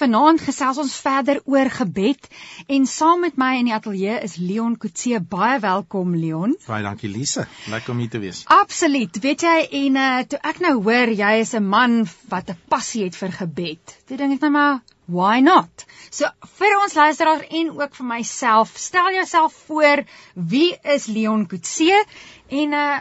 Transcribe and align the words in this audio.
vanaand 0.00 0.40
gesels 0.40 0.78
ons 0.80 0.94
verder 1.04 1.40
oor 1.44 1.68
gebed 1.72 2.28
en 2.72 2.86
saam 2.88 3.20
met 3.24 3.36
my 3.40 3.50
in 3.58 3.68
die 3.68 3.74
ateljee 3.76 4.16
is 4.24 4.38
Leon 4.40 4.76
Kutse. 4.80 5.20
Baie 5.34 5.58
welkom 5.60 6.14
Leon. 6.16 6.54
Baie 6.66 6.84
dankie 6.86 7.10
Lise. 7.12 7.44
Lekker 7.72 7.92
om 7.92 8.00
hier 8.00 8.12
te 8.12 8.20
wees. 8.22 8.42
Absoluut. 8.54 9.20
Weet 9.24 9.44
jy 9.44 9.56
en 9.82 10.00
uh, 10.00 10.08
toe 10.30 10.40
ek 10.52 10.62
nou 10.64 10.72
hoor 10.86 11.12
jy 11.12 11.34
is 11.42 11.52
'n 11.58 11.68
man 11.74 12.00
wat 12.32 12.50
'n 12.50 12.58
passie 12.72 13.04
het 13.04 13.16
vir 13.16 13.36
gebed. 13.42 13.96
Toe 14.08 14.16
dink 14.16 14.38
ek 14.38 14.48
net 14.48 14.56
maar 14.56 14.80
why 15.06 15.40
not? 15.44 15.84
So 16.10 16.30
vir 16.56 16.80
ons 16.80 16.94
luisteraars 16.94 17.52
en 17.60 17.70
ook 17.76 17.94
vir 18.00 18.06
myself, 18.06 18.72
stel 18.76 19.12
jouself 19.12 19.52
voor, 19.66 20.04
wie 20.34 20.76
is 20.82 21.06
Leon 21.06 21.46
Kutse? 21.46 22.04
En 22.48 22.72
uh, 22.72 22.98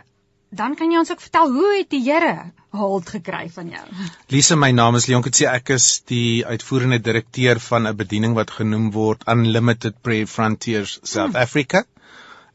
dan 0.50 0.76
kan 0.76 0.92
jy 0.92 0.98
ons 0.98 1.12
ook 1.12 1.22
vertel 1.22 1.54
hoe 1.54 1.78
het 1.78 1.90
die 1.90 2.04
Here 2.04 2.52
hold 2.76 3.10
gekry 3.10 3.50
van 3.50 3.70
jou? 3.74 3.86
Lise, 4.30 4.56
my 4.56 4.70
naam 4.72 4.98
is 5.00 5.08
Leon 5.10 5.24
Kutse. 5.26 5.48
Ek 5.50 5.72
is 5.74 6.02
die 6.10 6.46
uitvoerende 6.46 7.00
direkteur 7.02 7.60
van 7.60 7.88
'n 7.88 7.96
bediening 7.98 8.36
wat 8.38 8.52
genoem 8.52 8.92
word 8.92 9.24
Unlimited 9.28 10.02
Prayer 10.02 10.28
Frontiers 10.28 11.00
South 11.04 11.34
hmm. 11.34 11.42
Africa. 11.42 11.84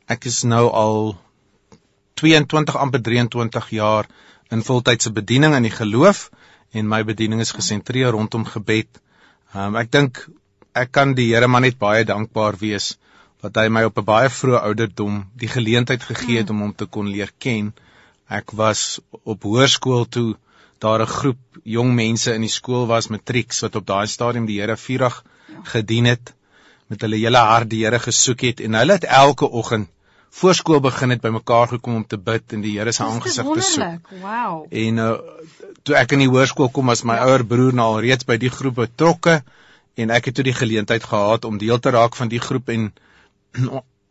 Ek 0.07 0.25
is 0.25 0.43
nou 0.45 0.71
al 0.71 1.17
22 2.15 2.77
amper 2.77 3.03
23 3.03 3.71
jaar 3.71 4.07
in 4.51 4.63
voltydse 4.63 5.11
bediening 5.11 5.55
in 5.55 5.63
die 5.63 5.75
geloof 5.75 6.31
en 6.73 6.89
my 6.89 7.03
bediening 7.03 7.41
is 7.41 7.53
gesentreer 7.53 8.11
rondom 8.11 8.45
gebed. 8.45 9.01
Um, 9.55 9.77
ek 9.77 9.91
dink 9.91 10.29
ek 10.75 10.93
kan 10.93 11.15
die 11.15 11.35
Here 11.35 11.49
maar 11.49 11.61
net 11.61 11.79
baie 11.79 12.05
dankbaar 12.05 12.59
wees 12.59 12.99
wat 13.43 13.57
hy 13.57 13.69
my 13.69 13.85
op 13.85 13.99
'n 13.99 14.05
baie 14.05 14.29
vroeë 14.31 14.63
ouderdom 14.63 15.25
die 15.35 15.49
geleentheid 15.49 16.03
gegee 16.03 16.39
het 16.39 16.49
hmm. 16.49 16.57
om 16.57 16.63
hom 16.63 16.75
te 16.75 16.87
kon 16.87 17.11
leer 17.11 17.33
ken 17.39 17.75
Ek 18.29 18.51
was 18.57 19.01
op 19.23 19.43
hoërskool 19.43 20.09
toe 20.09 20.37
daar 20.79 21.01
'n 21.03 21.07
groep 21.07 21.39
jong 21.63 21.95
mense 21.95 22.35
in 22.35 22.41
die 22.41 22.53
skool 22.53 22.87
was 22.87 23.09
matrieks 23.09 23.61
wat 23.61 23.77
op 23.77 23.87
daai 23.87 24.07
stadium 24.07 24.47
die 24.47 24.61
Here 24.61 24.77
vurig 24.77 25.23
gedien 25.63 26.05
het 26.05 26.35
met 26.87 27.01
hulle 27.01 27.17
hele 27.17 27.39
hart 27.39 27.71
die 27.71 27.85
Here 27.85 27.99
gesoek 27.99 28.41
het 28.41 28.61
en 28.61 28.75
hulle 28.75 28.93
het 28.93 29.05
elke 29.05 29.49
oggend 29.51 29.89
voor 30.35 30.55
skool 30.55 30.81
begin 30.81 31.11
het 31.15 31.21
bymekaar 31.21 31.69
gekom 31.69 31.95
om 31.95 32.07
te 32.07 32.19
bid 32.19 32.53
en 32.53 32.61
die 32.61 32.79
Here 32.79 32.93
se 32.93 33.05
aangesig 33.05 33.51
te 33.55 33.61
soek. 33.61 34.09
Wow. 34.23 34.67
En 34.71 34.97
uh, 34.99 35.13
toe 35.83 35.95
ek 36.01 36.17
in 36.17 36.25
die 36.25 36.31
hoërskool 36.31 36.73
kom 36.75 36.91
was 36.91 37.05
my 37.07 37.17
ouer 37.23 37.45
broer 37.47 37.73
nou 37.73 37.87
al 37.95 38.01
reeds 38.01 38.27
by 38.27 38.37
die 38.37 38.51
groep 38.51 38.81
betrokke 38.83 39.43
en 39.95 40.11
ek 40.11 40.31
het 40.31 40.35
toe 40.35 40.45
die 40.45 40.57
geleentheid 40.57 41.05
gehad 41.07 41.45
om 41.45 41.59
deel 41.59 41.79
te 41.79 41.93
raak 41.95 42.17
van 42.19 42.33
die 42.33 42.43
groep 42.43 42.73
en 42.75 42.91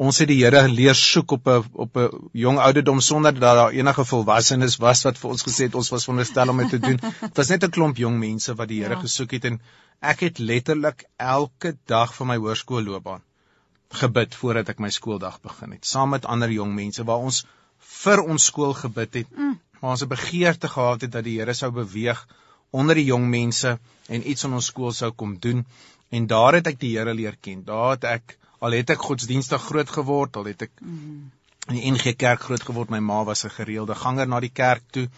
ons 0.01 0.17
het 0.17 0.27
die 0.27 0.39
Here 0.41 0.67
leer 0.67 0.95
soek 0.95 1.31
op 1.31 1.47
'n 1.47 1.63
op 1.73 1.97
'n 1.97 2.29
jong 2.33 2.57
ouderdom 2.59 2.99
sonder 3.01 3.33
dat 3.33 3.41
daar 3.41 3.71
enige 3.71 4.05
volwassenes 4.05 4.77
was 4.77 5.03
wat 5.03 5.17
vir 5.17 5.29
ons 5.29 5.43
gesê 5.43 5.63
het 5.69 5.75
ons 5.75 5.89
was 5.89 6.03
veronderstel 6.03 6.49
om 6.49 6.57
dit 6.57 6.69
te 6.69 6.79
doen. 6.79 6.99
Dit 7.21 7.37
was 7.37 7.49
net 7.49 7.63
'n 7.63 7.69
klomp 7.69 7.97
jong 7.97 8.17
mense 8.19 8.55
wat 8.55 8.67
die 8.67 8.81
Here 8.81 8.95
ja. 8.95 8.99
gesoek 8.99 9.31
het 9.31 9.45
en 9.45 9.61
ek 10.01 10.19
het 10.19 10.39
letterlik 10.39 11.05
elke 11.17 11.77
dag 11.85 12.15
van 12.15 12.27
my 12.27 12.37
hoërskoolloopbaan 12.37 13.21
gebid 13.93 14.35
voordat 14.35 14.69
ek 14.69 14.79
my 14.79 14.89
skooldag 14.89 15.41
begin 15.41 15.71
het, 15.71 15.85
saam 15.85 16.09
met 16.09 16.25
ander 16.25 16.49
jong 16.49 16.73
mense 16.73 17.03
waar 17.03 17.21
ons 17.21 17.45
vir 18.01 18.21
ons 18.21 18.45
skool 18.45 18.73
gebid 18.73 19.13
het. 19.13 19.37
Mm. 19.37 19.59
Waar 19.79 19.91
ons 19.91 20.03
'n 20.03 20.07
begeerte 20.07 20.67
gehad 20.67 21.01
het 21.01 21.11
dat 21.11 21.23
die 21.23 21.39
Here 21.39 21.53
sou 21.53 21.71
beweeg 21.71 22.27
onder 22.71 22.95
die 22.95 23.05
jong 23.05 23.29
mense 23.29 23.79
en 24.07 24.29
iets 24.29 24.43
in 24.43 24.53
ons 24.53 24.65
skool 24.65 24.91
sou 24.91 25.11
kom 25.11 25.37
doen 25.39 25.65
en 26.09 26.27
daar 26.27 26.53
het 26.53 26.67
ek 26.67 26.79
die 26.79 26.97
Here 26.97 27.13
leer 27.13 27.37
ken. 27.41 27.63
Daar 27.63 27.91
het 27.91 28.03
ek 28.03 28.37
al 28.63 28.75
het 28.77 28.93
ek 28.95 29.01
godsdienstig 29.09 29.63
groot 29.69 29.89
geword, 29.89 30.37
al 30.39 30.49
het 30.51 30.67
ek 30.67 30.71
in 30.83 31.77
die 31.77 31.91
NG 31.91 32.15
Kerk 32.19 32.45
groot 32.47 32.63
geword, 32.63 32.91
my 32.91 32.99
ma 32.99 33.23
was 33.23 33.45
'n 33.45 33.55
gereelde 33.57 33.95
ganger 33.95 34.27
na 34.27 34.39
die 34.39 34.53
kerk 34.61 34.83
toe. 34.91 35.09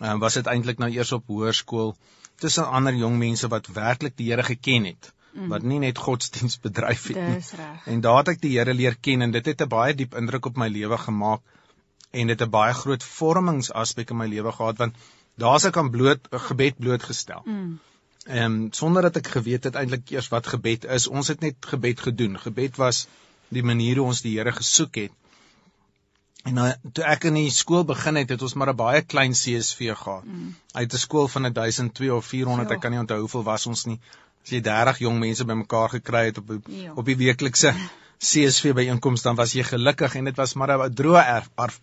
Ehm 0.00 0.18
was 0.18 0.34
dit 0.34 0.46
eintlik 0.46 0.78
nou 0.78 0.90
eers 0.90 1.12
op 1.12 1.26
hoërskool 1.26 1.96
tussen 2.36 2.68
ander 2.78 2.94
jong 2.94 3.18
mense 3.18 3.48
wat 3.48 3.66
werklik 3.66 4.16
die 4.16 4.30
Here 4.30 4.42
geken 4.42 4.84
het 4.84 5.12
wat 5.46 5.62
nie 5.62 5.78
net 5.78 5.98
godsdiens 5.98 6.58
bedryf 6.60 7.06
het 7.12 7.16
nie. 7.16 7.42
En 7.84 8.00
daar 8.00 8.18
het 8.22 8.28
ek 8.34 8.40
die 8.42 8.56
Here 8.56 8.74
leer 8.74 8.96
ken 9.00 9.22
en 9.22 9.30
dit 9.30 9.46
het 9.46 9.62
'n 9.62 9.68
baie 9.68 9.94
diep 9.94 10.14
indruk 10.14 10.46
op 10.46 10.56
my 10.56 10.68
lewe 10.68 10.98
gemaak 10.98 11.40
en 12.10 12.26
dit 12.26 12.42
'n 12.42 12.50
baie 12.50 12.74
groot 12.74 13.04
vormingsaspek 13.04 14.10
in 14.10 14.16
my 14.16 14.26
lewe 14.26 14.52
gehad 14.52 14.78
want 14.78 14.94
daar's 15.36 15.64
ek 15.64 15.76
aan 15.76 15.90
bloot 15.90 16.28
gebed 16.30 16.78
blootgestel. 16.78 17.42
Mm. 17.44 17.78
Ehm 18.28 18.44
um, 18.44 18.72
sonder 18.76 19.02
dat 19.02 19.16
ek 19.16 19.30
geweet 19.38 19.64
het 19.64 19.76
eintlik 19.80 20.10
eers 20.12 20.28
wat 20.28 20.46
gebed 20.46 20.84
is. 20.84 21.06
Ons 21.08 21.28
het 21.32 21.40
net 21.40 21.56
gebed 21.70 22.00
gedoen. 22.00 22.36
Gebed 22.38 22.76
was 22.76 23.06
die 23.48 23.64
manier 23.64 23.96
hoe 23.96 24.10
ons 24.12 24.20
die 24.20 24.34
Here 24.36 24.52
gesoek 24.52 25.00
het. 25.00 25.14
En 26.44 26.58
nou 26.60 26.66
toe 26.92 27.04
ek 27.08 27.24
in 27.30 27.38
die 27.40 27.50
skool 27.52 27.86
begin 27.88 28.20
het, 28.20 28.34
het 28.34 28.42
ons 28.44 28.54
maar 28.54 28.72
'n 28.72 28.76
baie 28.76 29.02
klein 29.02 29.32
CSV 29.32 29.94
gehad. 29.96 30.24
Mm. 30.24 30.54
Uit 30.72 30.92
'n 30.92 31.04
skool 31.04 31.28
van 31.28 31.52
1200 31.52 32.10
of 32.18 32.26
400, 32.26 32.68
ja. 32.68 32.74
ek 32.74 32.80
kan 32.80 32.90
nie 32.90 33.00
onthou 33.00 33.20
hoeveel 33.20 33.42
was 33.42 33.66
ons 33.66 33.84
nie. 33.84 34.00
As 34.44 34.50
jy 34.50 34.60
30 34.60 34.98
jong 34.98 35.18
mense 35.18 35.44
bymekaar 35.44 35.88
gekry 35.88 36.24
het 36.24 36.38
op 36.38 36.48
die, 36.48 36.82
ja. 36.82 36.92
op 36.94 37.04
die 37.04 37.16
weeklikse 37.16 37.74
CSV 38.18 38.74
byeenkoms, 38.74 39.22
dan 39.22 39.36
was 39.36 39.52
jy 39.52 39.62
gelukkig 39.62 40.14
en 40.14 40.24
dit 40.24 40.36
was 40.36 40.54
maar 40.54 40.76
'n 40.76 40.94
droë 40.94 41.24
erf, 41.24 41.50
erf 41.56 41.80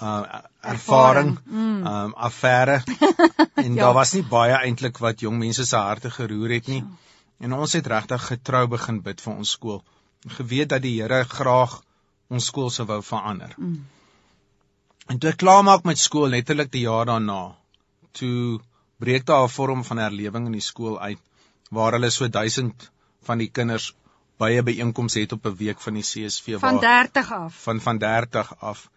uh 0.00 0.40
ervaring, 0.60 1.38
mm. 1.44 1.86
um 1.86 2.14
affære 2.16 2.82
en 3.64 3.74
ja. 3.74 3.80
daar 3.82 3.94
was 3.94 4.12
nie 4.12 4.22
baie 4.22 4.56
eintlik 4.56 4.98
wat 4.98 5.20
jong 5.20 5.38
mense 5.38 5.64
se 5.66 5.76
harte 5.76 6.10
geroer 6.10 6.50
het 6.58 6.66
nie. 6.68 6.82
Ja. 6.82 7.08
En 7.40 7.52
ons 7.56 7.72
het 7.72 7.86
regtig 7.86 8.26
getrou 8.26 8.66
begin 8.68 9.00
bid 9.02 9.20
vir 9.24 9.32
ons 9.32 9.50
skool. 9.56 9.80
Geweet 10.28 10.68
dat 10.68 10.82
die 10.84 10.98
Here 11.00 11.24
graag 11.24 11.78
ons 12.28 12.50
skool 12.52 12.68
sou 12.70 12.86
wou 12.86 13.00
verander. 13.02 13.54
Mm. 13.56 13.86
En 15.10 15.18
toe 15.18 15.30
ek 15.32 15.40
klaar 15.42 15.64
maak 15.64 15.88
met 15.88 15.98
skool 15.98 16.28
letterlik 16.28 16.70
die 16.72 16.84
jaar 16.84 17.08
daarna, 17.08 17.40
toe 18.12 18.60
breek 19.00 19.24
daar 19.26 19.48
'n 19.48 19.54
vorm 19.56 19.84
van 19.84 19.98
herlewing 20.04 20.46
in 20.46 20.58
die 20.58 20.68
skool 20.68 21.00
uit 21.00 21.18
waar 21.70 21.92
hulle 21.92 22.10
so 22.10 22.28
1000 22.28 22.90
van 23.28 23.38
die 23.38 23.50
kinders 23.50 23.94
baie 24.40 24.62
byeenkomste 24.62 25.20
het 25.20 25.32
op 25.32 25.46
'n 25.46 25.56
week 25.56 25.80
van 25.80 25.94
die 25.94 26.02
CSV 26.02 26.60
waar 26.60 26.70
van 26.70 26.80
30 26.80 27.32
af. 27.32 27.54
Van 27.62 27.80
van 27.80 27.98
30 27.98 28.54
af. 28.60 28.90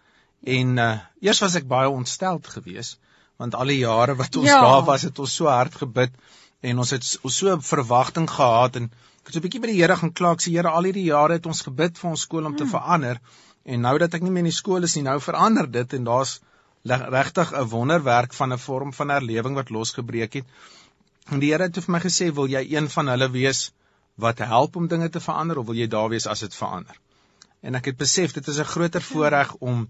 En 0.44 0.78
uh 0.78 0.94
eers 1.22 1.40
was 1.40 1.56
ek 1.56 1.68
baie 1.68 1.90
ontsteld 1.90 2.48
geweest 2.48 3.00
want 3.42 3.56
al 3.56 3.72
die 3.72 3.80
jare 3.81 4.16
wat 4.16 4.36
ons 4.40 4.48
ja. 4.48 4.62
daar 4.62 4.84
was 4.88 5.06
het 5.08 5.20
ons 5.20 5.36
so 5.36 5.50
hard 5.52 5.76
gebid 5.76 6.12
en 6.70 6.80
ons 6.84 6.92
het 6.96 7.08
ons 7.28 7.38
so 7.42 7.56
verwagting 7.70 8.28
gehad 8.30 8.78
en 8.80 8.90
ek 8.92 9.32
het 9.32 9.34
so 9.36 9.40
'n 9.40 9.46
bietjie 9.46 9.62
by 9.64 9.72
die 9.72 9.80
Here 9.80 9.96
gaan 10.02 10.14
kla 10.20 10.34
ek 10.36 10.44
sê 10.46 10.53
Here 10.53 10.70
al 10.70 10.88
hierdie 10.90 11.08
jare 11.08 11.40
het 11.40 11.46
ons 11.46 11.64
gebid 11.68 11.98
vir 11.98 12.09
ons 12.09 12.26
skool 12.28 12.46
om 12.46 12.56
te 12.56 12.64
mm. 12.64 12.74
verander 12.76 13.20
en 13.64 13.82
nou 13.88 13.98
dat 14.03 14.14
ek 14.14 14.24
nie 14.24 14.32
meer 14.32 14.46
in 14.46 14.52
die 14.52 14.59
skool 14.62 14.84
is 14.84 14.96
nie 14.96 15.06
nou 15.08 15.20
verander 15.20 15.70
dit 15.72 15.94
en 15.94 16.03
daar's 16.12 16.40
regtig 16.86 17.53
'n 17.53 17.70
wonderwerk 17.76 18.34
van 18.34 18.53
'n 18.53 18.64
vorm 18.68 18.94
van 18.94 19.09
herlewing 19.09 19.56
wat 19.56 19.70
losgebreek 19.70 20.34
het 20.34 20.46
en 21.32 21.40
die 21.40 21.52
Here 21.52 21.64
het 21.64 21.84
vir 21.86 21.92
my 21.92 22.00
gesê 22.00 22.32
wil 22.34 22.48
jy 22.48 22.64
een 22.76 22.90
van 22.90 23.08
hulle 23.08 23.30
wees 23.32 23.72
wat 24.16 24.40
help 24.40 24.76
om 24.76 24.88
dinge 24.88 25.09
te 25.09 25.20
verander 25.20 25.58
of 25.58 25.66
wil 25.66 25.76
jy 25.76 25.88
daar 25.88 26.09
wees 26.09 26.28
as 26.28 26.40
dit 26.40 26.56
verander 26.56 26.96
en 27.62 27.76
ek 27.76 27.86
het 27.86 27.98
besef 27.98 28.34
dit 28.34 28.48
is 28.48 28.59
'n 28.59 28.72
groter 28.76 29.02
voorreg 29.02 29.56
om 29.59 29.88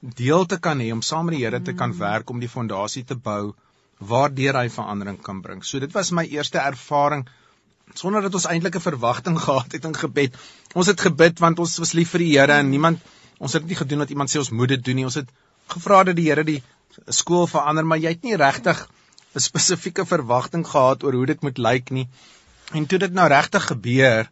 deel 0.00 0.46
te 0.46 0.58
kan 0.58 0.80
hê 0.82 0.90
om 0.92 1.02
saam 1.02 1.28
met 1.28 1.36
die 1.36 1.44
Here 1.44 1.60
te 1.62 1.72
kan 1.72 1.92
werk 1.98 2.30
om 2.30 2.40
die 2.42 2.50
fondasie 2.50 3.04
te 3.04 3.14
bou 3.14 3.54
waardeur 4.12 4.58
hy 4.58 4.68
verandering 4.74 5.20
kan 5.22 5.42
bring. 5.42 5.62
So 5.62 5.78
dit 5.78 5.92
was 5.94 6.10
my 6.10 6.24
eerste 6.26 6.58
ervaring 6.58 7.28
sonder 7.94 8.22
dat 8.22 8.34
ons 8.34 8.48
eintlik 8.50 8.76
'n 8.76 8.86
verwagting 8.88 9.38
gehad 9.46 9.72
het 9.72 9.84
in 9.84 9.94
gebed. 9.94 10.38
Ons 10.74 10.86
het 10.86 11.00
gebid 11.00 11.38
want 11.38 11.58
ons 11.58 11.78
was 11.78 11.92
lief 11.92 12.10
vir 12.10 12.24
die 12.24 12.32
Here 12.38 12.58
en 12.58 12.70
niemand 12.70 13.00
ons 13.38 13.52
het 13.52 13.62
dit 13.62 13.70
nie 13.70 13.78
gedoen 13.78 13.98
wat 13.98 14.10
iemand 14.10 14.30
sê 14.30 14.38
ons 14.38 14.50
moet 14.50 14.68
dit 14.68 14.84
doen 14.84 14.96
nie. 14.96 15.04
Ons 15.04 15.20
het 15.20 15.30
gevra 15.68 16.02
dat 16.04 16.16
die 16.16 16.26
Here 16.30 16.44
die 16.44 16.62
skool 17.08 17.46
verander, 17.46 17.84
maar 17.84 17.98
jy 17.98 18.16
het 18.16 18.22
nie 18.22 18.36
regtig 18.36 18.88
'n 19.34 19.40
spesifieke 19.40 20.04
verwagting 20.06 20.66
gehad 20.66 21.04
oor 21.04 21.12
hoe 21.12 21.26
dit 21.26 21.42
moet 21.42 21.58
lyk 21.58 21.90
nie. 21.90 22.08
En 22.72 22.86
toe 22.86 22.98
dit 22.98 23.12
nou 23.12 23.28
regtig 23.28 23.66
gebeur, 23.66 24.30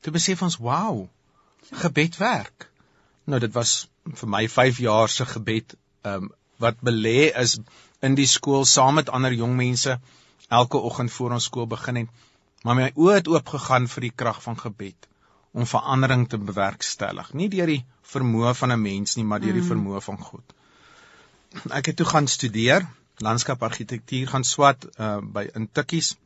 toe 0.00 0.12
besef 0.12 0.42
ons, 0.42 0.56
"Wow, 0.56 1.08
gebed 1.70 2.16
werk." 2.16 2.69
Nou 3.30 3.40
dit 3.42 3.52
was 3.54 3.74
vir 4.20 4.30
my 4.34 4.42
5 4.48 4.80
jaar 4.86 5.08
se 5.08 5.26
gebed 5.34 5.76
um 6.10 6.30
wat 6.60 6.80
belê 6.84 7.30
is 7.42 7.58
in 8.04 8.16
die 8.18 8.28
skool 8.28 8.66
saam 8.68 8.98
met 9.00 9.12
ander 9.16 9.32
jong 9.32 9.54
mense 9.56 9.94
elke 10.48 10.80
oggend 10.90 11.12
voor 11.12 11.36
ons 11.36 11.46
skool 11.48 11.68
begin 11.70 12.02
het. 12.02 12.26
Maar 12.64 12.76
my 12.76 12.88
oë 12.94 13.14
het 13.20 13.30
oop 13.32 13.52
gegaan 13.54 13.86
vir 13.88 14.08
die 14.08 14.16
krag 14.22 14.42
van 14.44 14.58
gebed 14.60 15.08
om 15.56 15.66
verandering 15.66 16.26
te 16.30 16.38
bewerkstellig, 16.38 17.32
nie 17.34 17.48
deur 17.50 17.70
die 17.70 17.84
vermoë 18.12 18.54
van 18.54 18.72
'n 18.72 18.82
mens 18.82 19.16
nie, 19.16 19.24
maar 19.24 19.40
deur 19.40 19.56
die 19.56 19.62
mm. 19.62 19.70
vermoë 19.72 20.00
van 20.00 20.18
God. 20.18 20.54
Ek 21.70 21.86
het 21.90 21.96
toe 21.96 22.06
gaan 22.06 22.28
studeer, 22.28 22.86
landskapargitektuur 23.18 24.28
gaan 24.28 24.44
swat 24.44 24.86
uh 24.98 25.18
by 25.20 25.48
in 25.54 25.68
Tikkies. 25.72 26.16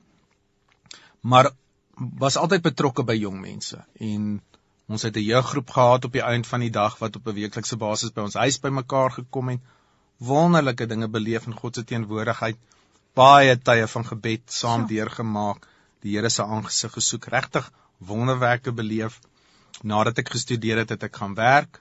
Maar 1.20 1.50
was 1.96 2.36
altyd 2.36 2.62
betrokke 2.62 3.04
by 3.04 3.14
jong 3.14 3.40
mense 3.40 3.84
en 3.98 4.42
Ons 4.86 5.02
het 5.02 5.16
'n 5.16 5.28
jeuggroep 5.32 5.70
gehad 5.70 6.04
op 6.04 6.12
die 6.12 6.22
einde 6.22 6.48
van 6.48 6.60
die 6.60 6.70
dag 6.70 6.98
wat 6.98 7.16
op 7.16 7.26
'n 7.28 7.34
weeklikse 7.34 7.76
basis 7.76 8.12
by 8.12 8.20
ons 8.20 8.34
huis 8.34 8.60
bymekaar 8.60 9.10
gekom 9.10 9.48
het. 9.48 9.60
Wonderlike 10.18 10.86
dinge 10.86 11.08
beleef 11.08 11.46
in 11.46 11.56
God 11.60 11.74
se 11.74 11.84
teenwoordigheid. 11.84 12.56
Baie 13.14 13.58
tye 13.58 13.86
van 13.86 14.06
gebed 14.06 14.42
saam 14.46 14.80
ja. 14.80 14.86
deurgemaak. 14.86 15.66
Die 16.00 16.16
Here 16.16 16.28
se 16.28 16.42
aangesig 16.42 16.92
gesoek, 16.92 17.24
regtig 17.24 17.72
wonderwerke 17.98 18.72
beleef. 18.72 19.20
Nadat 19.82 20.18
ek 20.18 20.28
gestudeer 20.28 20.76
het, 20.76 20.88
het 20.88 21.02
ek 21.02 21.16
gaan 21.16 21.34
werk. 21.34 21.80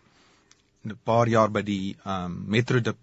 'n 0.86 1.00
paar 1.04 1.28
jaar 1.28 1.52
by 1.52 1.62
die 1.62 1.96
ehm 2.04 2.26
um, 2.26 2.44
metro 2.48 2.80
de, 2.80 2.96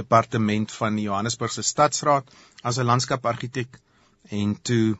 departement 0.00 0.72
van 0.72 0.94
die 0.96 1.04
Johannesburgse 1.04 1.62
stadsraad 1.62 2.30
as 2.62 2.78
'n 2.78 2.88
landskapargitek 2.90 3.80
en 4.38 4.54
toe 4.62 4.96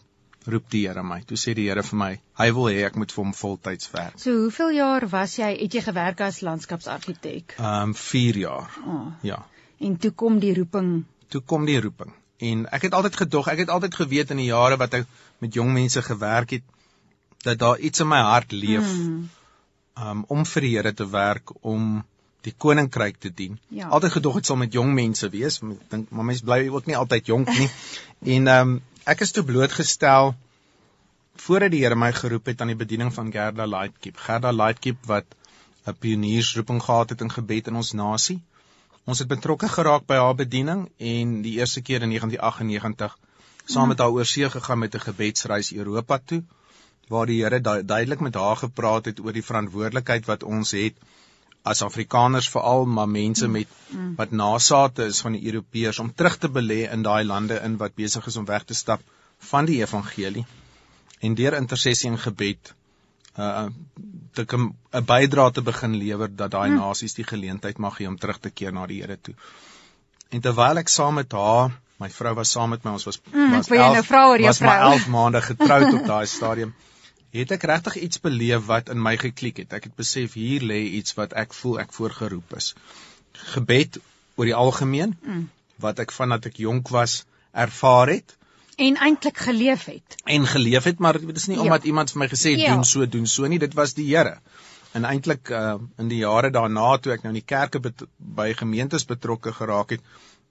roep 0.49 0.71
die 0.73 0.87
Here 0.87 1.03
my. 1.05 1.21
Toe 1.29 1.37
sê 1.41 1.55
die 1.57 1.67
Here 1.69 1.83
vir 1.85 1.99
my, 2.01 2.11
hy 2.41 2.49
wil 2.57 2.69
hê 2.73 2.85
ek 2.89 2.97
moet 3.01 3.13
vir 3.13 3.25
hom 3.25 3.35
voltyds 3.37 3.91
werk. 3.95 4.17
So 4.23 4.35
hoeveel 4.45 4.73
jaar 4.79 5.07
was 5.13 5.37
jy 5.39 5.51
het 5.61 5.75
jy 5.77 5.83
gewerk 5.87 6.21
as 6.27 6.41
landskapsargitek? 6.47 7.59
Ehm 7.59 7.91
um, 7.93 7.95
4 7.95 8.41
jaar. 8.45 8.73
Oh. 8.87 9.07
Ja. 9.23 9.43
En 9.79 9.97
toe 9.97 10.11
kom 10.11 10.39
die 10.43 10.55
roeping. 10.57 11.05
Toe 11.29 11.41
kom 11.45 11.67
die 11.69 11.81
roeping. 11.81 12.13
En 12.39 12.67
ek 12.73 12.83
het 12.89 12.95
altyd 12.95 13.17
gedog, 13.17 13.49
ek 13.51 13.65
het 13.65 13.71
altyd 13.75 13.95
geweet 13.95 14.31
in 14.31 14.41
die 14.43 14.51
jare 14.51 14.77
wat 14.79 14.95
ek 14.95 15.07
met 15.43 15.55
jong 15.55 15.73
mense 15.75 16.03
gewerk 16.03 16.51
het 16.57 16.63
dat 17.45 17.59
daar 17.59 17.79
iets 17.79 18.01
in 18.01 18.09
my 18.09 18.21
hart 18.23 18.53
leef 18.53 18.87
Mm. 18.87 19.29
um, 20.03 20.25
om 20.29 20.45
vir 20.45 20.61
die 20.63 20.77
Here 20.77 20.93
te 20.95 21.07
werk 21.11 21.53
om 21.63 22.05
die 22.47 22.53
koninkryk 22.57 23.19
te 23.19 23.31
dien. 23.35 23.59
Ja. 23.69 23.89
Altyd 23.89 24.13
gedog 24.13 24.35
dit 24.39 24.47
sal 24.47 24.57
met 24.57 24.73
jong 24.73 24.93
mense 24.95 25.29
wees. 25.31 25.59
Ek 25.63 25.91
dink 25.91 26.11
maar 26.11 26.25
mense 26.25 26.45
bly 26.47 26.69
ook 26.69 26.87
nie 26.87 26.97
altyd 26.97 27.27
jonk 27.27 27.49
nie. 27.49 27.69
en 28.37 28.47
ehm 28.47 28.71
um, 28.77 28.81
ek 29.09 29.23
is 29.25 29.31
toe 29.33 29.43
blootgestel 29.49 30.35
voordat 31.43 31.73
die 31.73 31.79
Here 31.81 31.97
my 31.97 32.11
geroep 32.13 32.51
het 32.51 32.61
aan 32.61 32.73
die 32.75 32.81
bediening 32.81 33.09
van 33.15 33.31
Gerda 33.33 33.65
Lightkeep. 33.65 34.19
Gerda 34.21 34.51
Lightkeep 34.53 35.07
wat 35.09 35.25
'n 35.87 35.95
pioniersroeping 36.03 36.83
gehad 36.87 37.15
het 37.15 37.25
in 37.25 37.33
gebed 37.37 37.71
in 37.73 37.79
ons 37.81 37.93
nasie. 38.01 38.37
Ons 39.07 39.23
het 39.25 39.31
betrokke 39.31 39.69
geraak 39.77 40.05
by 40.07 40.19
haar 40.25 40.35
bediening 40.35 40.83
en 41.13 41.41
die 41.47 41.55
eerste 41.57 41.81
keer 41.81 42.05
in 42.05 42.13
1998 42.13 43.17
saam 43.65 43.89
met 43.89 43.99
haar 44.05 44.13
oorsee 44.19 44.51
gegaan 44.57 44.79
met 44.79 44.95
'n 44.95 45.07
gebedsreis 45.07 45.73
Europa 45.73 46.19
toe 46.19 46.43
waar 47.09 47.27
die 47.27 47.41
Here 47.43 47.61
du 47.61 47.85
duidelik 47.85 48.21
met 48.21 48.35
haar 48.35 48.57
gepraat 48.57 49.05
het 49.05 49.21
oor 49.21 49.33
die 49.33 49.49
verantwoordelikheid 49.51 50.27
wat 50.27 50.43
ons 50.43 50.71
het 50.71 51.01
as 51.73 51.83
Afrikaners 51.87 52.49
veral 52.55 52.87
maar 52.99 53.09
mense 53.09 53.49
met 53.49 53.69
wat 54.21 54.35
nasate 54.43 55.09
is 55.13 55.21
van 55.25 55.37
die 55.37 55.45
Europeërs 55.51 56.01
om 56.05 56.13
terug 56.15 56.39
te 56.39 56.51
belê 56.59 56.81
in 56.93 57.03
daai 57.07 57.25
lande 57.25 57.61
in 57.69 57.77
wat 57.83 57.95
besig 57.95 58.27
is 58.27 58.37
om 58.37 58.49
weg 58.49 58.65
te 58.65 58.75
stap 58.75 59.05
van 59.53 59.69
die 59.71 59.81
evangelie 59.83 60.47
en 61.21 61.35
deur 61.35 61.57
intersessie 61.59 62.11
en 62.11 62.19
gebed 62.19 62.75
uh 63.39 63.67
te 64.35 64.45
'n 64.57 65.05
bydrae 65.07 65.51
te 65.53 65.63
begin 65.63 65.97
lewer 65.97 66.31
dat 66.37 66.51
daai 66.51 66.71
nasies 66.71 67.15
die 67.15 67.25
geleentheid 67.25 67.79
mag 67.79 67.99
hê 67.99 68.07
om 68.07 68.19
terug 68.19 68.39
te 68.39 68.51
keer 68.51 68.73
na 68.73 68.87
die 68.87 69.01
Here 69.03 69.17
toe. 69.17 69.35
En 70.31 70.41
terwyl 70.41 70.79
ek 70.79 70.89
saam 70.89 71.15
met 71.15 71.33
haar, 71.33 71.73
my 71.99 72.09
vrou 72.11 72.35
was 72.35 72.51
saam 72.51 72.71
met 72.71 72.85
my, 72.85 72.91
ons 72.91 73.05
was 73.05 73.21
Mm, 73.33 73.51
was 73.57 73.69
wil 73.69 73.79
jou 73.79 73.93
nou 73.95 74.05
vra 74.05 74.29
oor 74.29 74.39
jou 74.39 74.47
was 74.47 74.61
maar 74.61 74.81
vrou. 74.81 74.93
11 74.93 75.09
maande 75.09 75.43
getroud 75.43 75.95
op 75.95 76.07
daai 76.13 76.27
stadium. 76.27 76.75
Het 77.33 77.51
ek 77.53 77.63
regtig 77.69 77.97
iets 77.97 78.21
beleef 78.25 78.65
wat 78.67 78.89
in 78.89 79.03
my 79.03 79.17
geklik 79.21 79.57
het. 79.61 79.73
Ek 79.77 79.85
het 79.85 79.95
besef 79.97 80.33
hier 80.39 80.61
lê 80.65 80.79
iets 81.01 81.15
wat 81.19 81.33
ek 81.37 81.53
voel 81.55 81.81
ek 81.81 81.93
voorgeroep 81.93 82.55
is. 82.57 82.75
Gebed 83.55 83.99
oor 84.37 84.45
die 84.49 84.55
algemeen 84.55 85.17
Mm. 85.23 85.49
wat 85.79 85.99
ek 85.99 86.13
vandat 86.13 86.47
ek 86.47 86.57
jonk 86.57 86.89
was 86.89 87.25
ervaar 87.53 88.09
het 88.09 88.37
En 88.79 88.97
eintlik 88.97 89.37
geleef 89.39 89.85
het. 89.85 90.17
en 90.25 90.47
geleef 90.47 90.85
het, 90.85 90.99
maar 90.99 91.19
dit 91.21 91.37
is 91.37 91.47
nie 91.47 91.57
Ja. 91.57 91.63
omdat 91.63 91.85
iemand 91.85 92.11
vir 92.11 92.19
my 92.19 92.29
gesê 92.29 92.51
het 92.55 92.61
Ja. 92.61 92.75
doen 92.75 92.85
so 92.85 93.07
doen 93.07 93.27
so 93.27 93.47
nie, 93.47 93.59
dit 93.59 93.75
was 93.75 93.95
die 93.95 94.07
Here. 94.17 94.39
En 94.93 95.05
eintlik 95.05 95.51
uh, 95.51 95.75
in 95.99 96.09
die 96.09 96.19
jare 96.19 96.51
daarna 96.51 96.97
toe 96.99 97.13
ek 97.13 97.23
nou 97.23 97.35
in 97.35 97.41
die 97.41 97.47
kerke 97.57 97.81
by 98.19 98.55
gemeentes 98.55 99.05
betrokke 99.05 99.53
geraak 99.53 99.91
het, 99.91 100.01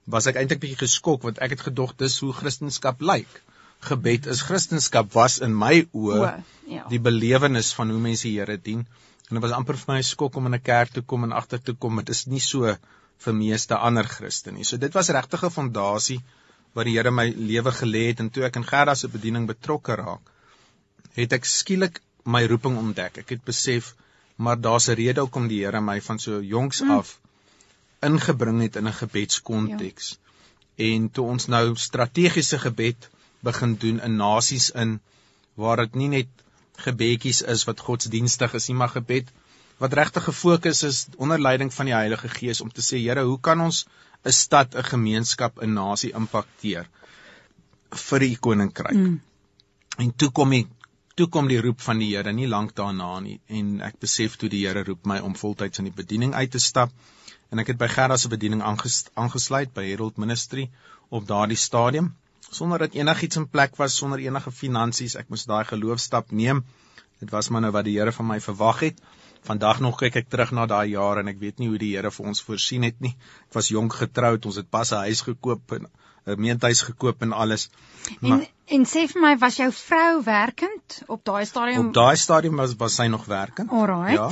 was 0.04 0.26
ek 0.26 0.36
eintlik 0.36 0.60
bietjie 0.60 0.78
geskok 0.86 1.22
want 1.22 1.38
ek 1.38 1.50
het 1.50 1.60
gedog 1.60 1.96
dis 1.96 2.18
hoe 2.20 2.32
Christendom 2.32 2.94
lyk. 3.00 3.42
Gebed 3.80 4.26
is 4.26 4.42
Christendom 4.42 5.08
was 5.12 5.38
in 5.38 5.54
my 5.54 5.86
oë 5.94 6.30
ja. 6.66 6.86
die 6.90 7.00
belewenis 7.00 7.72
van 7.74 7.90
hoe 7.90 8.00
mense 8.00 8.26
die 8.26 8.38
Here 8.38 8.56
dien. 8.56 8.86
En 9.28 9.36
dit 9.36 9.44
was 9.44 9.52
amper 9.52 9.76
vir 9.76 9.92
my 9.92 9.98
'n 9.98 10.08
skok 10.10 10.36
om 10.36 10.46
in 10.46 10.54
'n 10.54 10.62
kerk 10.62 10.92
te 10.92 11.02
kom 11.02 11.24
en 11.24 11.32
agter 11.32 11.62
te 11.62 11.74
kom 11.74 11.96
dit 11.96 12.08
is 12.08 12.26
nie 12.26 12.40
so 12.40 12.76
vir 13.24 13.34
meeste 13.34 13.76
ander 13.76 14.04
Christene 14.04 14.56
nie. 14.56 14.64
So 14.64 14.76
dit 14.76 14.94
was 14.94 15.08
regtig 15.08 15.44
'n 15.44 15.50
fondasie 15.50 16.20
wat 16.74 16.84
die 16.84 16.96
Here 16.96 17.10
my 17.10 17.28
lewe 17.28 17.70
gelê 17.70 18.08
het 18.08 18.20
en 18.20 18.30
toe 18.30 18.44
ek 18.44 18.56
in 18.56 18.64
Gerda 18.64 18.94
se 18.94 19.08
bediening 19.08 19.46
betrokke 19.46 19.94
raak, 19.94 20.20
het 21.14 21.32
ek 21.32 21.44
skielik 21.44 22.00
my 22.24 22.46
roeping 22.46 22.76
ontdek. 22.78 23.18
Ek 23.18 23.28
het 23.28 23.44
besef 23.44 23.94
maar 24.36 24.60
daar's 24.60 24.88
'n 24.88 24.94
rede 24.94 25.20
hoekom 25.20 25.48
die 25.48 25.64
Here 25.64 25.80
my 25.80 26.00
van 26.00 26.18
so 26.18 26.40
jongs 26.42 26.82
Mm. 26.82 26.90
af 26.90 27.18
ingebring 28.00 28.60
het 28.62 28.76
in 28.76 28.86
'n 28.86 28.92
gebedskonteks. 28.92 30.08
Ja. 30.10 30.94
En 30.94 31.10
toe 31.10 31.26
ons 31.26 31.46
nou 31.46 31.76
strategiese 31.76 32.58
gebed 32.58 33.08
begin 33.46 33.76
doen 33.76 34.00
in 34.00 34.16
nasies 34.16 34.70
in 34.70 34.98
waar 35.54 35.76
dit 35.84 35.94
nie 35.94 36.08
net 36.08 36.44
gebedjies 36.84 37.42
is 37.54 37.64
wat 37.66 37.80
godsdienstig 37.80 38.54
is 38.54 38.68
nie, 38.70 38.76
maar 38.78 38.94
gebed 38.94 39.30
wat 39.78 39.94
regtig 39.94 40.24
gefokus 40.26 40.82
is 40.86 41.06
onder 41.16 41.40
leiding 41.40 41.70
van 41.74 41.86
die 41.86 41.94
Heilige 41.94 42.28
Gees 42.28 42.60
om 42.60 42.70
te 42.74 42.82
sê 42.82 42.98
Here, 42.98 43.22
hoe 43.22 43.40
kan 43.40 43.60
ons 43.60 43.86
'n 44.24 44.32
stad, 44.32 44.74
'n 44.74 44.82
gemeenskap, 44.82 45.62
'n 45.62 45.74
nasie 45.74 46.12
impakteer 46.12 46.88
vir 47.90 48.18
die 48.18 48.36
koninkryk? 48.36 48.96
Mm. 48.96 49.20
En 49.98 50.14
toe 50.16 50.30
kom 50.30 50.50
die 50.50 50.66
toe 51.18 51.26
kom 51.26 51.48
die 51.48 51.60
roep 51.60 51.80
van 51.80 51.98
die 51.98 52.10
Here 52.16 52.32
nie 52.32 52.46
lank 52.46 52.74
daarna 52.74 53.20
nie 53.20 53.40
en 53.46 53.80
ek 53.80 53.98
besef 54.00 54.36
toe 54.36 54.48
die 54.48 54.66
Here 54.66 54.84
roep 54.84 55.06
my 55.06 55.18
om 55.18 55.34
voltyds 55.34 55.78
in 55.78 55.88
die 55.90 55.96
bediening 56.02 56.34
uit 56.34 56.50
te 56.50 56.58
stap 56.58 56.92
en 57.50 57.58
ek 57.58 57.72
het 57.72 57.78
by 57.78 57.88
Gerda 57.88 58.16
se 58.16 58.28
bediening 58.28 58.62
aanges, 58.62 59.06
aangesluit 59.14 59.74
by 59.74 59.84
Herald 59.88 60.16
Ministry 60.16 60.70
op 61.08 61.26
daardie 61.26 61.56
stadium 61.56 62.12
sonder 62.50 62.78
dat 62.78 62.94
enigiets 62.94 63.36
in 63.36 63.48
plek 63.48 63.76
was 63.76 63.96
sonder 63.96 64.18
enige 64.24 64.50
finansies 64.50 65.16
ek 65.16 65.28
moes 65.28 65.46
daai 65.50 65.64
geloofstap 65.64 66.32
neem 66.32 66.64
dit 67.20 67.30
was 67.30 67.48
maar 67.48 67.64
nou 67.66 67.72
wat 67.74 67.84
die 67.84 67.98
Here 67.98 68.12
van 68.12 68.26
my 68.26 68.40
verwag 68.40 68.80
het 68.88 69.00
vandag 69.46 69.80
nog 69.80 69.98
kyk 70.00 70.16
ek 70.22 70.28
terug 70.28 70.52
na 70.52 70.66
daai 70.66 70.90
jare 70.90 71.20
en 71.20 71.28
ek 71.28 71.38
weet 71.38 71.58
nie 71.58 71.68
hoe 71.68 71.78
die 71.78 71.94
Here 71.96 72.10
vir 72.10 72.26
ons 72.32 72.42
voorsien 72.42 72.86
het 72.88 73.00
nie 73.00 73.14
ek 73.48 73.58
was 73.60 73.72
jonk 73.74 73.98
getroud 74.02 74.46
ons 74.46 74.60
het 74.62 74.70
pas 74.70 74.92
'n 74.92 75.08
huis 75.08 75.24
gekoop 75.30 75.72
en 75.78 75.88
'n 76.26 76.40
meentuis 76.40 76.82
gekoop 76.82 77.22
en 77.22 77.32
alles 77.32 77.70
En 78.20 78.46
en 78.68 78.84
sê 78.84 79.06
vir 79.08 79.22
my 79.22 79.36
was 79.40 79.56
jou 79.56 79.70
vrou 79.72 80.22
werkend 80.24 81.02
op 81.06 81.24
daai 81.24 81.44
stadium? 81.46 81.86
Op 81.86 81.94
daai 81.94 82.16
stadium 82.16 82.56
was 82.56 82.74
was 82.76 82.94
sy 82.94 83.06
nog 83.06 83.24
werkend. 83.24 83.70
Alright. 83.70 84.12
Ja. 84.12 84.30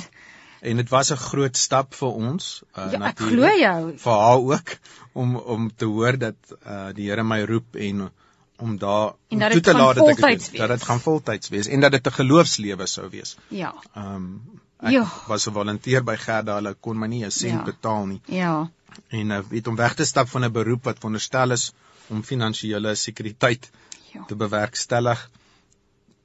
En 0.61 0.77
dit 0.77 0.89
was 0.89 1.11
'n 1.13 1.17
groot 1.17 1.57
stap 1.57 1.95
vir 1.95 2.09
ons, 2.09 2.63
uh, 2.79 2.93
Ja, 2.93 2.99
natuurlik. 2.99 3.99
Vir 4.01 4.13
haar 4.13 4.37
ook 4.39 4.77
om 5.13 5.37
om 5.37 5.71
te 5.77 5.85
hoor 5.85 6.19
dat 6.19 6.35
uh 6.67 6.89
die 6.95 7.09
Here 7.11 7.25
my 7.25 7.43
roep 7.45 7.77
en 7.77 8.11
om 8.59 8.79
daar 8.79 9.13
En 9.29 9.43
om 9.45 9.51
toe 9.51 9.61
te 9.61 9.73
laat 9.75 9.95
dat 9.95 10.09
ek 10.09 10.17
dit 10.17 10.57
dat 10.57 10.69
dit 10.69 10.83
gaan 10.83 11.01
voltyds 11.01 11.49
wees 11.49 11.67
en 11.67 11.81
dat 11.81 11.91
dit 11.93 12.07
'n 12.07 12.13
geloofslewe 12.13 12.87
sou 12.87 13.09
wees. 13.11 13.37
Ja. 13.49 13.75
Ehm 13.95 14.15
um, 14.15 14.61
ek 14.81 14.91
Ja. 14.93 15.05
was 15.27 15.47
'n 15.49 15.53
volonteer 15.53 16.05
by 16.05 16.17
Gerda, 16.17 16.55
hulle 16.55 16.75
kon 16.81 16.99
my 16.99 17.07
nie 17.07 17.25
'n 17.25 17.31
sent 17.31 17.53
Ja. 17.53 17.63
betaal 17.63 18.07
nie 18.07 18.21
Ja. 18.27 18.71
en 19.09 19.31
uh, 19.31 19.41
weet 19.49 19.67
om 19.67 19.77
weg 19.77 19.95
te 19.95 20.05
stap 20.05 20.29
van 20.29 20.45
'n 20.45 20.53
beroep 20.53 20.85
wat 20.85 20.97
veronderstel 20.97 21.51
is 21.51 21.73
om 22.09 22.23
finansiële 22.23 22.95
sekuriteit 22.95 23.71
Ja. 24.13 24.25
te 24.27 24.35
bewerkstellig 24.37 25.31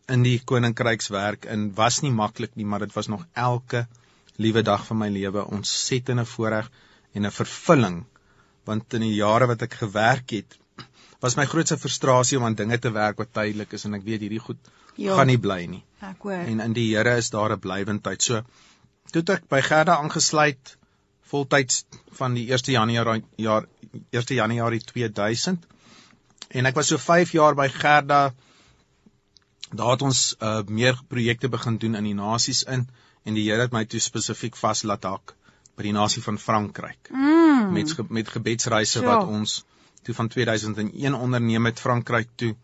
in 0.07 0.24
die 0.24 0.42
koninkrykswerk 0.44 1.46
en 1.46 1.74
was 1.74 2.00
nie 2.01 2.12
maklik 2.12 2.56
nie, 2.56 2.65
maar 2.65 2.79
dit 2.79 2.94
was 2.94 3.08
nog 3.08 3.25
elke 3.34 3.88
liewe 4.41 4.63
dag 4.67 4.86
van 4.88 4.98
my 5.01 5.10
lewe 5.10 5.45
ontsettende 5.57 6.25
voorreg 6.25 6.69
en 7.13 7.25
'n 7.25 7.31
vervulling 7.38 8.03
want 8.69 8.93
in 8.93 9.01
die 9.07 9.15
jare 9.15 9.48
wat 9.48 9.62
ek 9.67 9.74
gewerk 9.83 10.29
het 10.38 10.57
was 11.21 11.36
my 11.38 11.45
grootste 11.45 11.77
frustrasie 11.77 12.38
om 12.38 12.45
aan 12.45 12.55
dinge 12.60 12.77
te 12.79 12.91
werk 12.91 13.17
wat 13.21 13.33
tydelik 13.33 13.74
is 13.77 13.86
en 13.86 13.93
ek 14.00 14.03
weet 14.03 14.21
hierdie 14.27 14.39
goed 14.50 14.57
Ja. 14.98 15.15
gaan 15.15 15.27
nie 15.27 15.38
bly 15.39 15.65
nie 15.65 15.83
Ek 16.01 16.21
hoor. 16.25 16.33
en 16.33 16.60
in 16.60 16.74
die 16.74 16.95
Here 16.95 17.17
is 17.17 17.29
daar 17.29 17.51
'n 17.53 17.60
blywendheid. 17.60 18.21
So 18.21 18.41
toe 19.12 19.24
ek 19.33 19.48
by 19.50 19.62
Gerda 19.62 19.95
aangesluit 19.98 20.77
voltyds 21.31 21.86
van 22.19 22.33
die 22.33 22.48
1 22.51 22.71
Januarie 22.74 23.24
jaar 23.38 23.65
1 24.12 24.36
Januarie 24.36 24.81
2000 24.81 25.65
en 26.50 26.65
ek 26.65 26.75
was 26.75 26.88
so 26.88 26.98
5 26.98 27.31
jaar 27.31 27.55
by 27.55 27.67
Gerda. 27.69 28.33
Daar 29.74 29.91
het 29.91 30.01
ons 30.01 30.36
uh, 30.41 30.62
meer 30.67 31.00
projekte 31.07 31.50
begin 31.50 31.77
doen 31.77 31.95
in 31.95 32.03
die 32.03 32.13
nasies 32.13 32.63
in 32.63 32.88
en 33.25 33.34
die 33.38 33.44
Here 33.50 33.62
het 33.62 33.72
my 33.75 33.86
toe 33.86 34.00
spesifiek 34.00 34.56
vas 34.58 34.84
laat 34.84 35.04
hak 35.04 35.36
by 35.78 35.84
die 35.84 35.94
nasie 35.94 36.22
van 36.24 36.38
Frankryk 36.38 37.10
Mm. 37.12 37.74
met 37.74 37.92
ge- 37.92 38.06
met 38.10 38.28
gebedsreise 38.30 39.00
Sure. 39.00 39.06
wat 39.08 39.28
ons 39.28 39.63
toe 40.04 40.16
van 40.16 40.28
2001 40.28 41.13
onderneem 41.13 41.66
het 41.66 41.80
Frankryk 41.80 42.28
toe 42.36 42.56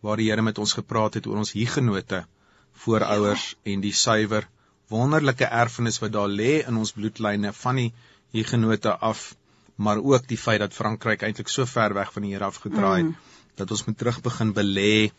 waar 0.00 0.16
die 0.16 0.30
Here 0.30 0.42
met 0.42 0.58
ons 0.58 0.72
gepraat 0.72 1.14
het 1.14 1.26
oor 1.26 1.36
ons 1.36 1.52
hiergenote 1.52 2.24
voorouers 2.72 3.50
ja. 3.64 3.72
en 3.72 3.80
die 3.80 3.92
suiwer 3.92 4.48
wonderlike 4.88 5.44
erfenis 5.44 5.98
wat 5.98 6.12
daar 6.12 6.28
lê 6.28 6.62
in 6.66 6.76
ons 6.76 6.92
bloedlyne 6.92 7.52
van 7.52 7.76
die 7.76 7.92
hiergenote 8.32 8.96
af 8.98 9.34
maar 9.76 9.98
ook 9.98 10.26
die 10.28 10.38
feit 10.38 10.60
dat 10.60 10.72
Frankryk 10.74 11.22
eintlik 11.22 11.48
so 11.52 11.64
ver 11.66 11.94
weg 11.94 12.12
van 12.12 12.22
die 12.22 12.32
Here 12.32 12.44
afgedraai 12.44 12.96
het 13.02 13.06
Mm. 13.10 13.16
dat 13.56 13.70
ons 13.70 13.84
moet 13.86 13.98
terug 13.98 14.20
begin 14.22 14.52
belê 14.54 15.10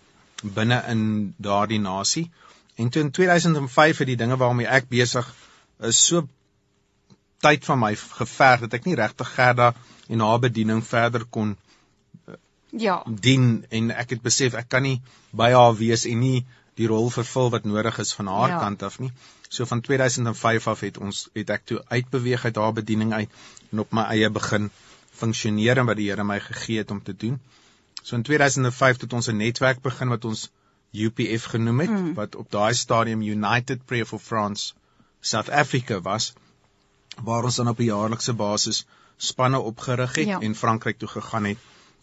binne 0.44 0.84
in 0.88 1.34
daardie 1.38 1.80
nasie 1.80 2.32
en 2.78 2.90
toe 2.94 3.02
in 3.02 3.12
2005 3.12 3.98
het 4.04 4.08
die 4.12 4.18
dinge 4.20 4.38
waarmee 4.38 4.68
ek 4.80 4.90
besig 4.92 5.30
is 5.92 6.00
so 6.10 6.24
tyd 7.46 7.66
van 7.66 7.80
my 7.80 7.92
geverg 7.96 8.64
dat 8.66 8.74
ek 8.80 8.86
nie 8.90 8.96
regtig 8.98 9.30
Gerda 9.38 9.72
en 10.08 10.24
haar 10.26 10.40
bediening 10.44 10.84
verder 10.86 11.26
kon 11.38 11.56
Ja. 12.72 13.04
dien 13.08 13.66
en 13.70 13.92
ek 13.92 14.10
het 14.16 14.22
besef 14.22 14.54
ek 14.60 14.70
kan 14.70 14.84
nie 14.84 15.02
by 15.32 15.52
haar 15.54 15.76
wees 15.80 16.06
en 16.06 16.20
nie 16.20 16.46
die 16.78 16.88
rol 16.92 17.10
vervul 17.14 17.50
wat 17.54 17.64
nodig 17.66 17.98
is 18.04 18.14
van 18.14 18.28
haar 18.28 18.50
Ja. 18.50 18.56
ja. 18.56 18.60
kant 18.60 18.84
af 18.84 19.00
nie. 19.00 19.12
So 19.50 19.66
van 19.66 19.82
2005 19.82 20.68
af 20.68 20.80
het 20.86 20.98
ons 20.98 21.30
het 21.34 21.50
ek 21.50 21.66
toe 21.66 21.80
uitbeweeg 21.88 22.46
uit 22.46 22.56
haar 22.56 22.74
bediening 22.74 23.14
uit 23.14 23.30
en 23.72 23.80
op 23.80 23.92
my 23.92 24.04
eie 24.14 24.30
begin 24.30 24.70
funksioneer 25.22 25.78
en 25.78 25.86
wat 25.86 25.98
die 25.98 26.10
Here 26.10 26.24
my 26.24 26.40
gegee 26.40 26.78
het 26.78 26.92
om 26.92 27.02
te 27.04 27.16
doen. 27.16 27.40
So 28.04 28.16
in 28.16 28.24
2005 28.24 29.02
het 29.02 29.14
ons 29.14 29.28
'n 29.30 29.38
netwerk 29.38 29.82
begin 29.82 30.10
wat 30.10 30.26
ons 30.26 30.50
UPF 30.92 31.44
genoem 31.44 31.80
het 31.80 31.90
mm. 31.90 32.14
wat 32.14 32.36
op 32.36 32.52
daai 32.52 32.74
stadium 32.74 33.22
United 33.22 33.86
Prayer 33.86 34.06
for 34.06 34.20
France 34.20 34.74
South 35.20 35.50
Africa 35.50 36.02
was 36.02 36.34
waar 37.24 37.44
ons 37.44 37.56
dan 37.56 37.68
op 37.68 37.80
'n 37.80 37.84
jaarlikse 37.84 38.34
basis 38.34 38.86
spanne 39.18 39.60
opgerig 39.60 40.16
het 40.16 40.28
ja. 40.28 40.40
en 40.40 40.56
Frankryk 40.56 40.98
toe 40.98 41.10
gegaan 41.10 41.44
het 41.44 41.58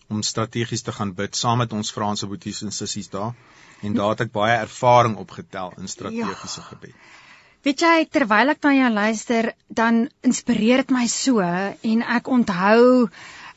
om 0.09 0.23
strategies 0.23 0.83
te 0.83 0.93
gaan 0.93 1.14
bid 1.14 1.37
saam 1.37 1.59
met 1.59 1.73
ons 1.73 1.93
Franse 1.93 2.26
boeties 2.26 2.62
en 2.62 2.73
sissies 2.73 3.09
daar 3.09 3.35
en 3.81 3.95
daar 3.95 4.09
het 4.09 4.21
ek 4.21 4.33
baie 4.33 4.57
ervaring 4.57 5.17
opgetel 5.17 5.73
in 5.79 5.88
strategiese 5.88 6.61
ja. 6.61 6.67
gebed. 6.67 6.95
Weet 7.64 7.81
jy 7.81 8.07
terwyl 8.12 8.53
ek 8.53 8.62
na 8.62 8.73
jou 8.76 8.91
luister 8.93 9.53
dan 9.69 10.09
inspireer 10.21 10.83
dit 10.85 10.91
my 10.91 11.07
so 11.07 11.41
en 11.41 12.03
ek 12.03 12.29
onthou 12.29 13.09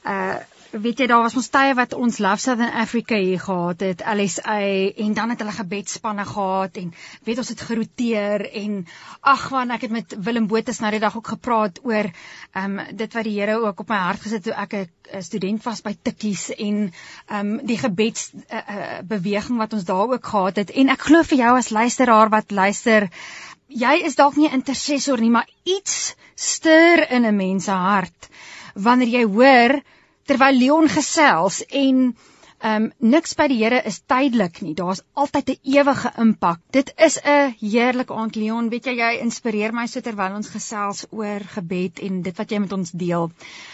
uh 0.03 0.37
weet 0.71 0.99
jy 0.99 1.05
daar 1.07 1.23
was 1.23 1.35
ons 1.39 1.47
tye 1.51 1.73
wat 1.77 1.93
ons 1.95 2.17
Love 2.23 2.41
Southern 2.43 2.73
Africa 2.81 3.15
hier 3.15 3.39
gehad 3.39 3.83
het 3.85 4.01
LSA 4.03 4.57
en 5.05 5.13
dan 5.15 5.31
het 5.31 5.39
hulle 5.43 5.55
gebedsspanne 5.55 6.25
gehad 6.27 6.77
en 6.81 6.93
weet 7.23 7.41
ons 7.43 7.51
het 7.53 7.63
geroteer 7.69 8.43
en 8.61 8.81
ag 9.21 9.47
man 9.53 9.71
ek 9.75 9.87
het 9.87 9.95
met 9.95 10.15
Willem 10.27 10.47
Botha 10.51 10.75
nou 10.79 10.91
die 10.91 11.03
dag 11.03 11.15
ook 11.17 11.31
gepraat 11.35 11.79
oor 11.83 12.11
ehm 12.11 12.79
um, 12.79 12.95
dit 12.99 13.13
wat 13.13 13.23
die 13.23 13.35
Here 13.37 13.57
ook 13.63 13.79
op 13.79 13.89
my 13.89 14.01
hart 14.01 14.21
gesit 14.21 14.43
toe 14.43 14.53
ek 14.53 14.73
'n 14.73 15.23
student 15.23 15.63
was 15.63 15.81
by 15.81 15.95
Tikkies 16.01 16.49
en 16.51 16.93
ehm 17.27 17.39
um, 17.39 17.65
die 17.65 17.77
gebeds 17.77 18.31
uh, 18.35 18.57
uh, 18.57 18.99
beweging 19.03 19.57
wat 19.57 19.73
ons 19.73 19.85
daar 19.85 20.09
ook 20.09 20.25
gehad 20.25 20.55
het. 20.55 20.71
En 20.71 20.89
ek 20.89 21.01
glo 21.01 21.23
vir 21.23 21.37
jou 21.37 21.57
as 21.57 21.69
luisteraar 21.69 22.29
wat 22.29 22.51
luister 22.51 23.09
jy 23.67 24.03
is 24.03 24.15
dalk 24.15 24.35
nie 24.35 24.47
'n 24.49 24.59
intercessor 24.59 25.19
nie 25.19 25.29
maar 25.29 25.49
iets 25.63 26.15
stuur 26.35 27.11
in 27.11 27.25
'n 27.25 27.35
mens 27.35 27.63
se 27.63 27.71
hart 27.71 28.29
wanneer 28.73 29.07
jy 29.07 29.23
hoor 29.25 29.81
terwyl 30.27 30.59
Leon 30.59 30.89
gesels 30.91 31.61
en 31.69 32.01
ehm 32.57 32.83
um, 32.83 32.85
niks 33.13 33.35
by 33.37 33.45
die 33.51 33.59
Here 33.59 33.83
is 33.85 33.99
tydelik 34.09 34.63
nie. 34.65 34.73
Daar's 34.73 35.03
altyd 35.13 35.49
'n 35.53 35.59
ewige 35.75 36.11
impak. 36.23 36.59
Dit 36.71 36.91
is 36.97 37.19
'n 37.21 37.53
heerlike 37.59 38.13
aand 38.13 38.35
Leon. 38.35 38.69
Weet 38.69 38.85
jy 38.85 38.95
jy 38.97 39.11
inspireer 39.21 39.73
my 39.73 39.85
so 39.85 40.01
terwyl 40.01 40.35
ons 40.35 40.49
gesels 40.49 41.05
oor 41.11 41.39
gebed 41.53 41.99
en 41.99 42.21
dit 42.21 42.37
wat 42.37 42.51
jy 42.51 42.59
met 42.59 42.73
ons 42.73 42.91
deel. 42.91 43.31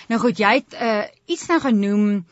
Nou 0.09 0.19
goed, 0.19 0.37
jy 0.37 0.53
het 0.53 0.73
uh, 0.73 1.05
iets 1.25 1.47
nou 1.47 1.59
genoem 1.59 2.25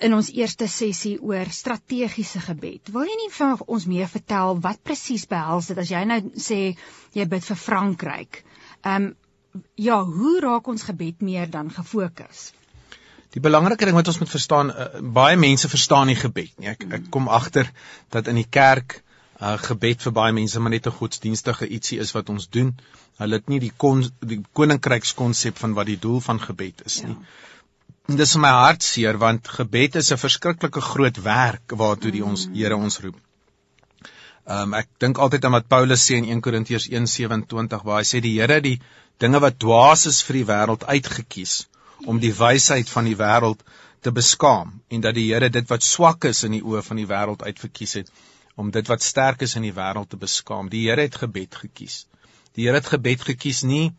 in 0.00 0.14
ons 0.14 0.30
eerste 0.34 0.66
sessie 0.66 1.14
oor 1.22 1.46
strategiese 1.50 2.40
gebed. 2.40 2.90
Wil 2.90 3.06
jy 3.06 3.16
nie 3.22 3.30
vir 3.30 3.62
ons 3.66 3.86
meer 3.86 4.08
vertel 4.08 4.58
wat 4.60 4.82
presies 4.82 5.26
behels 5.26 5.70
dit 5.70 5.78
as 5.78 5.90
jy 5.90 6.04
nou 6.04 6.20
sê 6.34 6.76
jy 7.14 7.26
bid 7.26 7.44
vir 7.44 7.56
Frankryk? 7.56 8.44
Ehm 8.82 9.04
um, 9.04 9.14
ja, 9.78 10.02
hoe 10.02 10.40
raak 10.40 10.66
ons 10.66 10.82
gebed 10.82 11.22
meer 11.22 11.46
dan 11.50 11.70
gefokus? 11.70 12.50
Die 13.34 13.42
belangrike 13.42 13.86
ding 13.88 13.96
wat 13.98 14.08
ons 14.10 14.20
moet 14.22 14.30
verstaan, 14.30 14.70
uh, 14.70 15.00
baie 15.14 15.36
mense 15.36 15.68
verstaan 15.68 16.06
nie 16.10 16.18
gebed 16.18 16.52
nie. 16.58 16.70
Ek 16.70 16.84
ek 16.98 17.08
kom 17.14 17.26
agter 17.28 17.70
dat 18.14 18.30
in 18.30 18.38
die 18.38 18.50
kerk 18.58 19.00
uh, 19.40 19.56
gebed 19.58 20.04
vir 20.06 20.14
baie 20.14 20.36
mense 20.36 20.60
maar 20.60 20.74
net 20.74 20.86
'n 20.86 20.98
godsdienstige 21.00 21.66
ietsie 21.78 21.98
is 22.04 22.14
wat 22.14 22.30
ons 22.30 22.46
doen. 22.58 22.70
Hulle 23.18 23.40
het 23.40 23.50
nie 23.50 23.58
die 23.64 23.72
kon, 23.76 24.04
die 24.20 24.40
koninkrykskonsep 24.60 25.58
van 25.58 25.74
wat 25.74 25.90
die 25.90 25.98
doel 26.06 26.20
van 26.20 26.40
gebed 26.40 26.86
is 26.86 27.02
nie. 27.02 27.18
Ja. 27.18 28.16
Dis 28.22 28.36
my 28.36 28.52
hartseer 28.52 29.18
want 29.18 29.48
gebed 29.48 29.94
is 29.96 30.12
'n 30.12 30.20
verskriklike 30.20 30.80
groot 30.80 31.22
werk 31.26 31.74
waartoe 31.82 32.10
die 32.12 32.24
ons 32.24 32.46
mm. 32.46 32.54
Here 32.54 32.76
ons 32.76 33.00
roep. 33.00 33.16
Um 34.46 34.74
ek 34.74 34.88
dink 35.00 35.18
altyd 35.18 35.44
aan 35.44 35.56
wat 35.58 35.68
Paulus 35.68 36.06
sê 36.06 36.18
in 36.22 36.30
1 36.30 36.40
Korintiërs 36.40 36.88
1:27 36.88 37.82
waar 37.82 38.02
hy 38.02 38.06
sê 38.14 38.20
die 38.20 38.38
Here 38.38 38.60
die 38.60 38.80
dinge 39.18 39.40
wat 39.40 39.58
dwaas 39.58 40.06
is 40.06 40.22
vir 40.22 40.42
die 40.42 40.48
wêreld 40.52 40.84
uitgekies 40.84 41.64
om 42.06 42.20
die 42.20 42.34
wysheid 42.34 42.90
van 42.90 43.08
die 43.08 43.16
wêreld 43.18 43.62
te 44.04 44.12
beskaam 44.12 44.72
en 44.88 45.04
dat 45.04 45.16
die 45.16 45.28
Here 45.32 45.50
dit 45.50 45.68
wat 45.70 45.82
swak 45.82 46.24
is 46.28 46.44
in 46.44 46.56
die 46.58 46.62
oë 46.62 46.82
van 46.86 47.00
die 47.00 47.08
wêreld 47.08 47.44
uitverkies 47.46 47.94
het 48.00 48.10
om 48.60 48.70
dit 48.70 48.88
wat 48.90 49.02
sterk 49.02 49.42
is 49.42 49.56
in 49.58 49.64
die 49.66 49.74
wêreld 49.74 50.10
te 50.10 50.18
beskaam. 50.20 50.68
Die 50.70 50.84
Here 50.86 51.02
het 51.02 51.16
gebed 51.18 51.54
gekies. 51.58 52.04
Die 52.54 52.66
Here 52.66 52.78
het 52.78 52.90
gebed 52.92 53.24
gekies 53.30 53.62
nie 53.66 53.92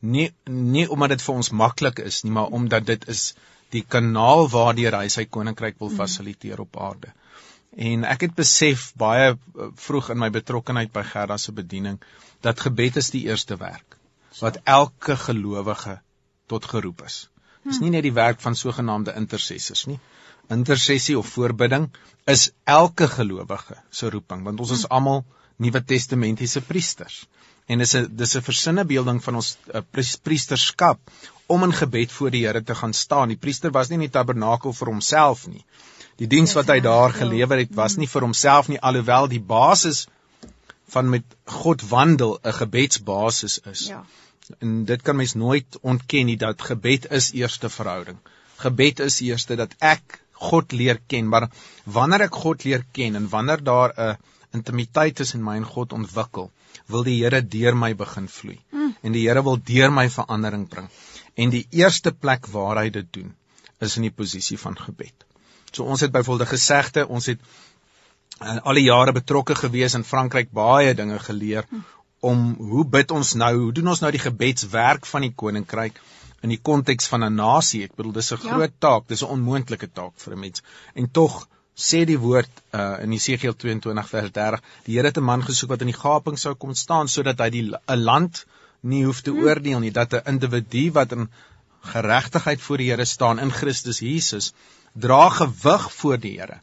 nie 0.00 0.30
nie 0.44 0.86
omdat 0.92 1.14
dit 1.16 1.22
vir 1.24 1.34
ons 1.34 1.50
maklik 1.50 2.02
is 2.04 2.22
nie, 2.24 2.32
maar 2.32 2.52
omdat 2.58 2.86
dit 2.86 3.06
is 3.08 3.30
die 3.72 3.82
kanaal 3.82 4.46
waardeur 4.52 4.98
hy 4.98 5.08
sy 5.12 5.24
koninkryk 5.24 5.78
wil 5.80 5.90
fasiliteer 5.90 6.60
op 6.62 6.76
aarde. 6.88 7.12
En 7.76 8.04
ek 8.08 8.26
het 8.28 8.34
besef 8.36 8.90
baie 8.96 9.32
eh, 9.32 9.70
vroeg 9.86 10.12
in 10.14 10.20
my 10.20 10.30
betrokkeheid 10.32 10.92
by 10.92 11.02
Gerda 11.04 11.36
se 11.38 11.52
bediening 11.52 12.00
dat 12.44 12.60
gebed 12.60 12.96
is 13.02 13.10
die 13.14 13.26
eerste 13.26 13.56
werk 13.60 13.96
wat 14.40 14.60
elke 14.64 15.16
gelowige 15.16 15.96
tot 16.46 16.64
geroep 16.64 17.02
is. 17.06 17.26
Dis 17.66 17.80
nie 17.82 17.90
net 17.90 18.04
die 18.06 18.14
werk 18.14 18.42
van 18.42 18.54
sogenaamde 18.54 19.14
intercessors 19.18 19.86
nie. 19.90 19.98
Intersessie 20.54 21.16
of 21.18 21.30
voorbidding 21.34 21.88
is 22.30 22.50
elke 22.64 23.08
gelowige 23.10 23.78
se 23.90 24.10
roeping, 24.14 24.44
want 24.46 24.62
ons 24.62 24.74
is 24.76 24.84
hmm. 24.86 24.94
almal 24.98 25.24
Nuwe 25.62 25.82
Testamentiese 25.82 26.60
priesters. 26.68 27.24
En 27.66 27.82
dis 27.82 27.94
'n 27.98 28.06
dis 28.20 28.36
'n 28.36 28.46
versinnebeelding 28.48 29.22
van 29.24 29.40
ons 29.40 29.56
uh, 29.74 29.80
priesterskap 30.22 31.00
om 31.46 31.62
in 31.62 31.72
gebed 31.72 32.12
voor 32.12 32.30
die 32.30 32.44
Here 32.46 32.62
te 32.62 32.74
gaan 32.74 32.92
staan. 32.92 33.28
Die 33.28 33.42
priester 33.44 33.70
was 33.70 33.88
nie 33.88 33.98
in 33.98 34.06
die 34.06 34.16
tabernakel 34.18 34.72
vir 34.72 34.92
homself 34.92 35.46
nie. 35.46 35.64
Die 36.16 36.26
diens 36.26 36.52
wat 36.54 36.68
hy 36.68 36.80
daar 36.80 37.12
gelewer 37.12 37.58
het, 37.58 37.74
was 37.74 37.96
nie 37.96 38.08
vir 38.08 38.22
homself 38.22 38.68
nie, 38.68 38.78
alhoewel 38.78 39.28
die 39.28 39.40
basis 39.40 40.06
van 40.88 41.10
met 41.10 41.24
God 41.44 41.82
wandel 41.88 42.38
'n 42.42 42.52
gebedsbasis 42.52 43.58
is. 43.58 43.88
Ja 43.88 44.04
en 44.58 44.84
dit 44.84 45.02
kan 45.02 45.16
mens 45.16 45.34
nooit 45.34 45.78
ontken 45.80 46.26
nie 46.30 46.38
dat 46.40 46.62
gebed 46.62 47.10
is 47.18 47.32
eerste 47.34 47.70
verhouding. 47.72 48.18
Gebed 48.62 49.00
is 49.04 49.20
eerste 49.20 49.56
dat 49.58 49.74
ek 49.78 50.20
God 50.46 50.72
leer 50.72 51.00
ken, 51.08 51.28
maar 51.28 51.48
wanneer 51.84 52.26
ek 52.28 52.38
God 52.44 52.64
leer 52.64 52.84
ken 52.92 53.16
en 53.16 53.28
wanneer 53.32 53.62
daar 53.64 53.94
'n 53.96 54.16
intimiteit 54.52 55.16
tussen 55.16 55.44
my 55.44 55.56
en 55.56 55.64
God 55.64 55.92
ontwikkel, 55.92 56.50
wil 56.86 57.02
die 57.02 57.22
Here 57.22 57.42
deur 57.42 57.76
my 57.76 57.94
begin 57.94 58.28
vloei. 58.28 58.58
Mm. 58.70 58.94
En 59.02 59.12
die 59.12 59.28
Here 59.28 59.42
wil 59.42 59.58
deur 59.62 59.92
my 59.92 60.08
verandering 60.10 60.68
bring. 60.68 60.88
En 61.34 61.50
die 61.50 61.66
eerste 61.70 62.12
plek 62.12 62.46
waar 62.46 62.76
hy 62.76 62.90
dit 62.90 63.12
doen, 63.12 63.34
is 63.80 63.96
in 63.96 64.02
die 64.02 64.10
posisie 64.10 64.58
van 64.58 64.76
gebed. 64.76 65.24
So 65.72 65.84
ons 65.84 66.00
het 66.00 66.12
byvoorbeeld 66.12 66.48
gesegde, 66.48 67.08
ons 67.08 67.26
het 67.26 67.40
uh, 68.40 68.56
al 68.62 68.74
die 68.74 68.86
jare 68.86 69.12
betrokke 69.12 69.54
gewees 69.54 69.94
in 69.94 70.04
Frankryk 70.04 70.50
baie 70.50 70.94
dinge 70.94 71.18
geleer 71.18 71.66
mm 71.70 71.84
om 72.30 72.46
hoe 72.72 72.84
bid 72.96 73.12
ons 73.14 73.34
nou? 73.38 73.52
Hoe 73.66 73.72
doen 73.76 73.92
ons 73.92 74.02
nou 74.02 74.12
die 74.14 74.22
gebedswerk 74.22 75.06
van 75.06 75.26
die 75.26 75.32
koninkryk 75.42 76.00
in 76.44 76.52
die 76.52 76.62
konteks 76.68 77.10
van 77.12 77.24
'n 77.24 77.38
nasie? 77.40 77.84
Ek 77.84 77.94
bedoel 77.98 78.16
dis 78.18 78.32
'n 78.32 78.40
ja. 78.42 78.52
groot 78.52 78.74
taak, 78.86 79.08
dis 79.08 79.22
'n 79.22 79.32
onmoontlike 79.36 79.88
taak 79.92 80.14
vir 80.24 80.34
'n 80.34 80.40
mens. 80.40 80.62
En 80.94 81.10
tog 81.10 81.46
sê 81.76 82.04
die 82.08 82.18
woord 82.18 82.50
uh, 82.72 83.02
in 83.04 83.12
Jesegiel 83.12 83.54
22 83.54 84.08
vers 84.08 84.32
30, 84.32 84.62
die 84.84 84.96
Here 84.96 85.08
het 85.08 85.18
'n 85.18 85.30
man 85.30 85.42
gesoek 85.42 85.70
wat 85.70 85.80
in 85.84 85.92
die 85.92 86.00
gaping 86.00 86.38
sou 86.38 86.54
kom 86.54 86.74
staan 86.74 87.08
sodat 87.08 87.38
hy 87.38 87.50
die 87.50 87.64
'n 87.70 88.02
land 88.10 88.46
nie 88.80 89.04
hoef 89.04 89.20
te 89.20 89.30
hmm. 89.30 89.44
oordeel 89.44 89.80
nie, 89.80 89.92
dat 89.92 90.12
'n 90.12 90.26
individu 90.34 90.90
wat 90.92 91.12
in 91.12 91.28
geregtigheid 91.92 92.60
voor 92.60 92.78
die 92.78 92.90
Here 92.90 93.04
staan 93.04 93.38
in 93.38 93.52
Christus 93.52 94.00
Jesus 94.00 94.52
dra 94.94 95.28
gewig 95.28 95.92
voor 95.92 96.18
die 96.18 96.38
Here 96.40 96.60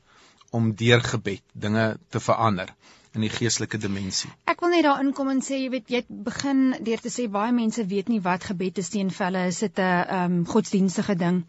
om 0.52 0.74
deur 0.76 1.02
gebed 1.02 1.44
dinge 1.54 1.98
te 2.10 2.20
verander 2.20 2.74
in 3.14 3.22
die 3.22 3.30
geestelike 3.30 3.78
dimensie. 3.78 4.32
Ek 4.50 4.62
wil 4.64 4.74
net 4.74 4.86
daarin 4.88 5.14
kom 5.14 5.30
en 5.30 5.42
sê 5.46 5.60
jy 5.62 5.70
weet 5.70 5.92
jy 5.94 6.02
begin 6.10 6.74
deur 6.82 7.02
te 7.04 7.12
sê 7.14 7.28
baie 7.30 7.54
mense 7.54 7.86
weet 7.86 8.10
nie 8.10 8.22
wat 8.26 8.48
gebed 8.50 8.82
is 8.82 8.90
teen 8.90 9.12
velle 9.14 9.46
is 9.48 9.60
dit 9.60 9.80
'n 9.80 10.18
um, 10.20 10.46
godsdienstige 10.46 11.16
ding. 11.16 11.44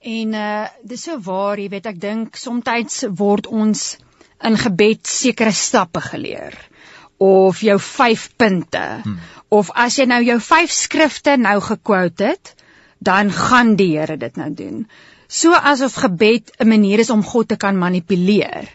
En 0.00 0.34
uh 0.34 0.66
dis 0.82 1.02
so 1.02 1.18
waar, 1.20 1.58
jy 1.58 1.68
weet 1.68 1.86
ek 1.86 2.00
dink 2.00 2.36
soms 2.36 3.04
word 3.22 3.46
ons 3.46 3.98
in 4.42 4.56
gebed 4.56 5.06
sekere 5.06 5.52
stappe 5.52 6.00
geleer 6.00 6.56
of 7.20 7.60
jou 7.60 7.78
5 7.78 8.36
punte 8.36 9.02
hmm. 9.04 9.18
of 9.48 9.70
as 9.76 9.98
jy 9.98 10.06
nou 10.08 10.22
jou 10.24 10.38
5 10.40 10.72
skrifte 10.72 11.36
nou 11.36 11.60
gekwote 11.60 12.24
het, 12.24 12.54
dan 12.98 13.30
gaan 13.30 13.76
die 13.76 13.98
Here 13.98 14.16
dit 14.16 14.36
nou 14.36 14.50
doen. 14.54 14.86
So 15.28 15.52
asof 15.52 15.94
gebed 15.94 16.50
'n 16.58 16.68
manier 16.68 16.98
is 16.98 17.10
om 17.10 17.22
God 17.22 17.48
te 17.48 17.56
kan 17.56 17.78
manipuleer. 17.78 18.68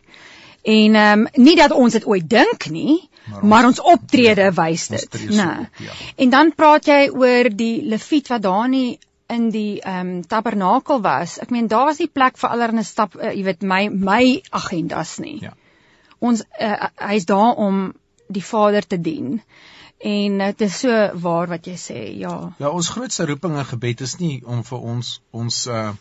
En 0.66 0.96
ehm 0.96 1.20
um, 1.20 1.44
nie 1.46 1.56
dat 1.56 1.72
ons 1.72 1.94
dit 1.94 2.06
ooit 2.10 2.30
dink 2.30 2.70
nie, 2.74 3.10
maar 3.26 3.42
ons, 3.42 3.50
maar 3.50 3.66
ons 3.66 3.82
optrede 3.82 4.48
ja, 4.48 4.54
wys 4.58 4.88
dit. 4.88 5.18
Nee. 5.30 5.68
Ja. 5.86 5.98
En 6.16 6.32
dan 6.34 6.54
praat 6.58 6.88
jy 6.90 7.02
oor 7.14 7.50
die 7.54 7.84
leviet 7.86 8.32
wat 8.34 8.42
daar 8.42 8.70
nie 8.70 8.98
in 9.30 9.52
die 9.54 9.82
ehm 9.82 10.10
um, 10.16 10.24
tabernakel 10.26 11.04
was. 11.06 11.38
Ek 11.44 11.54
meen 11.54 11.70
daar 11.70 11.86
was 11.92 12.02
nie 12.02 12.10
plek 12.10 12.42
vir 12.42 12.50
allerlei 12.50 12.84
stap, 12.84 13.14
uh, 13.14 13.30
jy 13.30 13.46
weet 13.46 13.62
my 13.62 13.84
my 13.94 14.24
agendas 14.50 15.20
nie. 15.22 15.38
Ja. 15.46 15.54
Ons 16.20 16.42
uh, 16.58 16.90
hy's 17.12 17.30
daar 17.30 17.62
om 17.62 17.94
die 18.26 18.44
Vader 18.44 18.88
te 18.88 18.98
dien. 18.98 19.42
En 20.02 20.38
dit 20.38 20.62
is 20.62 20.80
so 20.80 20.98
waar 21.22 21.48
wat 21.54 21.70
jy 21.70 21.78
sê, 21.78 22.02
ja. 22.18 22.34
Ja, 22.58 22.70
ons 22.70 22.90
grootste 22.90 23.30
roeping 23.30 23.54
in 23.58 23.70
gebed 23.70 24.02
is 24.02 24.18
nie 24.18 24.42
om 24.46 24.66
vir 24.66 24.82
ons 24.96 25.20
ons 25.32 25.66
uh 25.70 25.92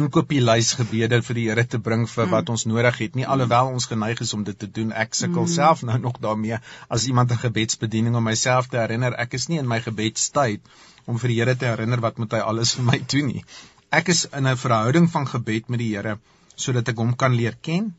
inkopieslys 0.00 0.72
gebede 0.78 1.20
vir 1.26 1.38
die 1.38 1.46
Here 1.48 1.64
te 1.74 1.78
bring 1.78 2.06
vir 2.10 2.28
wat 2.30 2.48
mm. 2.48 2.54
ons 2.56 2.64
nodig 2.70 2.98
het 3.04 3.18
nie 3.18 3.26
alhoewel 3.34 3.72
ons 3.72 3.88
geneig 3.90 4.22
is 4.24 4.32
om 4.38 4.44
dit 4.44 4.58
te 4.58 4.70
doen 4.78 4.92
ek 5.04 5.14
sukkel 5.18 5.44
mm. 5.44 5.52
self 5.54 5.82
nou 5.88 5.98
nog 6.06 6.20
daarmee 6.26 6.58
as 6.88 7.06
iemand 7.10 7.32
'n 7.32 7.42
gebedsbediening 7.44 8.16
om 8.16 8.24
myself 8.30 8.68
te 8.72 8.80
herinner 8.80 9.18
ek 9.26 9.34
is 9.40 9.48
nie 9.48 9.58
in 9.58 9.68
my 9.68 9.80
gebedstyd 9.80 10.60
om 11.06 11.18
vir 11.18 11.28
die 11.28 11.38
Here 11.40 11.56
te 11.56 11.70
herinner 11.72 12.00
wat 12.00 12.18
moet 12.18 12.32
hy 12.32 12.44
alles 12.52 12.74
vir 12.78 12.88
my 12.92 12.98
doen 13.14 13.32
nie 13.34 13.44
ek 13.90 14.08
is 14.08 14.24
in 14.32 14.46
'n 14.46 14.56
verhouding 14.56 15.10
van 15.10 15.26
gebed 15.34 15.68
met 15.68 15.78
die 15.84 15.92
Here 15.96 16.18
sodat 16.56 16.88
ek 16.88 16.96
hom 16.96 17.16
kan 17.16 17.34
leer 17.36 17.56
ken 17.60 17.92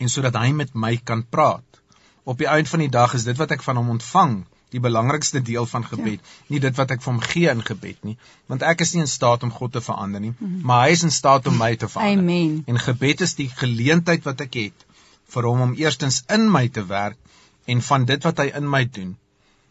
en 0.00 0.08
sodat 0.08 0.36
hy 0.40 0.52
met 0.56 0.74
my 0.74 0.96
kan 0.96 1.22
praat. 1.36 1.80
Op 2.24 2.38
die 2.40 2.48
einde 2.48 2.70
van 2.70 2.84
die 2.84 2.92
dag 2.92 3.14
is 3.14 3.26
dit 3.28 3.36
wat 3.40 3.52
ek 3.56 3.62
van 3.62 3.76
hom 3.80 3.92
ontvang 3.96 4.34
die 4.70 4.80
belangrikste 4.80 5.42
deel 5.42 5.66
van 5.66 5.84
gebed, 5.84 6.20
ja. 6.20 6.44
nie 6.54 6.60
dit 6.62 6.76
wat 6.76 6.90
ek 6.94 7.02
vir 7.02 7.12
hom 7.12 7.22
gee 7.22 7.50
in 7.50 7.62
gebed 7.66 8.04
nie, 8.06 8.16
want 8.52 8.62
ek 8.66 8.84
is 8.84 8.94
nie 8.94 9.02
in 9.04 9.10
staat 9.10 9.42
om 9.46 9.50
God 9.54 9.72
te 9.76 9.82
verander 9.84 10.20
nie, 10.20 10.34
mm 10.36 10.46
-hmm. 10.46 10.60
maar 10.66 10.86
hy 10.86 10.92
is 10.98 11.02
in 11.08 11.14
staat 11.16 11.46
om 11.46 11.56
my 11.58 11.74
te 11.76 11.88
verander. 11.88 12.24
Amen. 12.24 12.62
En 12.66 12.78
gebed 12.78 13.20
is 13.20 13.34
die 13.34 13.48
geleentheid 13.48 14.24
wat 14.24 14.40
ek 14.40 14.54
het 14.54 14.86
vir 15.34 15.48
hom 15.48 15.60
om 15.60 15.74
eerstens 15.74 16.22
in 16.28 16.50
my 16.50 16.68
te 16.68 16.86
werk 16.86 17.18
en 17.66 17.82
van 17.82 18.04
dit 18.04 18.22
wat 18.24 18.38
hy 18.38 18.50
in 18.60 18.70
my 18.70 18.84
doen, 18.84 19.16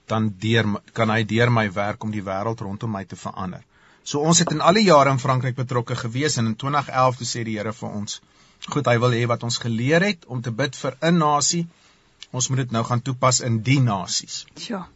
dan 0.08 0.34
deur 0.40 0.66
kan 0.94 1.10
hy 1.10 1.24
deur 1.24 1.52
my 1.52 1.72
werk 1.72 2.04
om 2.04 2.12
die 2.12 2.24
wêreld 2.24 2.62
rondom 2.66 2.92
my 2.92 3.06
te 3.06 3.16
verander. 3.16 3.64
So 4.04 4.20
ons 4.20 4.40
het 4.40 4.52
in 4.56 4.62
al 4.62 4.80
die 4.80 4.88
jare 4.88 5.12
in 5.14 5.20
Frankryk 5.20 5.56
betrokke 5.56 5.96
gewees 5.96 6.38
en 6.38 6.46
in 6.52 6.56
2011 6.56 7.20
toe 7.20 7.28
sê 7.28 7.44
die 7.46 7.58
Here 7.58 7.74
vir 7.74 7.90
ons, 7.90 8.22
goed, 8.66 8.88
hy 8.88 8.98
wil 9.04 9.14
hê 9.16 9.26
wat 9.30 9.44
ons 9.44 9.58
geleer 9.58 10.02
het 10.02 10.26
om 10.28 10.42
te 10.42 10.52
bid 10.52 10.76
vir 10.76 10.98
'n 11.02 11.18
nasie 11.18 11.68
ons 12.32 12.50
moet 12.50 12.64
dit 12.64 12.72
nou 12.72 12.84
gaan 12.86 13.02
toepas 13.02 13.40
in 13.46 13.62
die 13.66 13.80
nasies. 13.82 14.46
Ja. 14.68 14.88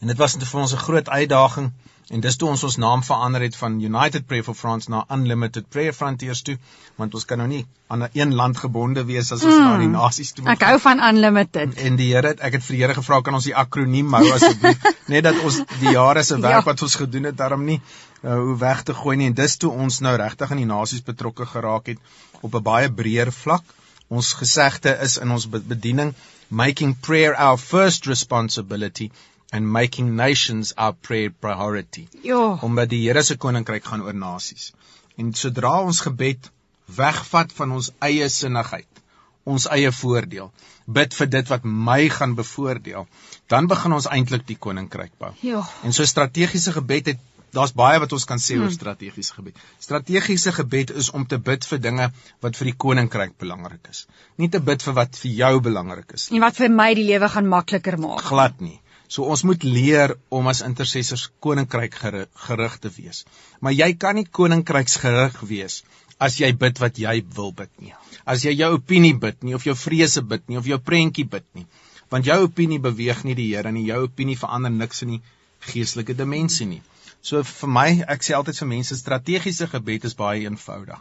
En 0.00 0.12
dit 0.12 0.18
was 0.20 0.36
net 0.36 0.48
vir 0.48 0.60
ons 0.60 0.72
'n 0.72 0.86
groot 0.86 1.08
uitdaging 1.08 1.72
en 2.06 2.20
dis 2.20 2.36
toe 2.36 2.48
ons 2.48 2.62
ons 2.64 2.76
naam 2.76 3.02
verander 3.02 3.42
het 3.42 3.56
van 3.56 3.80
United 3.80 4.26
Prayer 4.26 4.44
for 4.44 4.54
France 4.54 4.90
na 4.90 5.04
Unlimited 5.10 5.68
Prayer 5.68 5.92
Frontiers 5.92 6.42
toe, 6.42 6.58
want 6.96 7.14
ons 7.14 7.24
kan 7.24 7.38
nou 7.38 7.48
nie 7.48 7.66
aan 7.86 8.02
'n 8.02 8.10
een 8.12 8.34
land 8.34 8.56
gebonde 8.56 9.04
wees 9.04 9.32
as 9.32 9.42
ons 9.42 9.54
mm. 9.54 9.64
na 9.64 9.78
die 9.78 9.88
nasies 9.88 10.32
toe 10.32 10.44
moet. 10.44 10.52
Ek 10.52 10.62
hou 10.68 10.78
van 10.78 11.02
Unlimited. 11.08 11.74
En, 11.74 11.96
die 11.96 12.12
Here, 12.14 12.34
ek 12.38 12.52
het 12.52 12.64
vir 12.64 12.76
die 12.76 12.82
Here 12.82 12.94
gevra 12.94 13.20
kan 13.20 13.34
ons 13.34 13.44
die 13.44 13.56
akroniem 13.56 14.12
hou 14.12 14.32
asseblief, 14.32 14.78
net 15.12 15.24
dat 15.24 15.38
ons 15.42 15.62
die 15.80 15.90
jare 15.90 16.22
se 16.22 16.38
werk 16.40 16.64
ja. 16.64 16.70
wat 16.70 16.82
ons 16.82 16.94
gedoen 16.94 17.24
het 17.24 17.36
daarom 17.36 17.64
nie 17.64 17.80
uh, 18.22 18.34
hoe 18.34 18.56
weg 18.58 18.82
te 18.82 18.94
gooi 18.94 19.16
nie 19.16 19.26
en 19.26 19.34
dis 19.34 19.56
toe 19.56 19.72
ons 19.72 20.00
nou 20.00 20.16
regtig 20.16 20.50
in 20.50 20.56
die 20.56 20.70
nasies 20.70 21.02
betrokke 21.02 21.46
geraak 21.46 21.86
het 21.86 21.98
op 22.40 22.54
'n 22.54 22.62
baie 22.62 22.92
breër 22.92 23.32
vlak. 23.32 23.64
Ons 24.08 24.32
gesegde 24.32 24.98
is 25.02 25.18
in 25.18 25.30
ons 25.30 25.48
bediening 25.50 26.14
making 26.48 26.94
prayer 26.94 27.34
our 27.34 27.56
first 27.56 28.06
responsibility 28.06 29.10
and 29.52 29.72
making 29.72 30.16
nations 30.16 30.72
our 30.76 30.92
prayer 30.92 31.30
priority. 31.30 32.08
Ja. 32.22 32.58
Omdat 32.60 32.90
die 32.90 33.02
Here 33.06 33.22
se 33.22 33.36
koninkryk 33.36 33.84
gaan 33.84 34.02
oor 34.02 34.14
nasies. 34.14 34.72
En 35.16 35.32
sodra 35.34 35.80
ons 35.82 36.00
gebed 36.00 36.50
wegvat 36.96 37.52
van 37.52 37.72
ons 37.72 37.90
eie 38.04 38.28
sinnigheid, 38.28 39.02
ons 39.44 39.66
eie 39.74 39.90
voordeel, 39.92 40.50
bid 40.86 41.14
vir 41.14 41.30
dit 41.30 41.48
wat 41.50 41.64
my 41.64 42.08
gaan 42.08 42.34
bevoordeel, 42.38 43.06
dan 43.50 43.66
begin 43.70 43.96
ons 43.96 44.06
eintlik 44.10 44.46
die 44.46 44.58
koninkryk 44.58 45.14
bou. 45.18 45.32
Ja. 45.42 45.64
En 45.82 45.94
so 45.96 46.06
strategiese 46.06 46.74
gebed 46.76 47.12
het 47.14 47.24
daar's 47.54 47.74
baie 47.76 48.00
wat 48.02 48.12
ons 48.12 48.24
kan 48.28 48.40
sê 48.42 48.56
oor 48.58 48.66
hmm. 48.68 48.76
strategiese 48.76 49.34
gebed. 49.36 49.60
Strategiese 49.82 50.52
gebed 50.56 50.90
is 51.02 51.10
om 51.10 51.26
te 51.26 51.38
bid 51.38 51.66
vir 51.70 51.82
dinge 51.82 52.08
wat 52.44 52.58
vir 52.58 52.70
die 52.70 52.76
koninkryk 52.86 53.36
belangrik 53.42 53.92
is. 53.92 54.06
Nie 54.40 54.50
te 54.52 54.60
bid 54.60 54.82
vir 54.82 54.96
wat 54.98 55.20
vir 55.20 55.36
jou 55.42 55.52
belangrik 55.68 56.16
is 56.18 56.30
nie. 56.30 56.40
En 56.40 56.48
wat 56.48 56.58
vir 56.62 56.72
my 56.72 56.90
die 56.98 57.06
lewe 57.12 57.30
gaan 57.32 57.48
makliker 57.52 57.98
maak. 58.02 58.24
Glad 58.26 58.60
nie. 58.60 58.80
So 59.08 59.28
ons 59.30 59.44
moet 59.46 59.62
leer 59.62 60.16
om 60.34 60.48
as 60.50 60.64
intercessors 60.66 61.28
koninkryk 61.44 61.94
gerig 62.00 62.78
te 62.82 62.90
wees. 62.96 63.22
Maar 63.60 63.76
jy 63.76 63.92
kan 64.02 64.18
nie 64.18 64.26
koninkryksgerig 64.38 65.38
wees 65.46 65.82
as 66.18 66.38
jy 66.40 66.50
bid 66.56 66.80
wat 66.80 66.98
jy 66.98 67.20
wil 67.36 67.52
bid 67.52 67.70
nie. 67.78 67.92
As 68.24 68.44
jy 68.44 68.56
jou 68.56 68.72
opinie 68.78 69.14
bid 69.20 69.42
nie 69.44 69.54
of 69.54 69.66
jou 69.68 69.76
vrese 69.78 70.22
bid 70.22 70.48
nie 70.48 70.58
of 70.58 70.66
jou 70.66 70.78
prentjie 70.82 71.26
bid 71.28 71.46
nie. 71.54 71.66
Want 72.10 72.26
jou 72.26 72.38
opinie 72.46 72.78
beweeg 72.82 73.24
nie 73.26 73.34
die 73.38 73.48
Here 73.52 73.72
nie. 73.72 73.86
Jou 73.86 74.04
opinie 74.06 74.38
verander 74.38 74.72
niks 74.72 75.02
in 75.06 75.16
die 75.16 75.22
geestelike 75.70 76.14
dimensie 76.14 76.66
nie. 76.70 76.82
So 77.22 77.42
vir 77.42 77.70
my, 77.70 77.88
ek 78.08 78.22
sê 78.22 78.34
altyd 78.36 78.58
vir 78.62 78.68
mense, 78.72 78.96
strategiese 78.96 79.68
gebed 79.72 80.04
is 80.04 80.14
baie 80.18 80.44
eenvoudig. 80.46 81.00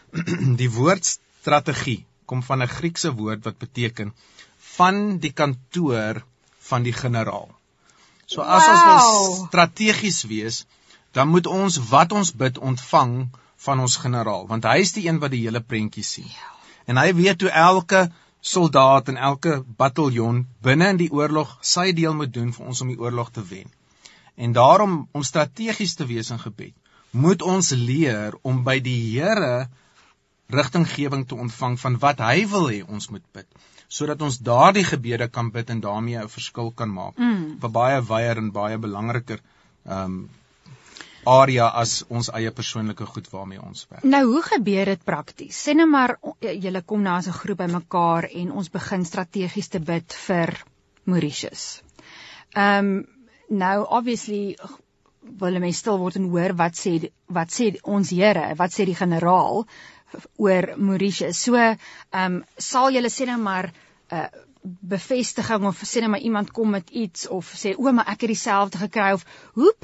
die 0.60 0.70
woord 0.70 1.06
strategie 1.06 2.04
kom 2.26 2.42
van 2.42 2.62
'n 2.62 2.70
Griekse 2.70 3.12
woord 3.14 3.44
wat 3.44 3.58
beteken 3.58 4.12
van 4.76 5.18
die 5.18 5.32
kantoor 5.32 6.22
van 6.70 6.82
die 6.82 6.92
generaal. 6.92 7.48
So 8.26 8.42
as 8.42 8.66
wow. 8.66 8.76
ons 8.92 9.04
wil 9.06 9.46
strategies 9.46 10.22
wees, 10.26 10.64
dan 11.12 11.28
moet 11.28 11.46
ons 11.46 11.78
wat 11.90 12.12
ons 12.12 12.32
bid 12.34 12.58
ontvang 12.58 13.28
van 13.66 13.80
ons 13.80 13.96
generaal, 13.96 14.46
want 14.50 14.66
hy 14.68 14.78
is 14.82 14.92
die 14.92 15.06
een 15.06 15.20
wat 15.22 15.32
die 15.32 15.44
hele 15.46 15.62
prentjie 15.62 16.04
sien. 16.04 16.26
Ja. 16.28 16.50
En 16.86 16.98
hy 17.00 17.12
weet 17.14 17.42
hoe 17.42 17.50
elke 17.50 18.02
soldaat 18.40 19.08
en 19.08 19.16
elke 19.16 19.62
bataljon 19.78 20.44
binne 20.62 20.90
in 20.94 21.00
die 21.00 21.10
oorlog 21.10 21.56
sy 21.62 21.90
deel 21.96 22.14
moet 22.14 22.34
doen 22.34 22.52
vir 22.54 22.66
ons 22.66 22.82
om 22.84 22.92
die 22.92 23.00
oorlog 23.00 23.32
te 23.34 23.42
wen. 23.48 23.70
En 24.36 24.52
daarom 24.52 25.08
om 25.12 25.22
strategies 25.22 25.94
te 25.94 26.06
wees 26.06 26.30
in 26.30 26.38
gebed, 26.38 26.74
moet 27.10 27.42
ons 27.42 27.70
leer 27.70 28.36
om 28.42 28.62
by 28.64 28.78
die 28.84 28.98
Here 29.16 29.68
rigtinggewing 30.52 31.26
te 31.26 31.34
ontvang 31.34 31.78
van 31.80 31.98
wat 32.02 32.20
hy 32.22 32.46
wil 32.50 32.68
hê 32.70 32.82
ons 32.84 33.08
moet 33.10 33.24
bid, 33.34 33.46
sodat 33.88 34.22
ons 34.22 34.38
daardie 34.38 34.84
gebede 34.86 35.28
kan 35.28 35.50
bid 35.50 35.70
en 35.70 35.80
daarmee 35.80 36.22
'n 36.22 36.28
verskil 36.28 36.70
kan 36.70 36.92
maak. 36.92 37.16
Mm. 37.18 37.56
Vir 37.60 37.70
baie 37.70 38.02
wyer 38.02 38.38
en 38.38 38.52
baie 38.52 38.78
belangriker 38.78 39.40
ehm 39.86 40.04
um, 40.04 40.28
area 41.26 41.66
as 41.82 42.04
ons 42.08 42.28
eie 42.30 42.50
persoonlike 42.50 43.06
goed 43.06 43.26
waarmee 43.30 43.62
ons 43.62 43.86
werk. 43.90 44.04
Nou, 44.04 44.24
hoe 44.30 44.42
gebeur 44.42 44.84
dit 44.84 45.04
prakties? 45.04 45.58
Sê 45.58 45.74
net 45.74 45.88
maar 45.90 46.18
julle 46.40 46.82
kom 46.82 47.02
nou 47.02 47.16
as 47.16 47.26
'n 47.26 47.38
groep 47.40 47.58
bymekaar 47.58 48.28
en 48.30 48.52
ons 48.52 48.70
begin 48.70 49.04
strategies 49.04 49.68
te 49.68 49.80
bid 49.80 50.12
vir 50.26 50.64
Mauritius. 51.04 51.82
Ehm 52.54 52.86
um, 52.86 53.15
nou 53.48 53.86
obviously 53.98 54.56
wil 55.38 55.58
mense 55.58 55.78
stil 55.82 55.98
word 55.98 56.16
en 56.16 56.30
hoor 56.30 56.54
wat 56.58 56.78
sê 56.78 57.10
wat 57.26 57.50
sê 57.50 57.72
ons 57.82 58.10
Here, 58.10 58.54
wat 58.56 58.74
sê 58.74 58.86
die 58.86 58.94
generaal 58.94 59.66
oor 60.38 60.74
Mauritius. 60.76 61.38
So, 61.42 61.56
ehm 61.56 61.78
um, 62.22 62.42
sal 62.58 62.92
julle 62.94 63.10
sê 63.10 63.26
nou 63.26 63.38
maar 63.42 63.72
'n 63.72 64.16
uh, 64.16 64.28
bevestiging 64.80 65.66
of 65.66 65.82
sê 65.86 66.00
net 66.00 66.10
maar 66.10 66.20
iemand 66.20 66.50
kom 66.50 66.70
met 66.70 66.90
iets 66.90 67.28
of 67.28 67.52
sê 67.54 67.74
o, 67.76 67.92
maar 67.92 68.08
ek 68.12 68.20
het 68.20 68.32
dieselfde 68.32 68.78
gekry 68.78 69.12
of 69.12 69.24
hoe 69.54 69.74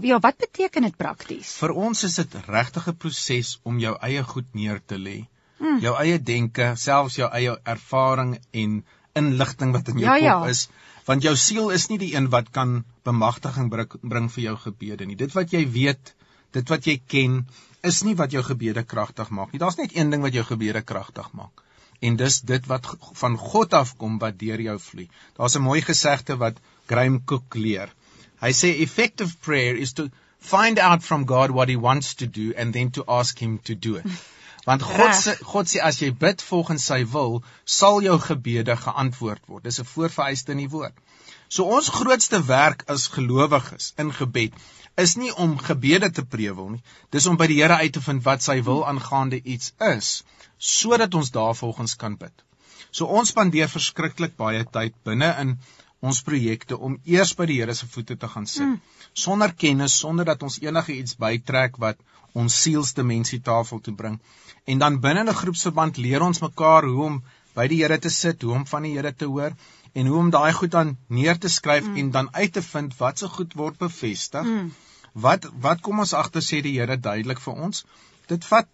ja, 0.00 0.18
wat 0.18 0.36
beteken 0.36 0.82
dit 0.82 0.96
prakties? 0.96 1.56
Vir 1.60 1.72
ons 1.72 2.04
is 2.04 2.14
dit 2.16 2.34
regtig 2.46 2.88
'n 2.88 2.96
proses 2.96 3.58
om 3.62 3.78
jou 3.78 3.96
eie 4.00 4.22
goed 4.22 4.54
neer 4.54 4.80
te 4.86 4.96
lê. 4.96 5.26
Hmm. 5.58 5.78
Jou 5.80 5.94
eie 5.96 6.18
denke, 6.18 6.72
selfs 6.76 7.16
jou 7.16 7.28
eie 7.30 7.56
ervaring 7.64 8.38
en 8.50 8.84
inligting 9.14 9.72
wat 9.72 9.88
in 9.88 9.98
jou 9.98 10.06
ja, 10.06 10.14
kop 10.14 10.46
ja. 10.46 10.50
is 10.50 10.68
want 11.06 11.24
jou 11.26 11.34
siel 11.36 11.70
is 11.74 11.88
nie 11.90 11.98
die 11.98 12.12
een 12.14 12.28
wat 12.30 12.50
kan 12.54 12.82
bemagtiging 13.04 13.70
bring, 13.72 14.30
vir 14.30 14.42
jou 14.44 14.56
gebede 14.66 15.06
nie. 15.06 15.18
Dit 15.18 15.34
wat 15.34 15.52
jy 15.52 15.64
weet, 15.76 16.14
dit 16.54 16.68
wat 16.68 16.86
jy 16.86 16.98
ken, 17.14 17.42
is 17.82 18.02
nie 18.06 18.14
wat 18.18 18.32
jou 18.32 18.42
gebede 18.46 18.84
kragtig 18.84 19.30
maak 19.30 19.52
nie. 19.52 19.60
Daar's 19.62 19.78
net 19.80 19.96
een 19.96 20.10
ding 20.10 20.22
wat 20.22 20.34
jou 20.34 20.44
gebede 20.46 20.82
kragtig 20.86 21.32
maak. 21.38 21.64
En 22.02 22.16
dis 22.18 22.40
dit 22.46 22.66
wat 22.70 22.86
van 23.18 23.36
God 23.38 23.74
afkom 23.78 24.18
wat 24.22 24.38
deur 24.38 24.60
jou 24.60 24.78
vloei. 24.78 25.08
Daar's 25.38 25.56
'n 25.56 25.62
mooi 25.62 25.80
gesegde 25.80 26.36
wat 26.36 26.60
Graham 26.86 27.24
Cook 27.24 27.54
leer. 27.54 27.94
Hy 28.40 28.52
sê 28.52 28.74
effective 28.82 29.36
prayer 29.38 29.76
is 29.76 29.92
to 29.92 30.08
find 30.38 30.78
out 30.78 31.02
from 31.02 31.26
God 31.26 31.50
what 31.50 31.68
he 31.68 31.76
wants 31.76 32.14
to 32.14 32.26
do 32.26 32.52
and 32.56 32.72
then 32.72 32.90
to 32.90 33.04
ask 33.06 33.38
him 33.38 33.58
to 33.58 33.74
do 33.74 33.96
it. 33.96 34.06
Want 34.64 34.82
God 34.86 35.14
sê 35.18 35.34
God 35.52 35.70
sê 35.70 35.80
as 35.82 35.98
jy 36.02 36.12
bid 36.24 36.42
volgens 36.48 36.84
sy 36.90 37.00
wil, 37.14 37.40
sal 37.78 38.02
jou 38.04 38.18
gebede 38.26 38.76
geantwoord 38.84 39.48
word. 39.48 39.64
Dis 39.64 39.80
'n 39.80 39.88
voorvereiste 39.94 40.52
in 40.52 40.62
die 40.62 40.70
woord. 40.70 40.94
So 41.48 41.64
ons 41.64 41.88
grootste 41.88 42.38
werk 42.46 42.84
as 42.94 43.08
gelowiges 43.16 43.92
in 43.98 44.12
gebed 44.12 44.54
is 44.96 45.16
nie 45.16 45.32
om 45.44 45.58
gebede 45.58 46.10
te 46.10 46.24
prewel 46.24 46.68
nie. 46.76 46.82
Dis 47.10 47.26
om 47.26 47.36
by 47.40 47.46
die 47.50 47.58
Here 47.62 47.76
uit 47.80 47.92
te 47.92 48.00
vind 48.00 48.24
wat 48.24 48.42
sy 48.42 48.60
wil 48.62 48.86
aangaande 48.86 49.40
iets 49.42 49.72
is, 49.88 50.24
sodat 50.58 51.14
ons 51.14 51.30
daarvolgens 51.30 51.96
kan 51.96 52.16
bid. 52.16 52.32
So 52.90 53.06
ons 53.06 53.32
spandeer 53.32 53.70
verskriklik 53.72 54.36
baie 54.36 54.64
tyd 54.64 54.94
binne 55.04 55.30
in 55.40 55.56
ons 56.02 56.22
projekte 56.26 56.78
om 56.78 56.96
eers 57.06 57.34
by 57.38 57.46
die 57.50 57.60
Here 57.60 57.74
se 57.78 57.86
voete 57.86 58.16
te 58.18 58.28
gaan 58.28 58.46
sit. 58.46 58.66
Mm. 58.66 58.80
Sonder 59.24 59.52
kennis, 59.64 59.98
sonder 60.04 60.26
dat 60.26 60.42
ons 60.42 60.58
enige 60.62 60.96
iets 60.96 61.18
bytrek 61.20 61.78
wat 61.84 62.00
ons 62.38 62.56
sielsdimensie 62.64 63.40
tafel 63.44 63.80
toe 63.80 63.94
bring. 63.94 64.18
En 64.66 64.82
dan 64.82 64.98
binne 65.00 65.22
'n 65.24 65.40
groepsverband 65.42 65.96
leer 65.96 66.22
ons 66.22 66.42
mekaar 66.42 66.88
hoe 66.88 67.04
om 67.04 67.22
by 67.54 67.66
die 67.68 67.82
Here 67.82 67.98
te 67.98 68.10
sit, 68.10 68.42
hoe 68.42 68.54
om 68.54 68.66
van 68.66 68.82
die 68.82 68.94
Here 68.96 69.12
te 69.12 69.26
hoor 69.26 69.52
en 69.92 70.06
hoe 70.06 70.18
om 70.18 70.30
daai 70.30 70.52
goed 70.52 70.70
dan 70.70 70.96
neer 71.08 71.38
te 71.38 71.48
skryf 71.48 71.86
mm. 71.86 71.96
en 71.96 72.10
dan 72.10 72.34
uit 72.34 72.52
te 72.52 72.62
vind 72.62 72.96
wat 72.98 73.18
se 73.18 73.28
goed 73.28 73.54
word 73.54 73.78
bevestig. 73.78 74.44
Mm. 74.44 74.72
Wat 75.12 75.50
wat 75.60 75.80
kom 75.80 75.98
ons 75.98 76.14
agter 76.14 76.42
sê 76.42 76.62
die 76.62 76.78
Here 76.78 76.96
duidelik 76.96 77.40
vir 77.40 77.54
ons? 77.66 77.84
Dit 78.26 78.44
vat 78.44 78.68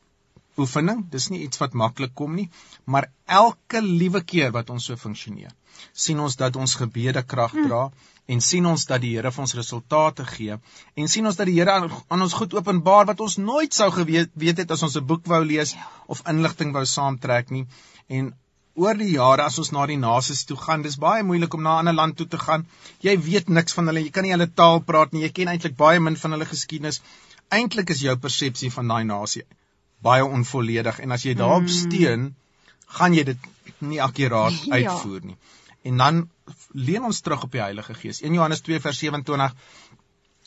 oefening, 0.59 1.05
dis 1.11 1.29
nie 1.31 1.43
iets 1.47 1.61
wat 1.63 1.75
maklik 1.75 2.15
kom 2.15 2.35
nie, 2.35 2.49
maar 2.85 3.11
elke 3.27 3.83
liewe 3.83 4.23
keer 4.33 4.53
wat 4.55 4.71
ons 4.75 4.89
so 4.91 4.97
funksioneer, 4.97 5.53
sien 5.93 6.21
ons 6.21 6.37
dat 6.37 6.57
ons 6.57 6.75
gebede 6.81 7.23
krag 7.33 7.55
mm. 7.55 7.69
dra 7.69 7.83
en 8.35 8.43
sien 8.45 8.67
ons 8.71 8.85
dat 8.91 9.01
die 9.05 9.15
Here 9.17 9.31
vir 9.35 9.45
ons 9.45 9.55
resultate 9.59 10.27
gee 10.31 10.57
en 11.03 11.09
sien 11.13 11.27
ons 11.31 11.39
dat 11.39 11.49
die 11.49 11.57
Here 11.59 11.77
aan, 11.77 11.89
aan 12.09 12.27
ons 12.27 12.37
goed 12.41 12.57
openbaar 12.59 13.07
wat 13.11 13.23
ons 13.25 13.39
nooit 13.43 13.75
sou 13.75 13.89
geweet 13.95 14.35
weet 14.43 14.65
het 14.65 14.75
as 14.77 14.85
ons 14.89 14.97
'n 15.01 15.07
boek 15.13 15.25
wou 15.33 15.41
lees 15.45 15.73
ja. 15.77 15.87
of 16.07 16.23
inligting 16.35 16.75
wou 16.77 16.85
saamtrek 16.87 17.51
nie 17.51 17.65
en 18.09 18.35
oor 18.79 18.95
die 18.95 19.11
jare 19.13 19.43
as 19.51 19.59
ons 19.59 19.73
na 19.75 19.87
die 19.91 20.01
nasies 20.01 20.45
toe 20.49 20.57
gaan 20.65 20.83
dis 20.83 20.99
baie 21.05 21.23
moeilik 21.31 21.55
om 21.55 21.63
na 21.63 21.77
'n 21.77 21.79
ander 21.85 21.99
land 22.01 22.17
toe 22.17 22.29
te 22.35 22.39
gaan 22.47 22.67
jy 23.07 23.17
weet 23.31 23.49
niks 23.49 23.79
van 23.79 23.87
hulle 23.91 24.05
jy 24.05 24.11
kan 24.11 24.25
nie 24.25 24.35
hulle 24.37 24.51
taal 24.63 24.81
praat 24.91 25.13
nie 25.13 25.23
jy 25.27 25.33
ken 25.39 25.49
eintlik 25.55 25.77
baie 25.77 26.01
min 26.01 26.21
van 26.25 26.37
hulle 26.37 26.53
geskiedenis 26.53 27.01
eintlik 27.61 27.91
is 27.91 28.05
jou 28.07 28.17
persepsie 28.27 28.71
van 28.77 28.89
daai 28.95 29.05
nasie 29.05 29.47
baie 30.09 30.25
onvolledig 30.25 31.01
en 31.05 31.13
as 31.17 31.25
jy 31.25 31.35
daarop 31.35 31.67
mm. 31.67 31.77
steun 31.81 32.35
gaan 32.99 33.15
jy 33.15 33.25
dit 33.31 33.49
nie 33.93 34.01
akkuraat 34.01 34.55
Ja. 34.67 34.77
uitvoer 34.79 35.25
nie. 35.31 35.37
En 35.89 35.97
dan 36.05 36.23
leen 36.77 37.05
ons 37.09 37.21
terug 37.25 37.45
op 37.49 37.53
die 37.55 37.61
Heilige 37.65 37.95
Gees. 37.97 38.21
1 38.23 38.35
Johannes 38.37 38.61
2 38.67 38.81
vers 38.85 38.99
27 39.05 39.55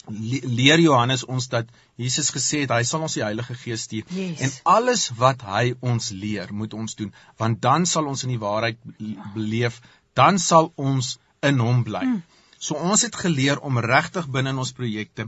le- 0.08 0.41
leer 0.58 0.80
Johannes 0.82 1.23
ons 1.25 1.47
dat 1.51 1.67
Jesus 2.01 2.32
gesê 2.34 2.63
het 2.63 2.71
hy 2.73 2.82
sal 2.89 3.04
ons 3.06 3.15
die 3.17 3.23
Heilige 3.23 3.56
Gees 3.63 3.84
stuur 3.88 4.06
Yes. 4.17 4.39
en 4.47 4.51
alles 4.75 5.04
wat 5.19 5.43
hy 5.45 5.73
ons 5.91 6.10
leer 6.23 6.54
moet 6.54 6.73
ons 6.73 6.95
doen 6.99 7.12
want 7.41 7.62
dan 7.62 7.86
sal 7.86 8.08
ons 8.10 8.23
in 8.25 8.34
die 8.34 8.41
waarheid 8.41 8.80
be- 8.84 9.15
beleef 9.36 9.82
dan 10.17 10.39
sal 10.39 10.71
ons 10.75 11.17
in 11.41 11.60
hom 11.63 11.84
bly. 11.88 12.01
Mm. 12.06 12.23
So 12.62 12.75
ons 12.75 13.01
het 13.06 13.15
geleer 13.15 13.60
om 13.65 13.77
regtig 13.82 14.27
binne 14.30 14.49
in 14.54 14.60
ons 14.62 14.73
projekte 14.77 15.27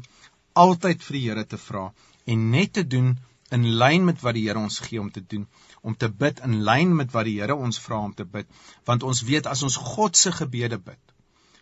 altyd 0.53 1.01
vir 1.05 1.17
die 1.19 1.23
Here 1.29 1.45
te 1.45 1.57
vra 1.57 1.85
en 2.25 2.49
net 2.51 2.73
te 2.73 2.83
doen 2.87 3.13
in 3.53 3.63
lyn 3.77 4.05
met 4.05 4.21
wat 4.25 4.33
die 4.37 4.47
Here 4.47 4.59
ons 4.59 4.79
gee 4.81 4.99
om 5.01 5.09
te 5.13 5.21
doen, 5.21 5.45
om 5.83 5.95
te 5.99 6.09
bid 6.23 6.39
in 6.47 6.61
lyn 6.67 6.95
met 6.95 7.11
wat 7.11 7.27
die 7.27 7.35
Here 7.41 7.55
ons 7.55 7.79
vra 7.83 7.99
om 8.07 8.13
te 8.15 8.25
bid, 8.25 8.47
want 8.87 9.03
ons 9.03 9.21
weet 9.27 9.49
as 9.51 9.63
ons 9.67 9.75
God 9.93 10.17
se 10.17 10.31
gebede 10.31 10.79
bid, 10.79 11.01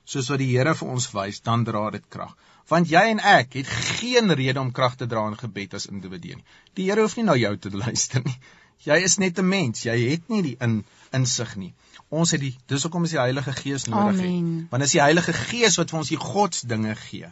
soos 0.05 0.29
wat 0.29 0.41
die 0.43 0.51
Here 0.53 0.75
vir 0.77 0.93
ons 0.95 1.09
wys, 1.15 1.41
dan 1.45 1.65
dra 1.65 1.89
dit 1.95 2.05
krag. 2.15 2.35
Want 2.69 2.91
jy 2.93 3.01
en 3.11 3.19
ek 3.19 3.57
het 3.59 3.69
geen 3.97 4.31
rede 4.37 4.61
om 4.61 4.71
krag 4.71 4.95
te 4.99 5.07
dra 5.09 5.25
in 5.27 5.37
gebed 5.39 5.73
as 5.77 5.89
individue 5.89 6.37
nie. 6.37 6.45
Die 6.77 6.87
Here 6.89 7.03
hoef 7.03 7.17
nie 7.17 7.27
na 7.27 7.35
jou 7.39 7.55
te 7.57 7.73
luister 7.83 8.23
nie. 8.25 8.37
Jy 8.85 8.97
is 9.05 9.17
net 9.21 9.39
'n 9.39 9.47
mens. 9.47 9.83
Jy 9.85 9.97
het 10.09 10.29
nie 10.29 10.41
die 10.41 10.55
in 10.59 10.83
insig 11.13 11.55
nie. 11.55 11.73
Ons 12.09 12.31
het 12.31 12.41
die 12.41 12.55
dis 12.67 12.83
hoekom 12.83 13.03
is 13.05 13.13
die 13.13 13.21
Heilige 13.21 13.53
Gees 13.53 13.85
nodig 13.85 14.21
het. 14.21 14.29
Amen. 14.29 14.67
Want 14.71 14.83
dis 14.83 14.95
die 14.97 15.03
Heilige 15.03 15.33
Gees 15.33 15.77
wat 15.77 15.91
vir 15.93 15.99
ons 15.99 16.09
die 16.13 16.21
godsdinge 16.21 16.95
gee. 16.95 17.29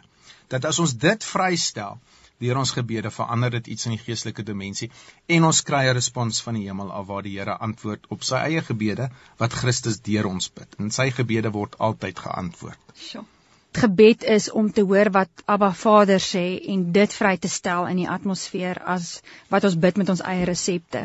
Dat 0.48 0.64
as 0.64 0.78
ons 0.78 0.94
dit 0.94 1.24
vrystel 1.24 1.98
deur 2.40 2.60
ons 2.62 2.74
gebede 2.76 3.10
verander 3.14 3.50
dit 3.58 3.72
iets 3.74 3.86
in 3.88 3.96
die 3.96 4.02
geestelike 4.04 4.44
dimensie 4.52 4.90
en 5.36 5.48
ons 5.50 5.62
kry 5.70 5.82
'n 5.88 5.96
respons 5.98 6.42
van 6.46 6.54
die 6.58 6.66
hemel 6.68 6.92
af 7.00 7.06
waar 7.06 7.22
die 7.22 7.38
Here 7.38 7.58
antwoord 7.68 8.06
op 8.16 8.24
sy 8.30 8.40
eie 8.46 8.62
gebede 8.62 9.10
wat 9.42 9.58
Christus 9.62 10.00
deur 10.00 10.26
ons 10.26 10.48
bid. 10.48 10.74
En 10.78 10.90
sy 10.90 11.10
gebede 11.10 11.50
word 11.50 11.78
altyd 11.78 12.18
geantwoord. 12.18 12.80
Sjoe. 12.94 13.24
Gebed 13.72 14.24
is 14.24 14.50
om 14.50 14.72
te 14.72 14.82
hoor 14.82 15.10
wat 15.14 15.42
Abba 15.46 15.72
Vader 15.72 16.18
sê 16.18 16.58
en 16.72 16.90
dit 16.92 17.12
vry 17.14 17.36
te 17.38 17.48
stel 17.48 17.86
in 17.86 18.00
die 18.02 18.08
atmosfeer 18.10 18.80
as 18.94 19.20
wat 19.48 19.64
ons 19.64 19.76
bid 19.84 19.96
met 19.96 20.08
ons 20.08 20.22
eie 20.26 20.44
resepte. 20.48 21.04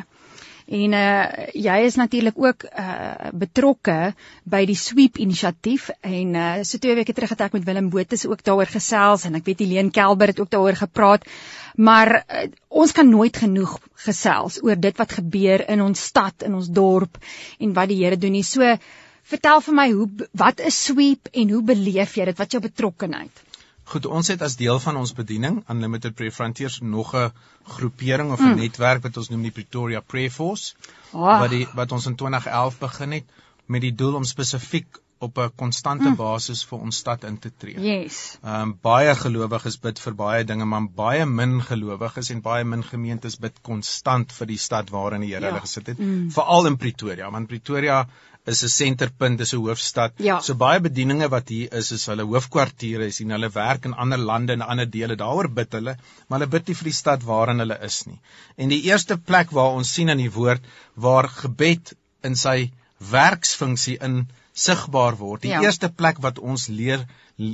En 0.66 0.94
uh 0.98 1.46
jy 1.54 1.76
is 1.86 1.96
natuurlik 1.96 2.38
ook 2.42 2.64
uh 2.66 3.30
betrokke 3.38 4.16
by 4.44 4.64
die 4.66 4.78
Sweep 4.78 5.20
inisiatief 5.22 5.92
en 6.02 6.34
uh 6.34 6.64
so 6.64 6.82
twee 6.82 6.96
weke 6.98 7.14
terug 7.14 7.30
het 7.30 7.44
ek 7.46 7.54
met 7.54 7.68
Willem 7.68 7.92
Botha 7.94 8.18
ook 8.30 8.42
daaroor 8.44 8.72
gesels 8.74 9.28
en 9.30 9.36
ek 9.38 9.46
weet 9.46 9.62
Helene 9.62 9.94
Kelber 9.94 10.34
het 10.34 10.40
ook 10.40 10.50
daaroor 10.50 10.76
gepraat. 10.76 11.30
Maar 11.76 12.16
uh, 12.16 12.48
ons 12.68 12.92
kan 12.92 13.10
nooit 13.10 13.38
genoeg 13.38 13.78
gesels 14.08 14.62
oor 14.64 14.80
dit 14.80 14.98
wat 14.98 15.12
gebeur 15.12 15.68
in 15.70 15.82
ons 15.82 16.02
stad, 16.02 16.42
in 16.42 16.56
ons 16.56 16.70
dorp 16.70 17.18
en 17.60 17.74
wat 17.74 17.92
die 17.92 18.02
Here 18.02 18.18
doen 18.18 18.32
nie. 18.32 18.44
So 18.44 18.78
vertel 19.24 19.62
vir 19.62 19.74
my 19.74 19.92
hoe 19.92 20.10
wat 20.32 20.60
is 20.66 20.84
Sweep 20.88 21.30
en 21.34 21.52
hoe 21.54 21.62
beleef 21.62 22.18
jy 22.18 22.26
dit? 22.26 22.38
Wat 22.38 22.48
is 22.48 22.58
jou 22.58 22.64
betrokkenheid? 22.66 23.46
Goed, 23.86 24.06
ons 24.06 24.28
het 24.34 24.42
as 24.42 24.56
deel 24.58 24.80
van 24.82 24.98
ons 24.98 25.14
bediening 25.14 25.60
Unlimited 25.70 26.16
Prayer 26.18 26.34
Frontiers 26.34 26.80
nog 26.82 27.14
'n 27.16 27.32
groepering 27.78 28.32
of 28.32 28.40
'n 28.40 28.44
mm. 28.54 28.56
netwerk 28.60 29.04
wat 29.04 29.18
ons 29.18 29.30
noem 29.30 29.42
die 29.42 29.52
Pretoria 29.52 30.00
Prayer 30.02 30.32
Force 30.32 30.74
Ah, 31.14 31.40
wat 31.40 31.50
die 31.50 31.68
wat 31.76 31.92
ons 31.92 32.06
in 32.06 32.16
2011 32.16 32.80
begin 32.80 33.12
het 33.12 33.24
met 33.68 33.82
die 33.82 33.96
doel 33.96 34.16
om 34.16 34.24
spesifiek 34.24 35.00
op 35.20 35.38
'n 35.38 35.52
konstante 35.56 36.10
mm. 36.10 36.16
basis 36.16 36.66
vir 36.66 36.80
ons 36.80 36.98
stad 36.98 37.24
in 37.24 37.38
te 37.40 37.52
tree. 37.58 37.78
yes. 37.80 38.38
Ehm 38.44 38.62
um, 38.62 38.78
baie 38.82 39.16
gelowiges 39.16 39.78
bid 39.80 40.00
vir 40.00 40.14
baie 40.16 40.44
dinge, 40.44 40.66
maar 40.66 40.88
baie 40.96 41.26
min 41.26 41.62
gelowiges 41.62 42.30
en 42.30 42.42
baie 42.42 42.64
min 42.64 42.84
gemeentes 42.84 43.38
bid 43.40 43.62
konstant 43.62 44.32
vir 44.34 44.48
die 44.48 44.58
stad 44.58 44.90
waarin 44.90 45.22
die 45.22 45.30
Here 45.34 45.42
Ja. 45.46 45.48
hulle 45.52 45.62
gesit 45.62 45.88
het, 45.88 46.00
Mm. 46.00 46.32
veral 46.32 46.66
in 46.66 46.78
Pretoria, 46.78 47.32
want 47.32 47.48
Pretoria 47.48 48.08
is 48.54 48.64
'n 48.64 48.70
senterpunt, 48.70 49.38
dis 49.38 49.54
'n 49.54 49.62
hoofstad. 49.66 50.14
Ja. 50.18 50.40
So 50.42 50.56
baie 50.56 50.80
bedieninge 50.80 51.30
wat 51.30 51.50
hier 51.50 51.74
is, 51.74 51.92
is 51.92 52.06
hulle 52.12 52.24
hoofkwartiere, 52.24 53.06
is 53.12 53.20
en 53.22 53.30
hulle 53.36 53.50
werk 53.50 53.86
in 53.86 53.94
ander 53.94 54.18
lande 54.18 54.54
en 54.54 54.62
ander 54.62 54.90
dele. 54.90 55.16
Daaroor 55.16 55.50
bid 55.50 55.74
hulle, 55.74 55.98
maar 56.28 56.40
hulle 56.40 56.52
bid 56.52 56.68
nie 56.68 56.76
vir 56.76 56.90
die 56.92 57.00
stad 57.02 57.24
waarin 57.24 57.60
hulle 57.60 57.78
is 57.90 58.06
nie. 58.06 58.20
En 58.58 58.70
die 58.70 58.84
eerste 58.84 59.18
plek 59.18 59.52
waar 59.52 59.74
ons 59.82 59.94
sien 59.94 60.10
in 60.10 60.18
die 60.18 60.32
woord 60.32 60.62
waar 60.96 61.28
gebed 61.30 61.96
in 62.24 62.36
sy 62.36 62.72
werksfunksie 63.12 63.98
in 64.02 64.28
sigbaar 64.54 65.18
word. 65.18 65.42
Die 65.42 65.50
Ja. 65.52 65.60
ja. 65.62 65.68
eerste 65.68 65.90
plek 65.90 66.22
wat 66.22 66.40
ons 66.40 66.68
leer 66.68 67.06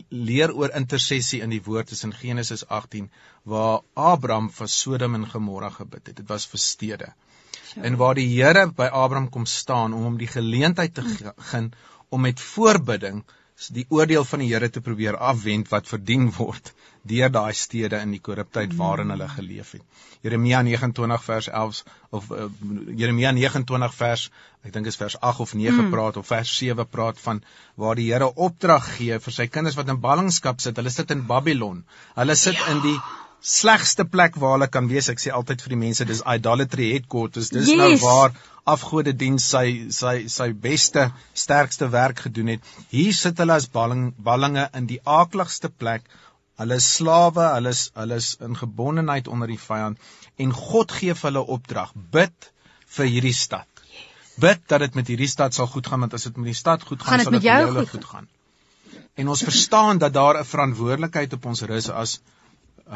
leer 0.10 0.52
oor 0.54 0.70
intersessie 0.78 1.42
in 1.42 1.50
die 1.50 1.64
woord 1.66 1.92
is 1.92 2.04
in 2.04 2.14
Genesis 2.14 2.64
18 2.68 3.10
waar 3.44 3.80
Abraham 3.96 4.50
vir 4.52 4.68
Sodom 4.68 5.16
en 5.16 5.26
Gomorra 5.30 5.70
gebid 5.70 6.08
het. 6.08 6.16
Dit 6.16 6.28
was 6.30 6.46
vir 6.46 6.60
stede. 6.60 7.14
En 7.76 7.96
waar 7.98 8.16
die 8.16 8.28
Here 8.28 8.68
by 8.76 8.90
Abraham 8.92 9.30
kom 9.30 9.46
staan 9.46 9.94
om 9.94 10.04
hom 10.04 10.18
die 10.18 10.28
geleentheid 10.28 10.94
te 10.94 11.04
ge- 11.08 11.34
gun 11.52 11.72
om 12.10 12.22
met 12.22 12.40
voorbidding 12.40 13.24
die 13.70 13.86
oordeel 13.90 14.26
van 14.26 14.42
die 14.42 14.50
Here 14.54 14.70
te 14.70 14.82
probeer 14.82 15.18
afwend 15.18 15.70
wat 15.70 15.88
verdien 15.88 16.32
word 16.38 16.74
deur 17.08 17.30
daai 17.34 17.54
stede 17.58 17.98
in 18.06 18.12
die 18.14 18.22
korruptheid 18.22 18.74
waarin 18.78 19.10
hulle 19.10 19.28
geleef 19.30 19.72
het. 19.74 19.82
Jeremia 20.22 20.62
29 20.62 21.24
vers 21.24 21.48
11 21.50 21.84
of 22.12 22.28
uh, 22.32 22.46
Jeremia 22.98 23.32
29 23.34 23.96
vers 23.98 24.26
ek 24.62 24.74
dink 24.76 24.90
is 24.92 25.00
vers 25.02 25.18
8 25.18 25.42
of 25.46 25.54
9 25.58 25.74
mm. 25.80 25.90
praat 25.94 26.18
of 26.22 26.28
vers 26.30 26.52
7 26.58 26.86
praat 26.86 27.22
van 27.24 27.42
waar 27.82 27.98
die 27.98 28.12
Here 28.12 28.30
opdrag 28.36 28.92
gee 28.98 29.18
vir 29.18 29.34
sy 29.38 29.48
kinders 29.48 29.78
wat 29.80 29.90
in 29.90 30.02
ballingskap 30.02 30.62
sit. 30.62 30.78
Hulle 30.78 30.94
sit 30.94 31.12
in 31.12 31.26
Babylon. 31.26 31.82
Hulle 32.20 32.36
sit 32.38 32.60
ja. 32.60 32.70
in 32.76 32.84
die 32.86 32.98
slegste 33.42 34.06
plek 34.06 34.36
waar 34.36 34.58
hulle 34.58 34.70
kan 34.70 34.88
wees. 34.88 35.10
Ek 35.10 35.20
sê 35.20 35.34
altyd 35.34 35.62
vir 35.66 35.74
die 35.76 35.82
mense 35.84 36.06
dis 36.06 36.22
idolatry 36.36 36.92
headquarters. 36.94 37.50
Dis 37.50 37.68
yes. 37.68 37.78
nou 37.78 37.90
Yes. 37.90 38.02
waar 38.02 38.34
afgode 38.70 39.14
diens 39.18 39.48
sy 39.50 39.90
sy 39.90 40.28
sy 40.30 40.52
beste 40.54 41.08
sterkste 41.34 41.90
werk 41.90 42.20
gedoen 42.28 42.54
het. 42.56 42.62
Hier 42.90 43.14
sit 43.14 43.38
hulle 43.42 43.58
as 43.58 43.68
balling 43.68 44.14
ballinge 44.18 44.70
in 44.78 44.88
die 44.88 45.00
aakligste 45.04 45.70
plek. 45.70 46.06
Hulle 46.62 46.78
is 46.78 46.90
slawe, 46.98 47.48
hulle 47.56 47.74
is 47.74 47.90
hulle 47.98 48.20
is 48.22 48.36
in 48.40 48.56
gebondenheid 48.56 49.28
onder 49.28 49.50
die 49.50 49.58
vyand 49.58 49.98
en 50.38 50.54
God 50.54 50.92
gee 50.92 51.14
vir 51.14 51.32
hulle 51.32 51.46
opdrag: 51.56 51.96
bid 51.96 52.52
vir 52.98 53.10
hierdie 53.16 53.34
stad. 53.34 53.68
Bid 54.42 54.62
dat 54.68 54.86
dit 54.86 54.96
met 54.96 55.08
hierdie 55.08 55.30
stad 55.30 55.58
sal 55.58 55.68
goed 55.68 55.88
gaan 55.88 56.06
want 56.06 56.14
as 56.14 56.30
dit 56.30 56.38
met 56.38 56.54
die 56.54 56.60
stad 56.62 56.84
goed 56.84 57.02
gaan, 57.02 57.18
Gaan 57.18 57.26
sal 57.26 57.32
met 57.32 57.42
dit 57.42 57.50
met 57.50 57.66
jou 57.66 57.74
goed 57.80 57.90
goed 57.96 58.06
gaan. 58.14 58.30
En 59.16 59.28
ons 59.34 59.44
verstaan 59.44 59.98
dat 59.98 60.14
daar 60.14 60.40
'n 60.40 60.46
verantwoordelikheid 60.46 61.34
op 61.34 61.46
ons 61.46 61.62
rus 61.62 61.90
as 61.90 62.20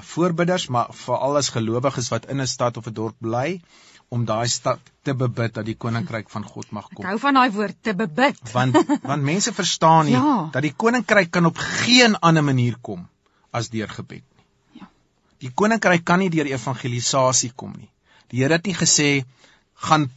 voorbidders, 0.01 0.67
maar 0.67 0.87
veral 0.91 1.37
as 1.37 1.49
gelowiges 1.49 2.09
wat 2.09 2.25
in 2.29 2.41
'n 2.41 2.47
stad 2.47 2.77
of 2.77 2.87
'n 2.87 2.93
dorp 2.93 3.15
bly 3.19 3.61
om 4.09 4.25
daai 4.25 4.47
stad 4.47 4.79
te 5.03 5.13
bebid 5.13 5.53
dat 5.53 5.65
die 5.65 5.75
koninkryk 5.75 6.29
van 6.29 6.43
God 6.43 6.71
mag 6.71 6.85
Ek 6.89 6.95
kom. 6.95 7.05
hou 7.05 7.17
van 7.19 7.33
daai 7.33 7.51
woord 7.51 7.75
te 7.81 7.93
bebid. 7.93 8.51
Want 8.51 8.75
want 9.03 9.23
mense 9.23 9.53
verstaan 9.53 10.05
nie 10.05 10.13
Ja. 10.19 10.49
dat 10.51 10.61
die 10.61 10.73
koninkryk 10.73 11.31
kan 11.31 11.45
op 11.45 11.57
geen 11.57 12.15
ander 12.19 12.43
manier 12.43 12.75
kom 12.81 13.07
as 13.51 13.69
deur 13.69 13.87
gebed 13.89 14.23
nie. 14.35 14.45
Ja. 14.81 14.87
Die 15.39 15.51
koninkryk 15.53 16.03
kan 16.05 16.19
nie 16.19 16.29
deur 16.29 16.45
evangelisasie 16.45 17.51
kom 17.55 17.73
nie. 17.77 17.89
Die 18.29 18.41
Here 18.43 18.53
het 18.53 18.65
nie 18.65 18.75
gesê 18.75 19.25
gaan 19.75 20.09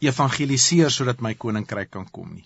evangeliseer 0.00 0.90
sodat 0.90 1.20
my 1.20 1.34
koninkryk 1.34 1.90
kan 1.90 2.06
kom 2.10 2.34
nie. 2.34 2.44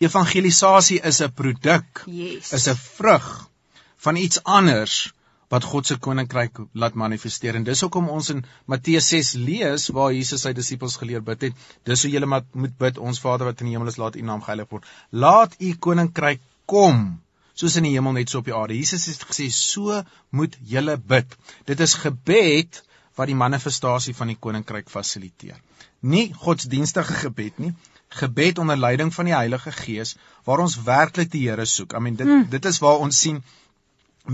Evangelisasie 0.00 1.00
is 1.02 1.20
'n 1.20 1.32
produk 1.32 2.02
Yes. 2.06 2.52
is 2.52 2.66
'n 2.68 2.74
vrug 2.76 3.48
van 3.96 4.16
iets 4.16 4.42
anders 4.44 5.12
wat 5.52 5.64
God 5.64 5.86
se 5.88 5.96
koninkryk 5.96 6.58
laat 6.72 6.96
manifesteer. 6.98 7.56
En 7.56 7.64
dis 7.64 7.80
hoekom 7.84 8.10
ons 8.12 8.30
in 8.34 8.42
Matteus 8.68 9.08
6 9.14 9.32
lees 9.40 9.88
waar 9.96 10.12
Jesus 10.12 10.44
sy 10.44 10.52
disippels 10.56 10.98
geleer 11.00 11.24
bid 11.24 11.48
het. 11.48 11.62
Dis 11.88 12.04
hoe 12.04 12.12
julle 12.12 12.28
moet 12.28 12.76
bid, 12.78 12.98
ons 12.98 13.20
Vader 13.20 13.48
wat 13.48 13.62
in 13.62 13.70
die 13.70 13.76
hemel 13.76 13.88
is, 13.92 14.00
laat 14.00 14.18
U 14.18 14.24
naam 14.28 14.44
geheilig 14.44 14.68
word. 14.74 14.90
Laat 15.10 15.56
U 15.60 15.72
koninkryk 15.88 16.44
kom 16.68 17.16
soos 17.58 17.78
in 17.80 17.88
die 17.88 17.94
hemel 17.96 18.14
net 18.14 18.30
so 18.30 18.42
op 18.42 18.48
die 18.48 18.54
aarde. 18.54 18.76
Jesus 18.76 19.08
het 19.10 19.24
gesê 19.26 19.48
so 19.54 20.02
moet 20.30 20.54
julle 20.72 20.98
bid. 21.12 21.32
Dit 21.66 21.80
is 21.80 21.96
gebed 21.98 22.82
wat 23.18 23.30
die 23.30 23.38
manifestasie 23.38 24.14
van 24.14 24.30
die 24.30 24.38
koninkryk 24.38 24.90
fasiliteer. 24.92 25.56
Nie 26.00 26.28
godsdienstige 26.44 27.16
gebed 27.24 27.58
nie, 27.58 27.72
gebed 28.20 28.60
onder 28.62 28.78
leiding 28.78 29.10
van 29.14 29.28
die 29.28 29.34
Heilige 29.34 29.72
Gees 29.74 30.14
waar 30.46 30.62
ons 30.64 30.78
werklik 30.86 31.32
die 31.32 31.48
Here 31.48 31.66
soek. 31.66 31.96
I 31.96 32.00
mean 32.04 32.16
dit 32.16 32.28
mm. 32.28 32.46
dit 32.52 32.68
is 32.70 32.78
waar 32.84 33.02
ons 33.04 33.18
sien 33.26 33.42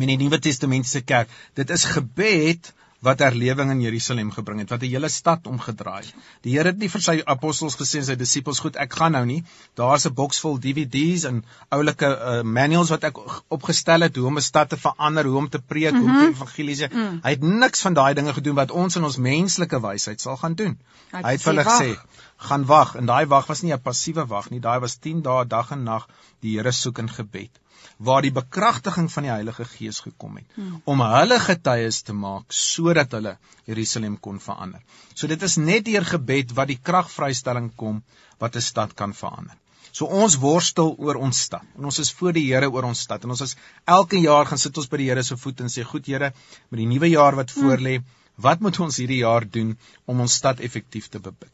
in 0.02 0.10
die 0.10 0.16
Nuwe 0.16 0.40
Testamentiese 0.42 1.04
kerk, 1.06 1.30
dit 1.54 1.70
is 1.70 1.84
gebed 1.86 2.72
wat 3.04 3.20
herlewing 3.20 3.68
in 3.68 3.82
Jerusalem 3.84 4.30
gebring 4.32 4.62
het, 4.62 4.70
wat 4.72 4.82
'n 4.82 4.88
hele 4.88 5.08
stad 5.08 5.46
omgedraai 5.46 6.04
het. 6.06 6.14
Die 6.42 6.54
Here 6.56 6.70
het 6.70 6.78
nie 6.78 6.88
vir 6.88 7.02
sy 7.02 7.14
apostels 7.34 7.76
gesê 7.76 7.98
en 7.98 8.04
sy 8.04 8.16
disippels, 8.16 8.60
"Goed, 8.64 8.76
ek 8.76 8.94
gaan 8.94 9.12
nou 9.12 9.24
nie. 9.26 9.44
Daar's 9.74 10.06
'n 10.06 10.14
boks 10.14 10.40
vol 10.40 10.58
DVD's 10.58 11.24
en 11.24 11.44
oulike 11.68 12.06
uh, 12.06 12.42
manuals 12.42 12.88
wat 12.88 13.04
ek 13.04 13.18
opgestel 13.48 14.00
het 14.00 14.16
hoe 14.16 14.26
om 14.26 14.36
'n 14.36 14.40
stad 14.40 14.68
te 14.68 14.76
verander, 14.76 15.24
hoe 15.24 15.36
om 15.36 15.48
te 15.48 15.58
preek, 15.58 15.92
mm 15.92 16.00
-hmm. 16.00 16.08
hoe 16.08 16.26
om 16.26 16.32
te 16.32 16.36
evangeliseer." 16.36 16.90
Mm 16.92 17.00
-hmm. 17.00 17.20
Hy 17.22 17.30
het 17.30 17.42
niks 17.42 17.80
van 17.80 17.94
daai 17.94 18.14
dinge 18.14 18.32
gedoen 18.32 18.54
wat 18.54 18.70
ons 18.70 18.96
in 18.96 19.04
ons 19.04 19.16
menslike 19.16 19.80
wysheid 19.80 20.20
sal 20.20 20.36
gaan 20.36 20.54
doen. 20.54 20.78
Hy 21.10 21.16
het 21.16 21.24
Hy 21.24 21.32
het 21.32 21.42
vir 21.42 21.52
hulle 21.54 21.64
gesê, 21.64 21.98
gaan 22.36 22.64
wag 22.64 22.94
en 22.94 23.06
daai 23.06 23.26
wag 23.26 23.46
was 23.46 23.62
nie 23.62 23.72
'n 23.72 23.80
passiewe 23.80 24.26
wag 24.26 24.50
nie 24.50 24.60
daai 24.60 24.80
was 24.80 24.96
10 24.96 25.22
dae 25.22 25.46
dag 25.46 25.70
en 25.70 25.82
nag 25.82 26.08
die 26.40 26.56
Here 26.56 26.72
soek 26.72 26.98
in 26.98 27.08
gebed 27.08 27.50
waar 27.96 28.22
die 28.22 28.32
bekragtiging 28.34 29.10
van 29.12 29.26
die 29.26 29.32
Heilige 29.32 29.64
Gees 29.64 30.00
gekom 30.04 30.36
het 30.40 30.56
hmm. 30.58 30.80
om 30.84 31.00
hulle 31.00 31.38
getuies 31.40 32.02
te 32.02 32.12
maak 32.12 32.54
sodat 32.60 33.12
hulle 33.16 33.36
Jerusalem 33.66 34.16
kon 34.20 34.40
verander. 34.40 34.80
So 35.14 35.26
dit 35.30 35.42
is 35.42 35.56
net 35.56 35.84
deur 35.88 36.04
gebed 36.04 36.54
wat 36.58 36.72
die 36.72 36.80
kragvrystelling 36.90 37.72
kom 37.76 38.02
wat 38.38 38.56
'n 38.56 38.66
stad 38.70 38.94
kan 38.94 39.14
verander. 39.14 39.56
So 39.94 40.10
ons 40.10 40.34
worstel 40.42 40.96
oor 40.98 41.20
ons 41.22 41.40
stad. 41.46 41.62
En 41.78 41.84
ons 41.84 41.98
is 42.02 42.12
voor 42.18 42.32
die 42.34 42.46
Here 42.48 42.70
oor 42.70 42.84
ons 42.84 43.00
stad. 43.00 43.24
En 43.24 43.30
ons 43.30 43.40
is 43.40 43.56
elke 43.86 44.18
jaar 44.18 44.46
gaan 44.46 44.58
sit 44.58 44.76
ons 44.76 44.90
by 44.90 44.98
die 44.98 45.08
Here 45.10 45.22
se 45.22 45.36
voet 45.36 45.60
en 45.60 45.70
sê: 45.70 45.84
"Goed 45.86 46.06
Here, 46.06 46.32
met 46.70 46.78
die 46.78 46.86
nuwe 46.86 47.08
jaar 47.08 47.36
wat 47.36 47.54
voorlê, 47.54 48.02
wat 48.34 48.60
moet 48.60 48.80
ons 48.80 48.96
hierdie 48.96 49.22
jaar 49.22 49.46
doen 49.46 49.78
om 50.06 50.20
ons 50.20 50.34
stad 50.34 50.60
effektief 50.60 51.08
te 51.08 51.20
bebid?" 51.20 51.52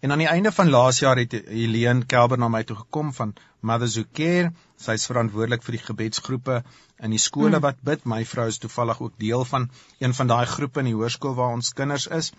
En 0.00 0.12
aan 0.12 0.22
die 0.22 0.30
einde 0.30 0.52
van 0.52 0.70
laas 0.70 1.00
jaar 1.02 1.18
het 1.20 1.32
Helene 1.32 2.06
Kelber 2.06 2.38
na 2.38 2.48
my 2.48 2.62
toe 2.64 2.76
gekom 2.76 3.12
van 3.12 3.34
Mother 3.60 3.88
Zuker. 3.88 4.48
Sy 4.48 4.69
is 4.88 5.06
verantwoordelik 5.06 5.62
vir 5.62 5.76
die 5.76 5.84
gebedsgroepe 5.84 6.62
in 6.98 7.10
die 7.10 7.18
skole 7.18 7.56
mm. 7.56 7.62
wat 7.66 7.82
bid. 7.82 8.04
My 8.04 8.24
vrou 8.24 8.46
is 8.48 8.58
toevallig 8.58 9.00
ook 9.00 9.18
deel 9.18 9.44
van 9.44 9.68
een 9.98 10.14
van 10.14 10.26
daai 10.26 10.46
groepe 10.46 10.80
in 10.80 10.90
die 10.90 10.94
hoërskool 10.94 11.34
waar 11.34 11.52
ons 11.56 11.72
kinders 11.72 12.06
is. 12.06 12.32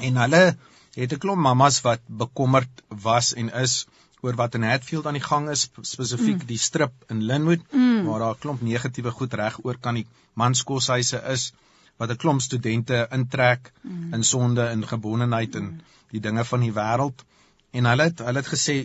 En 0.00 0.16
hulle 0.16 0.56
het 0.96 1.12
'n 1.12 1.18
klomp 1.18 1.42
mammas 1.42 1.80
wat 1.84 2.00
bekommerd 2.06 2.82
was 2.88 3.34
en 3.34 3.52
is 3.52 3.86
oor 4.20 4.34
wat 4.34 4.54
in 4.54 4.62
Hatfield 4.62 5.06
aan 5.06 5.18
die 5.18 5.28
gang 5.28 5.50
is, 5.50 5.68
spesifiek 5.82 6.42
mm. 6.42 6.46
die 6.46 6.58
strip 6.58 6.92
in 7.12 7.22
Linwood 7.22 7.62
mm. 7.72 8.04
waar 8.06 8.18
daar 8.18 8.34
'n 8.34 8.42
klomp 8.44 8.62
negatiewe 8.62 9.10
goed 9.10 9.34
reg 9.34 9.58
oor 9.64 9.78
kan 9.78 9.94
die 9.94 10.06
manskoshuise 10.34 11.22
is 11.32 11.52
wat 11.96 12.10
'n 12.10 12.16
klomp 12.16 12.40
studente 12.40 13.06
intrek 13.10 13.72
mm. 13.82 14.14
in 14.14 14.24
sonde 14.24 14.66
en 14.66 14.86
gebondenheid 14.86 15.54
en 15.54 15.64
mm. 15.64 15.80
die 16.10 16.20
dinge 16.20 16.44
van 16.44 16.60
die 16.60 16.72
wêreld 16.72 17.24
en 17.70 17.84
hulle 17.84 18.02
het 18.02 18.18
hulle 18.18 18.42
het 18.42 18.52
gesê 18.54 18.76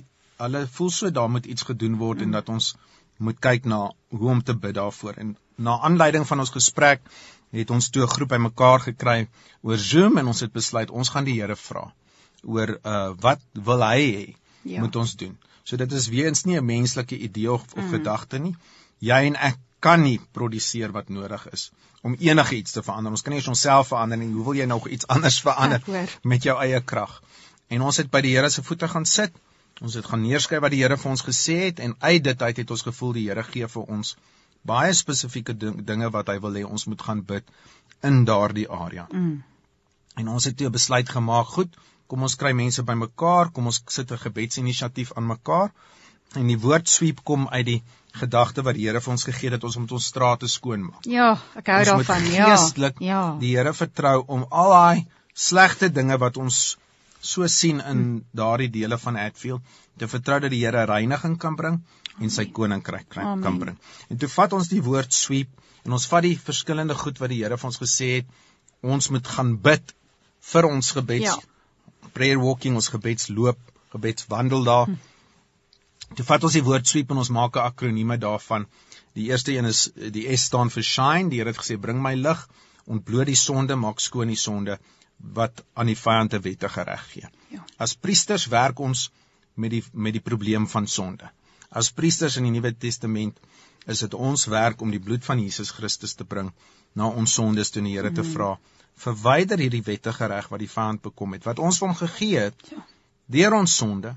hulle 0.45 0.65
voel 0.77 0.89
so 0.89 1.11
daar 1.11 1.29
moet 1.29 1.45
iets 1.45 1.67
gedoen 1.69 1.97
word 2.01 2.19
mm. 2.19 2.23
en 2.23 2.31
dat 2.39 2.49
ons 2.49 2.75
moet 3.17 3.39
kyk 3.39 3.65
na 3.65 3.81
hoe 4.09 4.29
om 4.29 4.43
te 4.43 4.55
bid 4.57 4.75
daarvoor 4.75 5.19
en 5.23 5.35
na 5.55 5.77
aanleiding 5.87 6.27
van 6.27 6.39
ons 6.43 6.53
gesprek 6.57 7.01
het 7.51 7.71
ons 7.75 7.89
toe 7.89 8.03
'n 8.03 8.13
groep 8.15 8.29
bymekaar 8.29 8.79
gekry 8.89 9.27
oor 9.61 9.77
Zoom 9.77 10.17
en 10.17 10.27
ons 10.27 10.39
het 10.39 10.53
besluit 10.53 10.91
ons 10.91 11.09
gaan 11.09 11.27
die 11.27 11.39
Here 11.39 11.55
vra 11.55 11.91
oor 12.43 12.77
uh 12.83 13.13
wat 13.25 13.41
wil 13.53 13.83
hy 13.85 13.99
hê 14.01 14.27
ja. 14.63 14.79
moet 14.79 14.95
ons 14.95 15.15
doen. 15.15 15.37
So 15.63 15.77
dit 15.77 15.91
is 15.91 16.07
weer 16.07 16.27
eens 16.27 16.43
nie 16.43 16.57
'n 16.59 16.65
menslike 16.65 17.17
idee 17.17 17.51
of, 17.51 17.65
of 17.73 17.83
mm. 17.83 17.89
gedagte 17.89 18.39
nie. 18.39 18.55
Jy 18.99 19.19
en 19.25 19.35
ek 19.35 19.57
kan 19.79 20.01
nie 20.01 20.19
produseer 20.31 20.91
wat 20.91 21.09
nodig 21.09 21.47
is 21.51 21.71
om 22.01 22.15
enige 22.19 22.55
iets 22.55 22.71
te 22.71 22.83
verander. 22.83 23.11
Ons 23.11 23.21
kan 23.21 23.33
nie 23.33 23.47
onsself 23.47 23.87
verander 23.87 24.17
nie. 24.17 24.31
Hoe 24.33 24.43
wil 24.43 24.53
jy 24.53 24.65
nog 24.65 24.87
iets 24.87 25.07
anders 25.07 25.41
verander 25.41 25.81
ja, 25.85 26.05
met 26.23 26.43
jou 26.43 26.57
eie 26.61 26.81
krag? 26.81 27.21
En 27.67 27.81
ons 27.81 27.97
het 27.97 28.09
by 28.11 28.21
die 28.21 28.35
Here 28.35 28.49
se 28.49 28.63
voete 28.63 28.87
gaan 28.87 29.05
sit. 29.05 29.33
Ons 29.81 29.97
het 29.97 30.05
gaan 30.05 30.21
neerskryf 30.21 30.61
wat 30.61 30.73
die 30.73 30.83
Here 30.83 30.97
vir 30.97 31.11
ons 31.11 31.23
gesê 31.25 31.57
het 31.65 31.79
en 31.79 31.95
uit 31.99 32.23
dit 32.23 32.41
uit 32.41 32.57
het 32.63 32.71
ons 32.71 32.83
gevoel 32.89 33.13
die 33.17 33.27
Here 33.29 33.43
gee 33.43 33.67
vir 33.67 33.93
ons 33.97 34.15
baie 34.61 34.93
spesifieke 34.93 35.55
ding, 35.57 35.79
dinge 35.85 36.09
wat 36.13 36.27
hy 36.29 36.37
wil 36.41 36.57
hê 36.59 36.65
ons 36.67 36.85
moet 36.85 37.01
gaan 37.01 37.23
bid 37.25 37.47
in 38.05 38.21
daardie 38.25 38.67
area. 38.69 39.07
Mm. 39.09 39.39
En 40.21 40.27
ons 40.35 40.45
het 40.45 40.57
toe 40.57 40.67
'n 40.67 40.77
besluit 40.77 41.09
gemaak, 41.09 41.47
goed, 41.55 41.73
kom 42.07 42.21
ons 42.27 42.35
kry 42.35 42.51
mense 42.53 42.83
bymekaar, 42.83 43.51
kom 43.51 43.65
ons 43.65 43.81
sit 43.87 44.11
'n 44.11 44.17
gebedsinisiatief 44.17 45.13
aan 45.15 45.27
mekaar. 45.27 45.71
En 46.35 46.47
die 46.47 46.59
woord 46.59 46.89
sweep 46.89 47.23
kom 47.23 47.47
uit 47.49 47.65
die 47.65 47.83
gedagte 48.21 48.61
wat 48.61 48.75
die 48.75 48.85
Here 48.87 49.01
vir 49.01 49.11
ons 49.11 49.23
gegee 49.23 49.49
het 49.49 49.59
dat 49.59 49.63
ons 49.63 49.77
moet 49.77 49.91
ons 49.91 50.05
strate 50.05 50.47
skoon 50.47 50.83
maak. 50.83 51.05
Ja, 51.05 51.39
ek 51.55 51.67
hou 51.67 51.83
daarvan, 51.83 52.25
ja. 52.31 52.55
Geestelik 52.55 52.99
ja. 52.99 53.37
die 53.39 53.55
Here 53.55 53.73
vertrou 53.73 54.23
om 54.27 54.45
al 54.49 54.69
daai 54.69 55.07
slegte 55.33 55.89
dinge 55.89 56.17
wat 56.17 56.37
ons 56.37 56.77
so 57.21 57.47
sien 57.47 57.79
in 57.79 58.25
daardie 58.33 58.69
dele 58.69 58.97
van 58.97 59.15
Hatfield 59.15 59.61
te 59.97 60.07
vertrou 60.07 60.39
dat 60.39 60.51
die 60.51 60.63
Here 60.65 60.85
reiniging 60.89 61.37
kan 61.37 61.55
bring 61.55 61.81
en 62.19 62.29
sy 62.29 62.47
koninkryk 62.51 63.09
kan 63.13 63.59
bring. 63.59 63.77
En 64.09 64.17
toe 64.17 64.29
vat 64.29 64.53
ons 64.53 64.67
die 64.67 64.81
woord 64.81 65.13
sweep 65.13 65.49
en 65.85 65.93
ons 65.97 66.07
vat 66.09 66.23
die 66.25 66.37
verskillende 66.37 66.97
goed 66.97 67.21
wat 67.21 67.29
die 67.29 67.43
Here 67.43 67.57
vir 67.57 67.71
ons 67.71 67.81
gesê 67.81 68.11
het 68.19 68.27
ons 68.81 69.09
moet 69.13 69.27
gaan 69.27 69.55
bid 69.61 69.95
vir 70.51 70.65
ons 70.65 70.91
gebeds 70.97 71.29
ja 71.29 71.39
prayer 72.13 72.39
walking, 72.39 72.75
ons 72.75 72.89
gebedsloop, 72.91 73.59
gebedswandel 73.93 74.63
daar. 74.63 74.85
Hm. 74.85 74.95
Toe 76.17 76.25
vat 76.27 76.43
ons 76.47 76.57
die 76.57 76.65
woord 76.65 76.87
sweep 76.87 77.11
en 77.13 77.21
ons 77.23 77.31
maak 77.31 77.55
'n 77.55 77.67
akronieme 77.71 78.17
daarvan. 78.17 78.65
Die 79.15 79.29
eerste 79.29 79.53
een 79.53 79.65
is 79.65 79.89
die 80.17 80.25
S 80.35 80.47
staan 80.49 80.69
vir 80.69 80.83
shine. 80.83 81.29
Die 81.29 81.39
Here 81.39 81.51
het 81.51 81.61
gesê 81.61 81.79
bring 81.79 82.01
my 82.01 82.15
lig, 82.15 82.47
ontbloot 82.85 83.27
die 83.27 83.35
sonde, 83.35 83.75
maak 83.75 83.99
skoon 83.99 84.27
die 84.27 84.41
sonde 84.47 84.79
wat 85.33 85.63
aan 85.73 85.91
die 85.91 85.97
vyand 85.97 86.33
'n 86.33 86.41
wettige 86.41 86.83
reg 86.83 87.05
gee. 87.11 87.29
Ja. 87.49 87.65
As 87.77 87.95
priesters 87.95 88.47
werk 88.47 88.79
ons 88.79 89.11
met 89.53 89.71
die 89.71 89.83
met 89.93 90.13
die 90.13 90.21
probleem 90.21 90.67
van 90.67 90.87
sonde. 90.87 91.29
As 91.69 91.91
priesters 91.91 92.37
in 92.37 92.43
die 92.43 92.51
Nuwe 92.51 92.77
Testament 92.77 93.39
is 93.85 93.99
dit 93.99 94.13
ons 94.13 94.45
werk 94.45 94.81
om 94.81 94.91
die 94.91 94.99
bloed 94.99 95.25
van 95.25 95.39
Jesus 95.39 95.71
Christus 95.71 96.13
te 96.13 96.23
bring 96.23 96.51
na 96.93 97.07
ons 97.07 97.33
sondes 97.33 97.69
toe 97.69 97.83
die 97.83 97.95
Here 97.95 98.09
mm. 98.09 98.15
te 98.15 98.23
vra 98.23 98.57
verwyder 99.01 99.61
hierdie 99.61 99.83
wettige 99.85 100.27
reg 100.27 100.49
wat 100.51 100.61
die 100.61 100.69
vyand 100.69 101.01
bekom 101.01 101.33
het 101.33 101.45
wat 101.47 101.59
ons 101.59 101.79
vir 101.81 101.89
hom 101.89 101.97
gegee 101.97 102.47
het 102.47 102.71
ja. 102.71 102.83
deur 103.37 103.57
ons 103.61 103.75
sonde 103.83 104.13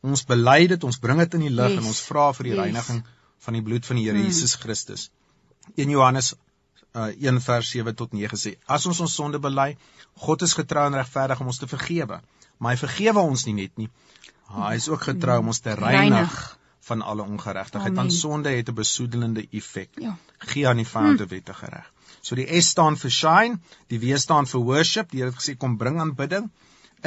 ons 0.00 0.22
bely 0.28 0.60
dit 0.72 0.84
ons 0.88 1.00
bring 1.02 1.18
dit 1.20 1.34
in 1.38 1.46
die 1.48 1.54
lig 1.56 1.74
yes. 1.74 1.80
en 1.82 1.90
ons 1.92 2.04
vra 2.08 2.28
vir 2.36 2.48
die 2.48 2.54
yes. 2.54 2.60
reiniging 2.62 3.02
van 3.46 3.58
die 3.58 3.64
bloed 3.66 3.88
van 3.88 4.00
die 4.00 4.06
Here 4.06 4.18
hmm. 4.18 4.30
Jesus 4.30 4.56
Christus 4.62 5.08
1 5.76 5.92
Johannes 5.92 6.32
uh, 6.94 7.10
1 7.32 7.40
vers 7.46 7.72
7 7.76 7.94
tot 7.94 8.12
9 8.16 8.40
sê 8.44 8.54
as 8.66 8.86
ons 8.86 9.00
ons 9.06 9.16
sonde 9.22 9.38
bely 9.38 9.74
God 10.26 10.42
is 10.42 10.56
getrou 10.58 10.86
en 10.86 10.98
regverdig 11.00 11.40
om 11.40 11.52
ons 11.52 11.62
te 11.62 11.70
vergewe 11.70 12.20
maar 12.58 12.74
hy 12.74 12.80
vergewe 12.80 13.26
ons 13.32 13.46
nie 13.46 13.56
net 13.62 13.76
nie 13.78 13.90
hy 14.50 14.74
is 14.74 14.88
ook 14.90 15.06
getrou 15.12 15.38
om 15.38 15.52
ons 15.52 15.62
te 15.62 15.74
reinig, 15.74 15.94
reinig. 15.94 16.40
van 16.90 17.02
alle 17.12 17.22
ongeregtigheid 17.22 17.94
want 17.94 18.12
sonde 18.12 18.50
het 18.50 18.68
'n 18.68 18.74
besoedelende 18.82 19.46
effek 19.50 19.90
ja. 20.02 20.16
gee 20.52 20.68
aan 20.68 20.82
die 20.82 20.90
vyand 20.94 21.20
'n 21.20 21.24
hmm. 21.24 21.34
wettige 21.36 21.66
reg 21.66 21.90
So 22.22 22.36
die 22.36 22.46
S 22.60 22.72
staan 22.74 22.98
vir 23.00 23.12
shine, 23.14 23.58
die 23.88 23.98
W 24.00 24.18
staan 24.20 24.48
vir 24.50 24.64
worship. 24.68 25.10
Die 25.12 25.22
Here 25.22 25.32
het 25.32 25.40
gesê 25.40 25.56
kom 25.56 25.78
bring 25.80 26.00
aanbidding 26.02 26.50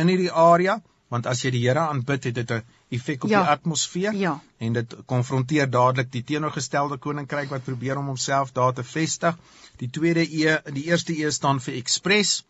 in 0.01 0.09
hierdie 0.09 0.31
area, 0.31 0.79
want 1.13 1.27
as 1.29 1.43
jy 1.45 1.51
die 1.53 1.61
Here 1.63 1.83
aanbid, 1.93 2.29
het 2.29 2.35
dit 2.39 2.51
'n 2.51 2.63
effek 2.97 3.25
op 3.25 3.29
ja. 3.29 3.41
die 3.43 3.55
atmosfeer 3.55 4.15
ja. 4.17 4.33
en 4.57 4.73
dit 4.79 4.95
konfronteer 5.05 5.69
dadelik 5.69 6.11
die 6.11 6.23
teenoorgestelde 6.31 6.97
koninkryk 6.97 7.49
wat 7.49 7.67
probeer 7.67 7.97
om 8.01 8.09
homself 8.13 8.51
daar 8.51 8.73
te 8.73 8.83
vestig. 8.83 9.37
Die 9.77 9.89
tweede 9.89 10.23
E, 10.23 10.57
die 10.79 10.85
eerste 10.89 11.13
E 11.13 11.31
staan 11.31 11.59
vir 11.59 11.75
express. 11.81 12.43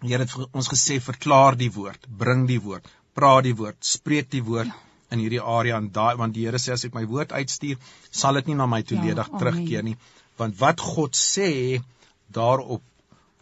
Die 0.00 0.10
Here 0.12 0.26
het 0.26 0.34
ons 0.52 0.68
gesê 0.68 1.00
verklaar 1.00 1.56
die 1.56 1.70
woord, 1.72 2.08
bring 2.08 2.46
die 2.46 2.60
woord, 2.60 2.88
praat 3.14 3.44
die 3.44 3.54
woord, 3.54 3.78
spreek 3.80 4.30
die 4.30 4.42
woord. 4.42 4.66
Ja 4.66 4.82
in 5.14 5.20
hierdie 5.22 5.42
area 5.42 5.76
en 5.78 5.90
daai 5.94 6.16
want 6.20 6.34
die 6.34 6.46
Here 6.46 6.58
sê 6.58 6.72
as 6.74 6.84
ek 6.88 6.94
my 6.96 7.04
woord 7.10 7.32
uitstuur, 7.32 7.78
sal 8.10 8.40
dit 8.40 8.50
nie 8.50 8.58
na 8.58 8.66
my 8.66 8.82
toe 8.82 8.98
ja, 8.98 9.04
ledig 9.04 9.30
terugkeer 9.38 9.84
nie, 9.86 9.96
want 10.40 10.58
wat 10.58 10.82
God 10.82 11.14
sê 11.18 11.50
daarop 12.34 12.82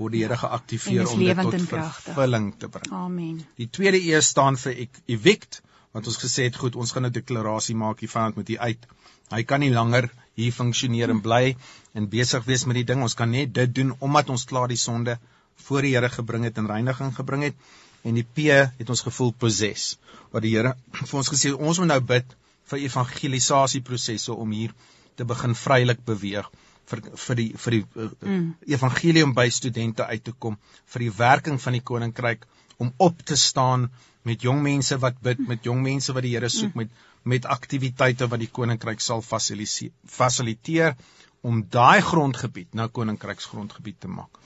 word 0.01 0.15
die 0.17 0.23
Here 0.25 0.39
geaktiveer 0.41 1.11
om 1.11 1.21
dit 1.21 1.43
tot 1.47 1.69
vervulling 1.71 2.49
te 2.59 2.69
bring. 2.73 2.89
Amen. 2.97 3.43
Die 3.61 3.69
tweede 3.69 4.01
E 4.01 4.21
staan 4.25 4.59
vir 4.61 4.87
evict 5.07 5.61
wat 5.93 6.09
ons 6.09 6.19
gesê 6.23 6.49
het 6.49 6.57
goed 6.57 6.77
ons 6.81 6.93
gaan 6.97 7.07
'n 7.07 7.13
deklarasie 7.13 7.77
maak 7.77 8.01
hier 8.01 8.13
van 8.13 8.33
met 8.37 8.49
hier 8.49 8.59
uit. 8.59 8.87
Hy 9.31 9.43
kan 9.43 9.61
nie 9.61 9.71
langer 9.71 10.11
hier 10.35 10.53
funksioneer 10.53 11.11
en 11.11 11.21
bly 11.21 11.57
en 11.95 12.09
besig 12.09 12.45
wees 12.45 12.65
met 12.65 12.81
die 12.81 12.89
ding. 12.91 13.03
Ons 13.03 13.15
kan 13.15 13.31
net 13.31 13.55
dit 13.55 13.75
doen 13.75 13.95
omdat 13.99 14.31
ons 14.31 14.45
klaar 14.45 14.69
die 14.69 14.81
sonde 14.81 15.19
voor 15.67 15.83
die 15.83 15.95
Here 15.95 16.09
gebring 16.09 16.45
het 16.45 16.59
en 16.59 16.67
reiniging 16.67 17.15
gebring 17.15 17.43
het. 17.43 17.55
En 18.03 18.15
die 18.15 18.25
P 18.25 18.49
het 18.79 18.89
ons 18.91 19.01
gevoel 19.01 19.33
possess. 19.33 19.99
Wat 20.33 20.43
die 20.43 20.57
Here 20.57 20.75
vir 21.11 21.19
ons 21.19 21.29
gesê 21.29 21.53
ons 21.53 21.79
moet 21.79 21.89
nou 21.89 22.01
bid 22.01 22.37
vir 22.73 22.79
evangelisasieprosesse 22.89 24.33
om 24.33 24.51
hier 24.51 24.73
te 25.17 25.25
begin 25.25 25.55
vrylik 25.55 26.05
beweeg 26.05 26.49
vir 26.91 27.03
vir 27.25 27.39
die 27.41 27.49
vir 27.65 27.77
die 27.77 27.83
uh, 27.97 28.09
mm. 28.21 28.49
evangelium 28.77 29.35
by 29.37 29.49
studente 29.51 30.07
uit 30.07 30.25
te 30.25 30.33
kom 30.33 30.59
vir 30.95 31.07
die 31.07 31.13
werking 31.19 31.61
van 31.63 31.79
die 31.79 31.85
koninkryk 31.93 32.47
om 32.83 32.93
op 33.07 33.23
te 33.31 33.37
staan 33.37 33.91
met 34.29 34.43
jong 34.43 34.63
mense 34.63 34.99
wat 35.03 35.21
bid 35.23 35.43
met 35.49 35.65
jong 35.67 35.83
mense 35.83 36.15
wat 36.17 36.27
die 36.27 36.35
Here 36.35 36.51
soek 36.51 36.75
mm. 36.75 36.85
met 36.85 37.11
met 37.33 37.47
aktiwiteite 37.47 38.27
wat 38.27 38.41
die 38.43 38.51
koninkryk 38.51 39.01
sal 39.01 39.23
fasiliteer 39.23 40.97
om 41.43 41.63
daai 41.77 42.01
grondgebied 42.03 42.75
nou 42.79 42.89
koninkryksgrondgebied 42.99 44.01
te 44.03 44.11
maak. 44.11 44.39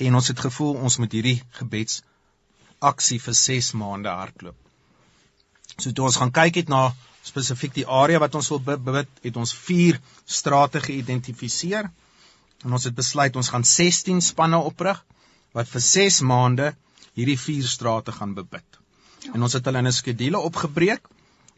En 0.00 0.16
ons 0.16 0.28
het 0.32 0.40
gevoel 0.40 0.80
ons 0.88 0.98
moet 1.00 1.12
hierdie 1.12 1.38
gebeds 1.58 2.00
aksie 2.80 3.20
vir 3.20 3.36
6 3.40 3.72
maande 3.82 4.08
hardloop. 4.08 4.56
So 5.78 5.92
toe 5.92 6.04
ons 6.04 6.18
gaan 6.20 6.32
kyk 6.34 6.60
het 6.62 6.68
na 6.68 6.92
spesifiek 7.22 7.74
die 7.74 7.86
area 7.86 8.18
wat 8.18 8.34
ons 8.34 8.50
wil 8.52 8.60
bid, 8.60 9.08
het 9.22 9.36
ons 9.36 9.54
vier 9.66 10.00
strate 10.26 10.82
geïdentifiseer. 10.82 11.90
En 12.64 12.72
ons 12.72 12.84
het 12.84 12.94
besluit 12.94 13.36
ons 13.36 13.48
gaan 13.54 13.64
16 13.64 14.20
spanne 14.22 14.58
oprig 14.58 15.00
wat 15.56 15.68
vir 15.68 15.84
6 15.86 16.20
maande 16.26 16.72
hierdie 17.14 17.38
vier 17.38 17.66
strate 17.68 18.12
gaan 18.12 18.34
bebid. 18.34 18.78
En 19.32 19.42
ons 19.42 19.52
het 19.52 19.64
hulle 19.64 19.78
in 19.78 19.86
'n 19.86 19.92
skedule 19.92 20.38
opgebreek 20.38 21.08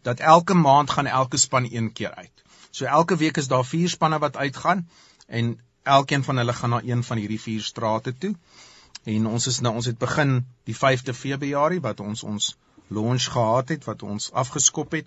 dat 0.03 0.21
elke 0.21 0.55
maand 0.55 0.91
gaan 0.91 1.07
elke 1.07 1.37
span 1.37 1.69
een 1.71 1.93
keer 1.93 2.15
uit. 2.15 2.45
So 2.71 2.85
elke 2.85 3.17
week 3.17 3.37
is 3.37 3.49
daar 3.49 3.65
vier 3.65 3.89
spanne 3.89 4.19
wat 4.19 4.37
uitgaan 4.37 4.89
en 5.27 5.61
elkeen 5.83 6.25
van 6.25 6.37
hulle 6.37 6.53
gaan 6.53 6.71
na 6.71 6.81
een 6.83 7.05
van 7.05 7.19
hierdie 7.19 7.41
vier 7.41 7.63
strate 7.63 8.13
toe. 8.19 8.35
En 9.05 9.27
ons 9.27 9.47
is 9.47 9.61
nou 9.61 9.75
ons 9.75 9.87
het 9.87 9.99
begin 9.99 10.45
die 10.65 10.77
5de 10.77 11.15
Februarie 11.15 11.81
wat 11.81 12.01
ons 12.01 12.23
ons 12.23 12.57
launch 12.89 13.29
gehad 13.33 13.69
het 13.69 13.85
wat 13.85 14.03
ons 14.03 14.31
afgeskop 14.33 14.93
het 14.93 15.07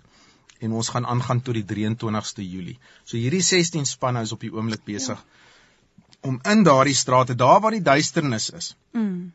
en 0.58 0.72
ons 0.72 0.88
gaan 0.88 1.06
aangaan 1.06 1.40
tot 1.42 1.54
die 1.54 1.64
23ste 1.64 2.42
Julie. 2.42 2.78
So 3.04 3.16
hierdie 3.16 3.42
16 3.42 3.86
spanne 3.86 4.22
is 4.26 4.32
op 4.34 4.42
die 4.42 4.52
oomblik 4.54 4.84
besig 4.84 5.18
ja. 5.18 5.26
om 6.28 6.40
in 6.52 6.64
daardie 6.66 6.96
strate, 6.98 7.34
daar 7.34 7.60
waar 7.60 7.76
die 7.76 7.84
duisternis 7.84 8.50
is, 8.50 8.72
mm. 8.92 9.32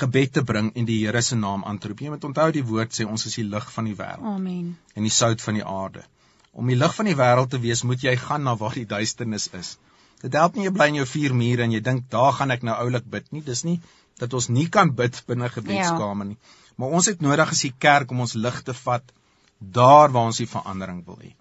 gebed 0.00 0.32
te 0.32 0.44
bring 0.44 0.70
en 0.74 0.88
die 0.88 1.00
Here 1.04 1.22
se 1.22 1.36
naam 1.36 1.64
aan 1.64 1.78
te 1.78 1.88
roep. 1.88 2.00
Jy 2.00 2.14
moet 2.14 2.24
onthou 2.24 2.48
die 2.52 2.64
woord 2.64 2.96
sê 2.96 3.04
ons 3.04 3.26
is 3.28 3.36
die 3.36 3.44
lig 3.44 3.68
van 3.72 3.90
die 3.90 3.96
wêreld. 3.98 4.24
Amen. 4.32 4.72
En 4.94 5.04
die 5.04 5.12
sout 5.12 5.44
van 5.44 5.60
die 5.60 5.66
aarde. 5.66 6.04
Om 6.52 6.72
die 6.72 6.78
lig 6.78 6.94
van 6.96 7.06
die 7.06 7.16
wêreld 7.16 7.52
te 7.52 7.60
wees, 7.60 7.84
moet 7.84 8.02
jy 8.02 8.16
gaan 8.16 8.48
na 8.48 8.56
waar 8.56 8.74
die 8.74 8.88
duisternis 8.88 9.50
is. 9.60 9.76
Dit 10.22 10.34
help 10.34 10.56
nie 10.56 10.66
jy 10.66 10.72
bly 10.74 10.88
in 10.90 10.98
jou 10.98 11.06
vier 11.06 11.34
mure 11.36 11.62
en 11.62 11.74
jy 11.76 11.80
dink 11.84 12.08
daar 12.10 12.32
gaan 12.40 12.50
ek 12.50 12.64
nou 12.66 12.74
oulik 12.82 13.04
bid 13.06 13.28
nie. 13.32 13.44
Dis 13.46 13.62
nie 13.68 13.78
dat 14.18 14.32
ons 14.34 14.48
nie 14.50 14.66
kan 14.74 14.90
bid 14.98 15.20
binne 15.28 15.46
gebedskamer 15.52 16.26
ja. 16.26 16.32
nie. 16.32 16.56
Maar 16.78 16.94
ons 16.98 17.10
het 17.10 17.22
nodig 17.24 17.54
as 17.54 17.64
die 17.66 17.74
kerk 17.86 18.14
om 18.14 18.22
ons 18.24 18.36
lig 18.38 18.62
te 18.66 18.74
vat 18.84 19.14
daar 19.58 20.12
waar 20.14 20.30
ons 20.30 20.38
die 20.38 20.48
verandering 20.50 21.02
wil 21.06 21.18
hê. 21.22 21.34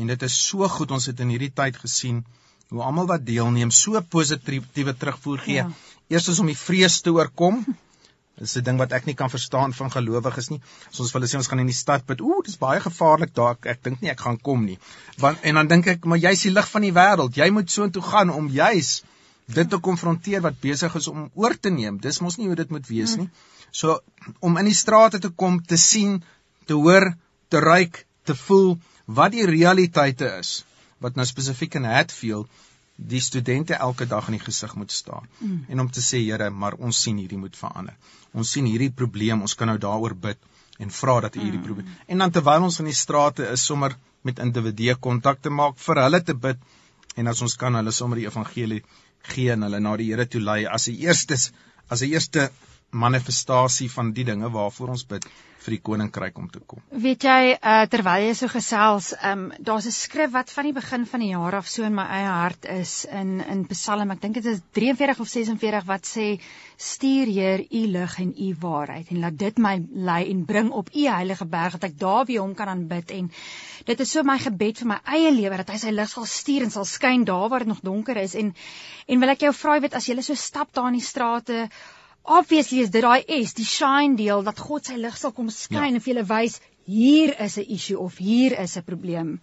En 0.00 0.08
dit 0.08 0.22
is 0.28 0.36
so 0.48 0.68
goed 0.68 0.94
ons 0.96 1.06
het 1.10 1.20
in 1.20 1.32
hierdie 1.34 1.52
tyd 1.62 1.76
gesien 1.76 2.24
hoe 2.70 2.82
almal 2.86 3.08
wat 3.10 3.26
deelneem 3.26 3.72
so 3.74 4.00
positiewe 4.14 4.94
terugvoer 4.96 5.44
gee. 5.44 5.62
Ja. 5.62 5.70
Eerstens 6.08 6.40
om 6.42 6.48
die 6.50 6.58
vrees 6.58 7.00
te 7.04 7.12
oorkom 7.14 7.64
Dis 8.40 8.56
'n 8.56 8.64
ding 8.64 8.78
wat 8.80 8.92
ek 8.96 9.06
nie 9.06 9.14
kan 9.20 9.28
verstaan 9.28 9.74
van 9.76 9.90
gelowiges 9.92 10.48
nie. 10.48 10.60
As 10.90 11.00
ons 11.04 11.10
vir 11.12 11.20
hulle 11.20 11.28
sê 11.28 11.36
ons 11.36 11.48
gaan 11.52 11.60
in 11.60 11.68
die 11.68 11.76
stad 11.76 12.06
bid, 12.08 12.22
ooh, 12.24 12.38
dis 12.46 12.56
baie 12.56 12.80
gevaarlik 12.80 13.34
daar. 13.36 13.58
Ek, 13.58 13.66
ek 13.74 13.82
dink 13.88 14.00
nie 14.00 14.12
ek 14.12 14.22
gaan 14.26 14.38
kom 14.48 14.64
nie. 14.64 14.78
Want 15.24 15.44
en 15.50 15.60
dan 15.60 15.68
dink 15.68 15.90
ek, 15.92 16.06
maar 16.08 16.20
jy's 16.22 16.46
die 16.46 16.52
lig 16.54 16.70
van 16.70 16.86
die 16.86 16.94
wêreld. 16.96 17.36
Jy 17.36 17.50
moet 17.56 17.70
soontoe 17.70 18.02
gaan 18.02 18.32
om 18.32 18.48
juis 18.48 19.02
dit 19.54 19.70
te 19.70 19.78
konfronteer 19.82 20.42
wat 20.44 20.60
besig 20.62 20.94
is 21.00 21.08
om 21.10 21.28
oor 21.34 21.56
te 21.56 21.70
neem. 21.74 21.98
Dis 22.02 22.20
mos 22.20 22.38
nie 22.38 22.48
hoe 22.50 22.58
dit 22.58 22.70
moet 22.70 22.86
wees 22.88 23.16
nie. 23.20 23.28
So 23.70 24.00
om 24.40 24.58
in 24.60 24.70
die 24.70 24.76
strate 24.76 25.20
te 25.22 25.30
kom, 25.30 25.60
te 25.62 25.78
sien, 25.78 26.20
te 26.66 26.78
hoor, 26.78 27.12
te 27.48 27.60
ruik, 27.62 28.04
te 28.24 28.34
voel 28.46 28.74
wat 29.06 29.34
die 29.34 29.46
realiteite 29.46 30.28
is 30.38 30.60
wat 31.00 31.16
nou 31.16 31.24
spesifiek 31.26 31.78
in 31.80 31.88
Hatfield 31.88 32.50
die 33.00 33.20
studente 33.24 33.74
elke 33.74 34.04
dag 34.06 34.26
in 34.28 34.36
die 34.36 34.42
gesig 34.44 34.74
moet 34.76 34.92
staan 34.92 35.24
mm. 35.38 35.60
en 35.72 35.80
om 35.80 35.88
te 35.88 36.02
sê 36.04 36.20
Here, 36.20 36.50
maar 36.50 36.76
ons 36.76 37.00
sien 37.00 37.16
hierdie 37.16 37.38
moet 37.40 37.56
verander. 37.56 37.96
Ons 38.36 38.52
sien 38.52 38.66
hierdie 38.68 38.90
probleem, 38.92 39.40
ons 39.40 39.54
kan 39.56 39.70
nou 39.72 39.78
daaroor 39.80 40.14
bid 40.26 40.38
en 40.80 40.92
vra 40.92 41.16
dat 41.24 41.36
U 41.36 41.40
hierdie 41.40 41.60
mm. 41.60 41.64
probleem. 41.64 41.94
En 42.06 42.20
dan 42.20 42.34
terwyl 42.36 42.68
ons 42.68 42.78
in 42.82 42.90
die 42.90 42.96
strate 42.96 43.48
is, 43.48 43.64
sommer 43.64 43.96
met 44.22 44.42
individue 44.44 44.98
kontak 45.00 45.40
te 45.40 45.50
maak 45.50 45.80
vir 45.80 46.02
hulle 46.04 46.20
te 46.20 46.36
bid 46.36 46.60
en 47.16 47.32
as 47.32 47.40
ons 47.42 47.56
kan 47.56 47.74
hulle 47.80 47.92
sommer 47.92 48.20
die 48.20 48.28
evangelie 48.28 48.82
gee 49.28 49.52
en 49.52 49.62
hulle 49.62 49.80
na 49.80 49.96
die 49.96 50.10
Here 50.12 50.26
toe 50.26 50.40
lei 50.40 50.64
as 50.66 50.88
'n 50.88 50.96
eerstes 51.06 51.52
as 51.88 52.02
'n 52.02 52.12
eerste 52.12 52.50
manifestasie 52.90 53.90
van 53.90 54.12
die 54.12 54.24
dinge 54.24 54.50
waarvoor 54.50 54.96
ons 54.96 55.06
bid 55.06 55.26
vir 55.60 55.74
die 55.76 55.82
koninkryk 55.84 56.38
om 56.40 56.46
te 56.48 56.60
kom. 56.66 56.80
Weet 57.04 57.24
jy, 57.26 57.52
uh, 57.52 57.82
terwyl 57.92 58.24
jy 58.24 58.32
so 58.38 58.48
gesels, 58.48 59.10
um, 59.28 59.50
daar's 59.60 59.86
'n 59.86 59.92
skrif 59.92 60.32
wat 60.32 60.50
van 60.50 60.64
die 60.64 60.72
begin 60.72 61.04
van 61.06 61.20
die 61.20 61.32
jaar 61.34 61.54
af 61.58 61.68
so 61.68 61.84
in 61.84 61.94
my 61.94 62.06
eie 62.08 62.30
hart 62.30 62.64
is 62.64 63.04
in 63.04 63.40
in 63.40 63.66
Psalm, 63.66 64.10
ek 64.10 64.20
dink 64.20 64.34
dit 64.34 64.46
is 64.46 64.60
43 64.72 65.20
of 65.20 65.28
46 65.28 65.84
wat 65.84 66.06
sê 66.06 66.40
stuur 66.76 67.26
Heer 67.26 67.60
u 67.70 67.86
lig 67.86 68.18
en 68.18 68.32
u 68.38 68.56
waarheid 68.60 69.10
en 69.10 69.20
laat 69.20 69.38
dit 69.38 69.58
my 69.58 69.82
lei 69.92 70.30
en 70.30 70.44
bring 70.44 70.70
op 70.70 70.88
u 70.94 71.06
heilige 71.06 71.44
berg 71.44 71.78
dat 71.78 71.90
ek 71.90 71.98
daar 71.98 72.24
by 72.24 72.38
hom 72.38 72.54
kan 72.54 72.68
aanbid 72.68 73.10
en 73.10 73.30
dit 73.84 74.00
is 74.00 74.10
so 74.10 74.22
my 74.22 74.38
gebed 74.38 74.78
vir 74.78 74.88
my 74.88 75.00
eie 75.04 75.30
lewe 75.30 75.56
dat 75.56 75.70
hy 75.70 75.76
sy 75.76 75.90
lig 75.90 76.08
sal 76.08 76.24
stuur 76.24 76.62
en 76.62 76.70
sal 76.70 76.84
skyn 76.84 77.24
daar 77.24 77.48
waar 77.48 77.58
dit 77.58 77.68
nog 77.68 77.84
donker 77.84 78.16
is 78.16 78.34
en 78.34 78.54
en 79.06 79.20
wil 79.20 79.28
ek 79.28 79.40
jou 79.40 79.52
vra 79.52 79.80
weet 79.80 79.94
as 79.94 80.08
jy 80.08 80.20
so 80.22 80.34
stap 80.34 80.72
daar 80.72 80.88
in 80.88 80.98
die 80.98 81.04
strate 81.04 81.68
obviously 82.22 82.80
is 82.80 82.90
dit 82.90 83.02
daai 83.02 83.24
is 83.26 83.54
die 83.54 83.64
shine 83.64 84.16
deel 84.16 84.42
dat 84.42 84.58
God 84.58 84.86
sy 84.86 84.96
lig 85.00 85.16
sal 85.16 85.32
kom 85.32 85.50
skyn 85.50 85.82
ja. 85.82 85.88
en 85.88 86.00
vir 86.00 86.14
julle 86.14 86.26
wys 86.28 86.60
hier 86.84 87.34
is 87.40 87.58
'n 87.58 87.66
issue 87.68 87.98
of 87.98 88.16
hier 88.18 88.58
is 88.58 88.76
'n 88.76 88.84
probleem. 88.84 89.40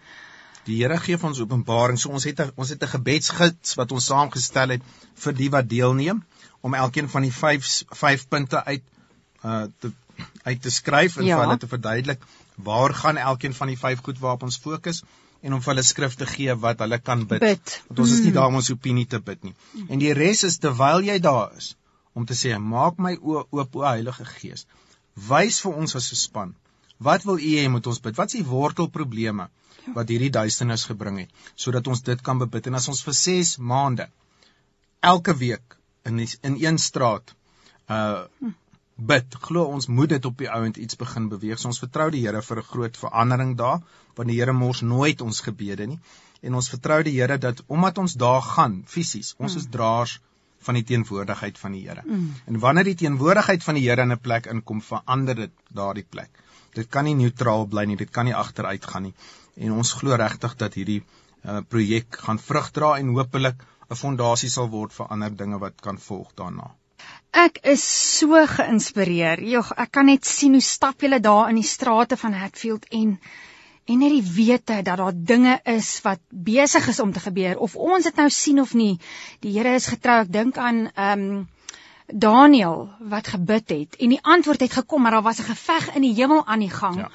Die 0.65 0.81
Here 0.81 0.97
gee 0.99 1.17
ons 1.23 1.39
openbaring. 1.39 1.99
So 1.99 2.09
ons 2.09 2.23
het 2.23 2.39
'n 2.39 2.51
ons 2.55 2.69
het 2.69 2.83
'n 2.83 2.93
gebedsgids 2.95 3.75
wat 3.75 3.91
ons 3.91 4.05
saamgestel 4.05 4.69
het 4.69 4.81
vir 5.15 5.33
die 5.33 5.49
wat 5.49 5.69
deelneem 5.69 6.25
om 6.61 6.73
elkeen 6.73 7.09
van 7.09 7.21
die 7.21 7.33
5 7.33 7.83
5 7.89 8.27
punte 8.27 8.63
uit 8.65 8.83
uh 9.43 9.67
te 9.79 9.91
uit 10.43 10.61
te 10.61 10.71
skryf 10.71 11.17
en 11.17 11.25
ja. 11.25 11.37
vir 11.37 11.45
hulle 11.45 11.57
te 11.57 11.67
verduidelik 11.67 12.21
waar 12.55 12.93
gaan 12.93 13.17
elkeen 13.17 13.53
van 13.53 13.67
die 13.67 13.77
5 13.77 14.01
goed 14.03 14.19
waarop 14.19 14.43
ons 14.43 14.57
fokus 14.57 15.03
en 15.41 15.53
om 15.53 15.61
vir 15.61 15.73
hulle 15.73 15.83
skrifte 15.83 16.25
gee 16.25 16.55
wat 16.55 16.79
hulle 16.79 16.97
kan 16.99 17.25
bid. 17.27 17.39
bid. 17.39 17.81
Want 17.87 17.99
ons 17.99 18.09
mm. 18.09 18.15
is 18.15 18.23
nie 18.25 18.33
daar 18.37 18.47
om 18.47 18.55
ons 18.55 18.71
opinie 18.73 19.05
te 19.05 19.19
bid 19.19 19.43
nie. 19.43 19.53
En 19.87 19.99
die 19.99 20.13
res 20.17 20.43
is 20.43 20.57
terwyl 20.57 21.05
jy 21.05 21.19
daar 21.19 21.53
is, 21.57 21.75
om 22.17 22.25
te 22.25 22.38
sê 22.41 22.56
maak 22.73 23.01
my 23.08 23.13
oë 23.17 23.43
oop 23.58 23.75
o 23.80 23.86
Heilige 23.86 24.25
Gees. 24.34 24.65
Wys 25.30 25.62
vir 25.65 25.77
ons 25.84 25.95
as 25.99 26.12
'n 26.12 26.21
span. 26.23 26.56
Wat 27.08 27.23
wil 27.30 27.38
U 27.38 27.51
hê 27.60 27.69
moet 27.69 27.88
ons 27.88 28.01
bid? 28.01 28.17
Wat 28.17 28.34
is 28.34 28.39
die 28.39 28.49
wortelprobleme 28.56 29.49
wat 29.95 30.12
hierdie 30.12 30.34
duisternis 30.34 30.86
gebring 30.89 31.21
het 31.23 31.49
sodat 31.56 31.88
ons 31.91 32.03
dit 32.10 32.21
kan 32.27 32.39
bebid 32.41 32.69
en 32.69 32.80
as 32.80 32.88
ons 32.91 33.03
vir 33.08 33.15
6 33.19 33.58
maande 33.71 34.08
elke 35.12 35.36
week 35.41 35.77
in 36.10 36.23
die, 36.23 36.30
in 36.43 36.58
een 36.63 36.80
straat 36.82 37.36
uh 37.97 38.25
bid 39.10 39.36
glo 39.45 39.69
ons 39.69 39.86
moet 39.93 40.10
dit 40.10 40.23
op 40.25 40.39
die 40.41 40.47
ouend 40.49 40.77
iets 40.82 40.97
begin 40.97 41.27
beweeg 41.30 41.60
so 41.62 41.69
ons 41.69 41.80
vertrou 41.84 42.08
die 42.13 42.23
Here 42.23 42.39
vir 42.41 42.62
'n 42.62 42.69
groot 42.69 42.95
verandering 42.97 43.51
daar 43.58 43.84
want 44.15 44.30
die 44.32 44.38
Here 44.39 44.56
mors 44.60 44.82
nooit 44.82 45.21
ons 45.21 45.41
gebede 45.47 45.86
nie 45.91 45.99
en 46.41 46.58
ons 46.60 46.69
vertrou 46.73 47.03
die 47.06 47.13
Here 47.19 47.38
dat 47.38 47.62
omdat 47.67 48.01
ons 48.03 48.17
daar 48.23 48.41
gaan 48.41 48.80
fisies 48.95 49.36
ons 49.38 49.56
is 49.62 49.69
draers 49.75 50.17
van 50.65 50.78
die 50.80 50.84
teenwoordigheid 50.84 51.58
van 51.58 51.72
die 51.78 51.84
Here. 51.88 52.02
Mm. 52.06 52.34
En 52.46 52.60
wanneer 52.60 52.84
die 52.84 52.98
teenwoordigheid 53.04 53.63
van 53.63 53.76
die 53.80 53.89
Here 53.89 54.02
in 54.02 54.12
'n 54.12 54.20
plek 54.20 54.46
inkom, 54.46 54.82
verander 54.82 55.36
dit 55.36 55.52
daardie 55.70 56.06
plek. 56.10 56.30
Dit 56.74 56.89
kan 56.89 57.04
nie 57.04 57.15
neutraal 57.15 57.65
bly 57.65 57.86
nie, 57.86 57.98
dit 57.98 58.10
kan 58.10 58.26
nie 58.26 58.36
agteruit 58.36 58.86
gaan 58.86 59.04
nie. 59.04 59.13
En 59.56 59.72
ons 59.72 59.93
glo 59.93 60.15
regtig 60.15 60.56
dat 60.56 60.74
hierdie 60.74 61.02
uh, 61.46 61.60
projek 61.67 62.20
gaan 62.26 62.39
vrug 62.39 62.72
dra 62.72 62.98
en 62.98 63.15
hopelik 63.15 63.63
'n 63.89 63.96
fondasie 63.96 64.50
sal 64.50 64.70
word 64.70 64.93
vir 64.93 65.08
ander 65.08 65.36
dinge 65.36 65.60
wat 65.60 65.82
kan 65.82 65.98
volg 65.98 66.34
daarna. 66.36 66.72
Ek 67.32 67.60
is 67.63 67.84
so 68.17 68.46
geïnspireer. 68.48 69.43
Jogg, 69.43 69.72
ek 69.78 69.91
kan 69.91 70.06
net 70.06 70.26
sien 70.26 70.54
hoe 70.58 70.62
stap 70.62 71.02
julle 71.02 71.20
daar 71.20 71.50
in 71.50 71.60
die 71.60 71.70
strate 71.70 72.17
van 72.17 72.34
Hatfield 72.34 72.86
en 73.00 73.20
en 73.88 74.02
net 74.04 74.12
die 74.12 74.32
wete 74.36 74.82
dat 74.84 75.00
daar 75.00 75.15
dinge 75.15 75.60
is 75.63 75.89
wat 76.04 76.19
besig 76.30 76.88
is 76.91 77.00
om 77.00 77.13
te 77.15 77.23
gebeur 77.23 77.60
of 77.63 77.76
ons 77.76 78.04
dit 78.04 78.15
nou 78.19 78.30
sien 78.30 78.60
of 78.60 78.73
nie. 78.73 78.97
Die 79.39 79.54
Here 79.56 79.76
is 79.80 79.88
getrou. 79.88 80.19
Ek 80.26 80.34
dink 80.34 80.58
aan 80.58 80.88
ehm 80.93 81.30
um, 81.30 81.45
Daniel 82.08 82.88
wat 83.00 83.28
gebid 83.28 83.69
het 83.69 83.95
en 84.00 84.13
die 84.15 84.21
antwoord 84.23 84.62
het 84.63 84.78
gekom, 84.80 85.02
maar 85.02 85.12
daar 85.12 85.26
was 85.26 85.39
'n 85.39 85.50
geveg 85.52 85.95
in 85.95 86.02
die 86.02 86.13
hemel 86.15 86.45
aan 86.45 86.60
die 86.60 86.71
gang. 86.71 86.97
Ja. 86.97 87.10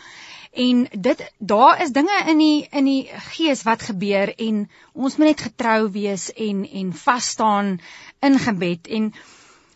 En 0.53 0.87
dit 0.91 1.33
daar 1.39 1.83
is 1.83 1.93
dinge 1.93 2.25
in 2.29 2.39
die 2.39 2.67
in 2.71 2.85
die 2.85 3.09
gees 3.33 3.63
wat 3.63 3.83
gebeur 3.83 4.35
en 4.37 4.71
ons 4.93 5.17
moet 5.17 5.27
net 5.27 5.41
getrou 5.41 5.91
wees 5.91 6.33
en 6.33 6.69
en 6.69 6.93
vas 6.93 7.29
staan 7.29 7.81
in 8.21 8.39
gebed 8.39 8.87
en 8.87 9.15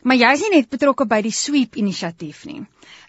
maar 0.02 0.16
jy 0.16 0.32
is 0.32 0.40
nie 0.40 0.50
net 0.50 0.68
betrokke 0.68 1.06
by 1.06 1.22
die 1.22 1.32
sweep 1.32 1.76
inisiatief 1.76 2.44
nie. 2.44 2.66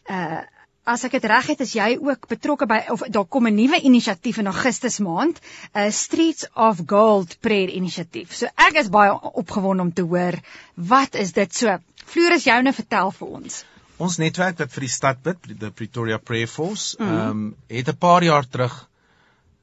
Uh 0.10 0.42
As 0.88 1.04
ek 1.04 1.18
dit 1.18 1.26
reg 1.28 1.50
het, 1.52 1.62
is 1.66 1.74
jy 1.76 1.88
ook 2.00 2.30
betrokke 2.32 2.66
by 2.70 2.78
of 2.94 3.02
daar 3.12 3.26
kom 3.28 3.48
'n 3.48 3.56
nuwe 3.56 3.80
inisiatief 3.90 4.38
in 4.40 4.48
Augustus 4.48 5.00
maand, 5.04 5.42
'n 5.76 5.92
Streets 5.92 6.48
of 6.56 6.80
Gold 6.88 7.38
prayer 7.42 7.70
inisiatief. 7.70 8.34
So 8.34 8.48
ek 8.56 8.80
is 8.80 8.90
baie 8.90 9.12
opgewonde 9.44 9.84
om 9.84 9.94
te 9.94 10.02
hoor 10.02 10.40
wat 10.76 11.16
is 11.16 11.34
dit 11.34 11.56
so. 11.56 11.78
Floris 12.06 12.44
joune 12.44 12.74
vertel 12.74 13.12
vir 13.12 13.28
ons. 13.28 13.66
Ons 13.98 14.18
netwerk 14.18 14.58
wat 14.60 14.72
vir 14.72 14.82
die 14.82 14.94
stad 14.94 15.24
bid, 15.24 15.38
die 15.60 15.72
Pretoria 15.72 16.18
Prayer 16.18 16.48
Force, 16.48 16.96
mhm. 17.00 17.08
ehm 17.08 17.38
mm. 17.38 17.48
um, 17.48 17.56
het 17.68 17.90
'n 17.90 17.98
paar 17.98 18.24
jaar 18.24 18.48
terug 18.48 18.88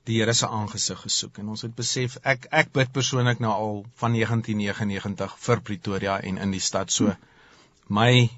die 0.05 0.21
Here 0.21 0.35
se 0.35 0.47
aangesig 0.47 1.01
gesoek 1.01 1.39
en 1.39 1.49
ons 1.49 1.63
het 1.63 1.75
besef 1.75 2.19
ek 2.23 2.49
ek 2.53 2.73
bid 2.73 2.93
persoonlik 2.93 3.41
nou 3.41 3.53
al 3.53 3.85
van 4.03 4.13
1999 4.13 5.37
vir 5.47 5.61
Pretoria 5.61 6.21
en 6.21 6.39
in 6.39 6.51
die 6.51 6.61
stad. 6.61 6.93
So 6.93 7.05
mm. 7.05 7.17
my 7.89 8.29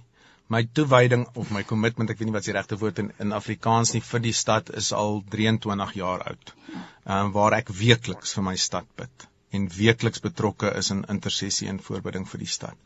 my 0.48 0.62
toewyding 0.78 1.24
of 1.34 1.50
my 1.50 1.62
kommitment, 1.66 2.10
ek 2.10 2.20
weet 2.20 2.30
nie 2.30 2.36
wat 2.36 2.46
se 2.46 2.54
regte 2.54 2.78
woord 2.80 3.00
in 3.02 3.08
in 3.22 3.32
Afrikaans 3.36 3.94
nie 3.94 4.02
vir 4.08 4.22
die 4.26 4.34
stad 4.40 4.70
is 4.80 4.92
al 4.92 5.22
23 5.34 5.96
jaar 6.00 6.22
oud. 6.32 6.52
Ehm 6.68 7.16
um, 7.16 7.32
waar 7.38 7.56
ek 7.58 7.72
weekliks 7.80 8.36
vir 8.38 8.46
my 8.50 8.54
stad 8.66 8.86
bid 9.00 9.26
en 9.56 9.66
weekliks 9.72 10.22
betrokke 10.22 10.70
is 10.78 10.90
in 10.94 11.04
intersessie 11.16 11.68
en 11.72 11.82
voorbidding 11.88 12.26
vir 12.30 12.42
die 12.44 12.52
stad. 12.54 12.76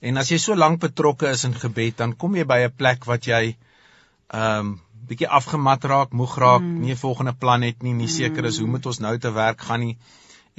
En 0.00 0.20
as 0.22 0.30
jy 0.30 0.38
so 0.42 0.54
lank 0.54 0.80
betrokke 0.80 1.30
is 1.30 1.44
in 1.48 1.56
gebed, 1.58 1.96
dan 1.98 2.14
kom 2.16 2.36
jy 2.38 2.44
by 2.44 2.60
'n 2.66 2.76
plek 2.82 3.06
wat 3.06 3.26
jy 3.26 3.42
ehm 3.46 4.60
um, 4.60 4.76
bietjie 5.08 5.28
afgemat 5.38 5.84
raak, 5.88 6.10
moeg 6.12 6.34
raak, 6.36 6.62
mm. 6.62 6.80
nie 6.84 6.92
'n 6.92 7.02
volgende 7.02 7.32
plan 7.32 7.62
het 7.62 7.82
nie, 7.82 7.94
nie 7.94 8.08
seker 8.08 8.44
is 8.44 8.58
hoe 8.58 8.68
moet 8.68 8.86
ons 8.86 8.98
nou 9.00 9.18
te 9.18 9.30
werk 9.32 9.60
gaan 9.60 9.80
nie. 9.80 9.96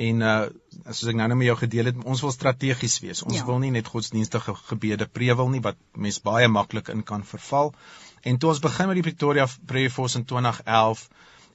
En 0.07 0.21
uh 0.23 0.35
soos 0.89 1.09
ek 1.11 1.17
nou 1.19 1.27
net 1.27 1.37
met 1.37 1.49
jou 1.49 1.55
gedeel 1.59 1.89
het, 1.91 1.97
ons 2.07 2.21
wil 2.23 2.31
strategies 2.33 2.99
wees. 3.03 3.23
Ons 3.27 3.41
ja. 3.41 3.45
wil 3.47 3.59
nie 3.61 3.71
net 3.75 3.89
godsdienstige 3.91 4.55
gebede 4.69 5.07
prewel 5.17 5.49
nie 5.53 5.61
wat 5.65 5.77
mens 5.93 6.21
baie 6.23 6.47
maklik 6.47 6.91
in 6.93 7.03
kan 7.03 7.25
verval. 7.31 7.73
En 8.23 8.39
toe 8.39 8.53
ons 8.53 8.61
begin 8.63 8.89
met 8.89 8.99
die 8.99 9.05
Pretoria 9.09 9.47
Prayer 9.71 9.91
Force 9.93 10.17
in 10.19 10.25
2011, 10.29 11.03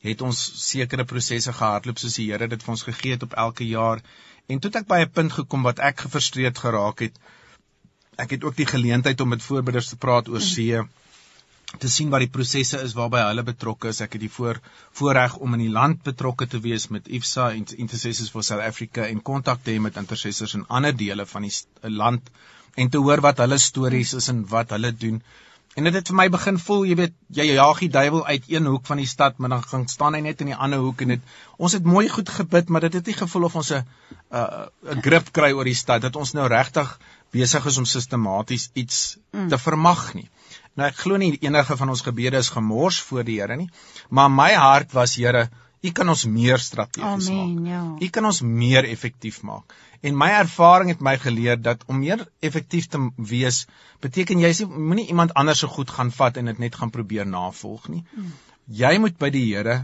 het 0.04 0.22
ons 0.28 0.42
sekere 0.66 1.06
prosesse 1.08 1.52
gehardloop 1.56 2.02
soos 2.02 2.18
die 2.20 2.28
Here 2.30 2.48
dit 2.52 2.66
vir 2.66 2.74
ons 2.76 2.84
gegee 2.90 3.16
het 3.16 3.24
op 3.26 3.36
elke 3.46 3.66
jaar. 3.68 4.04
En 4.46 4.60
toe 4.60 4.70
het 4.70 4.82
ek 4.82 4.90
by 4.92 5.00
'n 5.04 5.14
punt 5.18 5.32
gekom 5.32 5.64
wat 5.64 5.80
ek 5.80 6.04
gefrustreerd 6.06 6.58
geraak 6.58 7.00
het 7.06 7.18
ek 8.16 8.36
het 8.36 8.44
ook 8.44 8.56
die 8.56 8.68
geleentheid 8.68 9.20
om 9.20 9.28
met 9.28 9.42
voorbereiders 9.42 9.88
te 9.88 9.96
praat 9.96 10.28
oor 10.28 10.40
see 10.40 10.82
te 11.78 11.88
sien 11.88 12.10
wat 12.12 12.22
die 12.24 12.30
prosesse 12.36 12.80
is 12.86 12.94
waarby 12.98 13.22
hulle 13.26 13.44
betrokke 13.46 13.90
is. 13.92 14.00
Ek 14.04 14.16
het 14.16 14.24
die 14.24 14.32
voor 14.32 14.60
voorreg 14.98 15.36
om 15.36 15.54
in 15.56 15.64
die 15.66 15.72
land 15.72 16.02
betrokke 16.06 16.46
te 16.50 16.60
wees 16.64 16.88
met 16.94 17.08
IFSA 17.08 17.50
en 17.54 17.66
Intercessors 17.76 18.30
for 18.30 18.46
South 18.46 18.64
Africa 18.64 19.06
en 19.06 19.22
kontak 19.22 19.62
te 19.62 19.74
hê 19.74 19.80
met 19.80 19.96
intercessors 20.00 20.54
in 20.58 20.66
ander 20.68 20.96
dele 20.96 21.26
van 21.26 21.48
die 21.48 21.54
land 21.90 22.30
en 22.74 22.90
te 22.90 22.98
hoor 22.98 23.22
wat 23.24 23.42
hulle 23.42 23.58
stories 23.58 24.14
is 24.20 24.28
en 24.32 24.44
wat 24.50 24.74
hulle 24.74 24.92
doen. 24.92 25.22
En 25.74 25.88
dit 25.88 25.96
het 25.96 26.10
vir 26.10 26.16
my 26.18 26.28
begin 26.30 26.58
voel, 26.62 26.84
jy 26.86 26.96
weet, 26.98 27.14
jy 27.34 27.44
jaag 27.48 27.80
die 27.82 27.90
duiwel 27.96 28.22
uit 28.26 28.44
een 28.50 28.66
hoek 28.70 28.84
van 28.86 29.00
die 29.02 29.08
stad, 29.10 29.40
maar 29.42 29.56
dan 29.56 29.64
gaan 29.70 29.88
staan 29.90 30.14
hy 30.14 30.20
net 30.22 30.44
in 30.44 30.52
die 30.52 30.58
ander 30.66 30.82
hoek 30.82 31.02
en 31.02 31.16
dit 31.16 31.32
ons 31.58 31.74
het 31.74 31.88
mooi 31.96 32.06
goed 32.12 32.30
gebid, 32.30 32.70
maar 32.70 32.86
dit 32.86 32.94
het 33.00 33.10
nie 33.10 33.16
gevoel 33.18 33.48
of 33.48 33.56
ons 33.58 33.72
'n 33.72 33.82
'n 34.30 35.02
grip 35.02 35.32
kry 35.32 35.50
oor 35.52 35.64
die 35.64 35.74
stad 35.74 36.02
dat 36.02 36.16
ons 36.16 36.32
nou 36.32 36.46
regtig 36.48 36.98
besig 37.32 37.66
is 37.66 37.78
om 37.78 37.84
sistematies 37.84 38.70
iets 38.74 39.18
mm. 39.32 39.48
te 39.48 39.58
vermag 39.58 40.14
nie. 40.14 40.28
Nou 40.74 40.88
ek 40.88 40.96
glo 40.98 41.16
nie 41.20 41.36
enige 41.40 41.76
van 41.76 41.92
ons 41.92 42.02
gebede 42.02 42.40
is 42.42 42.50
gemors 42.50 43.00
voor 43.08 43.24
die 43.24 43.40
Here 43.40 43.56
nie, 43.56 43.70
maar 44.10 44.30
my 44.30 44.52
hart 44.54 44.92
was 44.92 45.14
Here, 45.16 45.48
U 45.84 45.90
kan 45.92 46.08
ons 46.08 46.22
meer 46.24 46.62
strategies 46.64 47.26
maak. 47.28 47.66
Ja. 47.68 47.80
U 48.00 48.06
kan 48.08 48.24
ons 48.24 48.40
meer 48.40 48.86
effektief 48.88 49.42
maak. 49.44 49.74
En 50.00 50.16
my 50.16 50.30
ervaring 50.38 50.88
het 50.92 51.02
my 51.04 51.12
geleer 51.20 51.58
dat 51.60 51.84
om 51.92 51.98
meer 52.00 52.22
effektief 52.40 52.88
te 52.92 53.00
wees, 53.16 53.64
beteken 54.04 54.40
jy 54.40 54.52
moenie 54.70 55.06
iemand 55.12 55.34
anders 55.40 55.60
se 55.60 55.68
goed 55.68 55.92
gaan 55.92 56.12
vat 56.12 56.40
en 56.40 56.48
dit 56.52 56.62
net 56.64 56.78
gaan 56.80 56.92
probeer 56.94 57.28
navolg 57.28 57.90
nie. 57.92 58.00
Mm. 58.16 58.32
Jy 58.80 58.94
moet 59.04 59.20
by 59.20 59.30
die 59.34 59.44
Here 59.50 59.82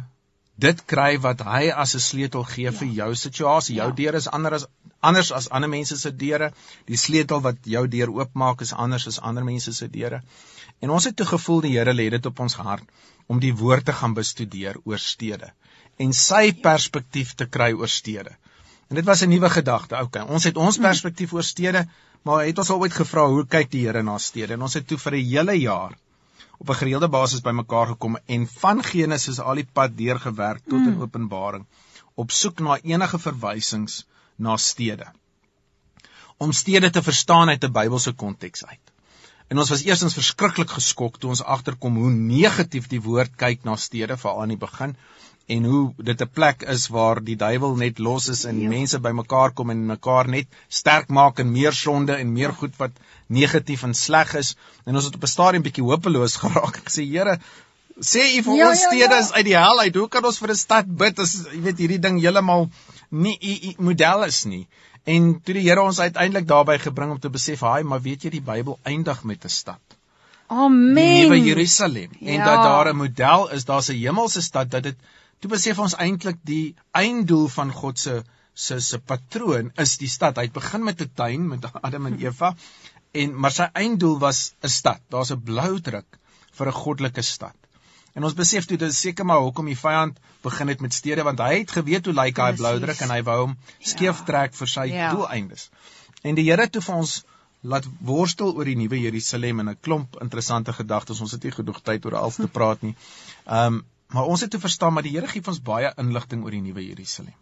dit 0.60 0.80
kry 0.92 1.14
wat 1.24 1.44
hy 1.44 1.68
as 1.84 1.94
'n 1.96 2.04
sleutel 2.06 2.44
gee 2.44 2.68
ja. 2.68 2.72
vir 2.80 2.88
jou 3.00 3.10
situasie. 3.14 3.76
Jou 3.76 3.88
ja. 3.88 3.96
deur 4.00 4.14
is 4.14 4.28
anders 4.28 4.64
as 4.64 4.68
anders 5.00 5.32
as 5.32 5.48
ander 5.48 5.68
mense 5.68 5.96
se 5.96 6.10
deure. 6.22 6.50
Die 6.86 6.96
sleutel 6.96 7.40
wat 7.40 7.56
jou 7.64 7.86
deur 7.88 8.12
oopmaak 8.16 8.60
is 8.60 8.72
anders 8.72 9.06
as 9.06 9.20
ander 9.20 9.44
mense 9.44 9.72
se 9.72 9.88
deure. 9.88 10.22
En 10.80 10.90
ons 10.90 11.04
het 11.04 11.16
te 11.16 11.26
gevoel 11.28 11.60
die 11.66 11.72
Here 11.76 11.94
lê 11.94 12.08
dit 12.10 12.26
op 12.26 12.40
ons 12.40 12.54
hart 12.54 12.84
om 13.26 13.40
die 13.40 13.54
woord 13.54 13.84
te 13.84 13.92
gaan 13.92 14.14
bestudeer 14.16 14.78
oor 14.84 14.98
stede 14.98 15.52
en 16.00 16.14
sy 16.16 16.52
perspektief 16.64 17.34
te 17.36 17.46
kry 17.46 17.72
oor 17.76 17.90
stede. 17.92 18.32
En 18.88 18.96
dit 18.96 19.04
was 19.04 19.22
'n 19.22 19.28
nuwe 19.28 19.50
gedagte. 19.50 19.96
Okay, 20.00 20.22
ons 20.22 20.44
het 20.44 20.56
ons 20.56 20.78
perspektief 20.78 21.32
oor 21.32 21.44
stede, 21.44 21.86
maar 22.22 22.44
het 22.44 22.58
ons 22.58 22.70
al 22.70 22.80
ooit 22.80 22.92
gevra 22.92 23.26
hoe 23.28 23.46
kyk 23.46 23.70
die 23.70 23.86
Here 23.86 24.02
na 24.02 24.18
stede? 24.18 24.52
En 24.52 24.62
ons 24.62 24.74
het 24.74 24.86
toe 24.86 24.98
vir 24.98 25.14
'n 25.14 25.24
hele 25.24 25.58
jaar 25.60 25.98
op 26.58 26.70
'n 26.70 26.80
gereelde 26.80 27.08
basis 27.08 27.40
bymekaar 27.40 27.86
gekom 27.86 28.18
en 28.26 28.46
van 28.46 28.82
Genesis 28.84 29.38
al 29.40 29.54
die 29.54 29.68
pad 29.72 29.96
deurgewerk 29.96 30.62
tot 30.64 30.86
in 30.86 30.94
mm. 30.94 31.02
Openbaring 31.02 31.66
op 32.14 32.30
soek 32.30 32.58
na 32.60 32.78
enige 32.82 33.18
verwysings 33.18 34.06
na 34.36 34.56
stede. 34.56 35.06
Om 36.36 36.52
stede 36.52 36.90
te 36.90 37.02
verstaan 37.02 37.48
uit 37.48 37.64
'n 37.64 37.72
Bybelse 37.72 38.12
konteks 38.12 38.64
uit. 38.64 38.92
En 39.50 39.58
ons 39.58 39.70
was 39.72 39.82
eerstens 39.82 40.14
verskriklik 40.14 40.70
geskok 40.70 41.16
toe 41.18 41.32
ons 41.34 41.42
agterkom 41.42 41.96
hoe 41.98 42.10
negatief 42.14 42.86
die 42.90 43.00
woord 43.02 43.32
kyk 43.36 43.64
na 43.66 43.74
stede 43.76 44.16
veral 44.16 44.44
aan 44.44 44.52
die 44.54 44.60
begin 44.60 44.94
en 45.54 45.64
hoe 45.70 45.80
dit 46.08 46.20
'n 46.22 46.30
plek 46.38 46.62
is 46.74 46.84
waar 46.96 47.20
die 47.28 47.36
duiwel 47.36 47.74
net 47.76 47.98
los 47.98 48.28
is 48.34 48.44
en 48.50 48.60
ja. 48.60 48.68
mense 48.68 49.00
bymekaar 49.06 49.50
kom 49.60 49.70
en 49.74 49.80
mekaar 49.86 50.28
net 50.34 50.46
sterk 50.80 51.08
maak 51.08 51.42
en 51.42 51.50
meer 51.52 51.74
sonde 51.78 52.14
en 52.14 52.32
meer 52.32 52.52
goed 52.60 52.76
wat 52.82 52.92
negatief 53.26 53.82
en 53.88 53.94
sleg 53.94 54.34
is 54.42 54.54
en 54.86 54.94
ons 54.94 55.04
het 55.04 55.18
op 55.18 55.26
'n 55.26 55.34
stadium 55.34 55.66
bietjie 55.66 55.88
hopeloos 55.88 56.36
geraak. 56.44 56.76
Ek 56.84 56.94
sê 56.98 57.08
Here, 57.10 57.38
sê 58.12 58.22
U 58.38 58.42
vir 58.42 58.56
ja, 58.56 58.68
ons 58.68 58.82
ja, 58.82 58.88
stede 58.90 59.14
ja. 59.14 59.20
is 59.24 59.32
uit 59.32 59.46
die 59.50 59.58
hel 59.58 59.80
uit. 59.80 59.94
Hoe 59.94 60.08
kan 60.08 60.24
ons 60.24 60.38
vir 60.38 60.50
'n 60.50 60.62
stad 60.62 60.86
bid 61.02 61.18
as 61.18 61.34
jy 61.52 61.62
weet 61.66 61.78
hierdie 61.78 62.02
ding 62.06 62.20
heeltemal 62.20 62.70
nie 63.10 63.36
U 63.42 63.74
model 63.90 64.24
is 64.30 64.44
nie? 64.44 64.66
En 65.04 65.40
toe 65.42 65.54
die 65.54 65.68
Here 65.68 65.82
ons 65.82 65.98
uiteindelik 65.98 66.46
daarby 66.46 66.78
gebring 66.78 67.10
om 67.10 67.20
te 67.20 67.30
besef, 67.30 67.60
"Haai, 67.60 67.82
maar 67.82 68.00
weet 68.00 68.22
jy 68.22 68.30
die 68.30 68.42
Bybel 68.42 68.78
eindig 68.82 69.24
met 69.24 69.44
'n 69.44 69.48
stad." 69.48 69.80
Amen. 70.46 70.94
Die 70.94 71.22
Nuwe 71.22 71.40
Jerusalem. 71.42 72.10
Ja. 72.18 72.32
En 72.32 72.44
dat 72.44 72.62
daar 72.62 72.92
'n 72.92 72.96
model 72.96 73.50
is, 73.50 73.64
daar's 73.64 73.88
'n 73.88 74.00
hemelse 74.02 74.42
stad 74.42 74.70
dat 74.70 74.82
dit 74.82 74.96
toe 75.38 75.50
besef 75.50 75.78
ons 75.78 75.94
eintlik 75.94 76.38
die 76.42 76.74
einddoel 76.90 77.48
van 77.48 77.72
God 77.72 77.98
se 77.98 78.22
se 78.54 78.80
se 78.80 78.98
patroon 78.98 79.70
is 79.76 79.96
die 79.96 80.08
stad. 80.08 80.36
Hy 80.36 80.42
het 80.42 80.52
begin 80.52 80.84
met 80.84 81.00
'n 81.00 81.10
tuin 81.14 81.48
met 81.48 81.64
Adam 81.72 82.06
en 82.06 82.18
Eva 82.18 82.54
en 83.12 83.38
maar 83.40 83.52
sy 83.52 83.68
einddoel 83.72 84.18
was 84.18 84.54
'n 84.62 84.68
stad. 84.68 85.00
Daar's 85.08 85.32
'n 85.32 85.42
blou 85.42 85.80
druk 85.80 86.18
vir 86.58 86.66
'n 86.66 86.80
goddelike 86.82 87.22
stad. 87.22 87.59
En 88.14 88.26
ons 88.26 88.34
besef 88.34 88.66
toe 88.66 88.76
dit 88.76 88.90
is 88.90 89.00
seker 89.00 89.26
maar 89.26 89.42
hoekom 89.44 89.66
die 89.70 89.78
vyand 89.78 90.18
begin 90.42 90.72
het 90.72 90.80
met 90.80 90.94
stede 90.94 91.22
want 91.26 91.38
hy 91.38 91.60
het 91.60 91.74
geweet 91.76 92.06
hoe 92.06 92.14
lyk 92.14 92.36
daai 92.36 92.56
blou 92.58 92.78
druk 92.82 93.02
en 93.06 93.12
hy 93.14 93.20
wou 93.28 93.38
hom 93.44 93.58
skeef 93.78 94.22
ja. 94.22 94.26
trek 94.30 94.56
vir 94.58 94.72
sy 94.72 94.86
ja. 94.90 95.12
doeleindes. 95.14 95.68
En 96.22 96.34
die 96.34 96.46
Here 96.48 96.66
toe 96.68 96.82
vir 96.82 96.96
ons 97.02 97.20
laat 97.60 97.86
worstel 98.00 98.54
oor 98.56 98.64
die 98.64 98.76
nuwe 98.76 98.98
Jerusalem 99.00 99.60
en 99.60 99.70
'n 99.70 99.78
klomp 99.80 100.16
interessante 100.24 100.72
gedagtes. 100.72 101.20
Ons 101.20 101.32
het 101.36 101.44
nie 101.44 101.52
genoeg 101.52 101.80
tyd 101.84 102.04
oor 102.06 102.16
alles 102.16 102.36
te 102.40 102.48
praat 102.58 102.82
nie. 102.82 102.96
Ehm 103.46 103.74
um, 103.74 103.84
maar 104.10 104.26
ons 104.26 104.40
het 104.40 104.50
te 104.50 104.58
verstaan 104.58 104.92
maar 104.92 105.06
die 105.06 105.12
Here 105.14 105.28
gee 105.28 105.42
ons 105.46 105.62
baie 105.62 105.92
inligting 105.96 106.42
oor 106.44 106.50
die 106.50 106.60
nuwe 106.60 106.82
Jerusalem. 106.86 107.34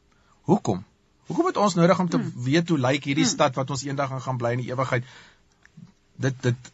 Hoekom? 0.43 0.85
Hoekom 1.29 1.47
het 1.47 1.57
ons 1.57 1.75
nodig 1.75 1.99
om 2.01 2.09
te 2.09 2.19
hmm. 2.19 2.33
weet 2.45 2.69
hoe 2.69 2.79
lyk 2.79 3.05
hierdie 3.05 3.25
hmm. 3.25 3.33
stad 3.33 3.55
wat 3.55 3.71
ons 3.71 3.85
eendag 3.85 4.13
gaan 4.23 4.37
bly 4.37 4.53
in 4.57 4.63
die 4.65 4.71
ewigheid? 4.73 5.05
Dit 6.17 6.43
dit 6.43 6.71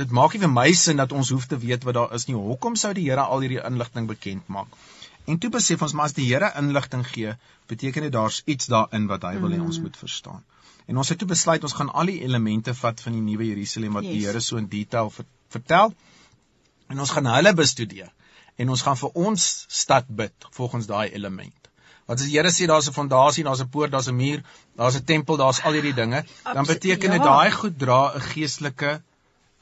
dit 0.00 0.10
maak 0.16 0.32
nie 0.34 0.40
vir 0.40 0.52
my 0.52 0.70
sin 0.78 1.00
dat 1.00 1.12
ons 1.12 1.30
hoef 1.34 1.46
te 1.48 1.58
weet 1.60 1.84
wat 1.84 1.96
daar 1.98 2.14
is 2.16 2.26
nie. 2.28 2.36
Hoekom 2.36 2.76
sou 2.80 2.92
die 2.96 3.04
Here 3.08 3.24
al 3.24 3.44
hierdie 3.44 3.60
inligting 3.60 4.08
bekend 4.08 4.48
maak? 4.48 4.70
En 5.28 5.38
toe 5.38 5.50
besef 5.54 5.82
ons 5.84 5.92
maar 5.92 6.08
as 6.10 6.16
die 6.16 6.26
Here 6.30 6.48
inligting 6.58 7.04
gee, 7.08 7.34
beteken 7.70 8.08
dit 8.08 8.14
daar's 8.14 8.40
iets 8.46 8.70
daarin 8.72 9.06
wat 9.10 9.26
hy 9.28 9.36
wil 9.42 9.52
hê 9.54 9.60
ons 9.60 9.78
mm. 9.78 9.88
moet 9.88 10.00
verstaan. 10.00 10.42
En 10.90 10.98
ons 10.98 11.12
het 11.12 11.18
toe 11.18 11.28
besluit 11.28 11.62
ons 11.62 11.76
gaan 11.78 11.92
al 11.92 12.10
die 12.10 12.22
elemente 12.26 12.74
vat 12.74 13.04
van 13.04 13.14
die 13.18 13.22
nuwe 13.22 13.46
Jerusalem 13.52 14.00
wat 14.00 14.08
yes. 14.08 14.14
die 14.14 14.24
Here 14.26 14.40
so 14.40 14.58
in 14.58 14.68
detail 14.72 15.12
vertel 15.52 15.94
en 16.92 17.04
ons 17.04 17.12
gaan 17.14 17.28
hulle 17.30 17.52
bestudeer 17.54 18.10
en 18.60 18.72
ons 18.72 18.82
gaan 18.82 18.98
vir 18.98 19.20
ons 19.28 19.44
stad 19.82 20.08
bid 20.08 20.48
volgens 20.56 20.88
daai 20.88 21.12
element. 21.12 21.70
Want 22.08 22.18
as 22.18 22.26
die 22.26 22.34
Here 22.34 22.50
sê 22.50 22.66
daar's 22.66 22.88
'n 22.88 22.96
fondasie, 22.96 23.44
daar's 23.44 23.62
'n 23.62 23.68
poort, 23.68 23.92
daar's 23.92 24.08
'n 24.08 24.16
muur, 24.16 24.42
daar's 24.76 24.96
'n 24.96 25.04
tempel, 25.04 25.36
daar's 25.36 25.62
al 25.62 25.72
hierdie 25.72 25.94
dinge, 25.94 26.24
dan 26.44 26.66
beteken 26.66 27.10
dit 27.10 27.22
ja. 27.22 27.30
daai 27.30 27.50
goed 27.50 27.78
dra 27.78 28.12
'n 28.16 28.20
geestelike 28.20 29.02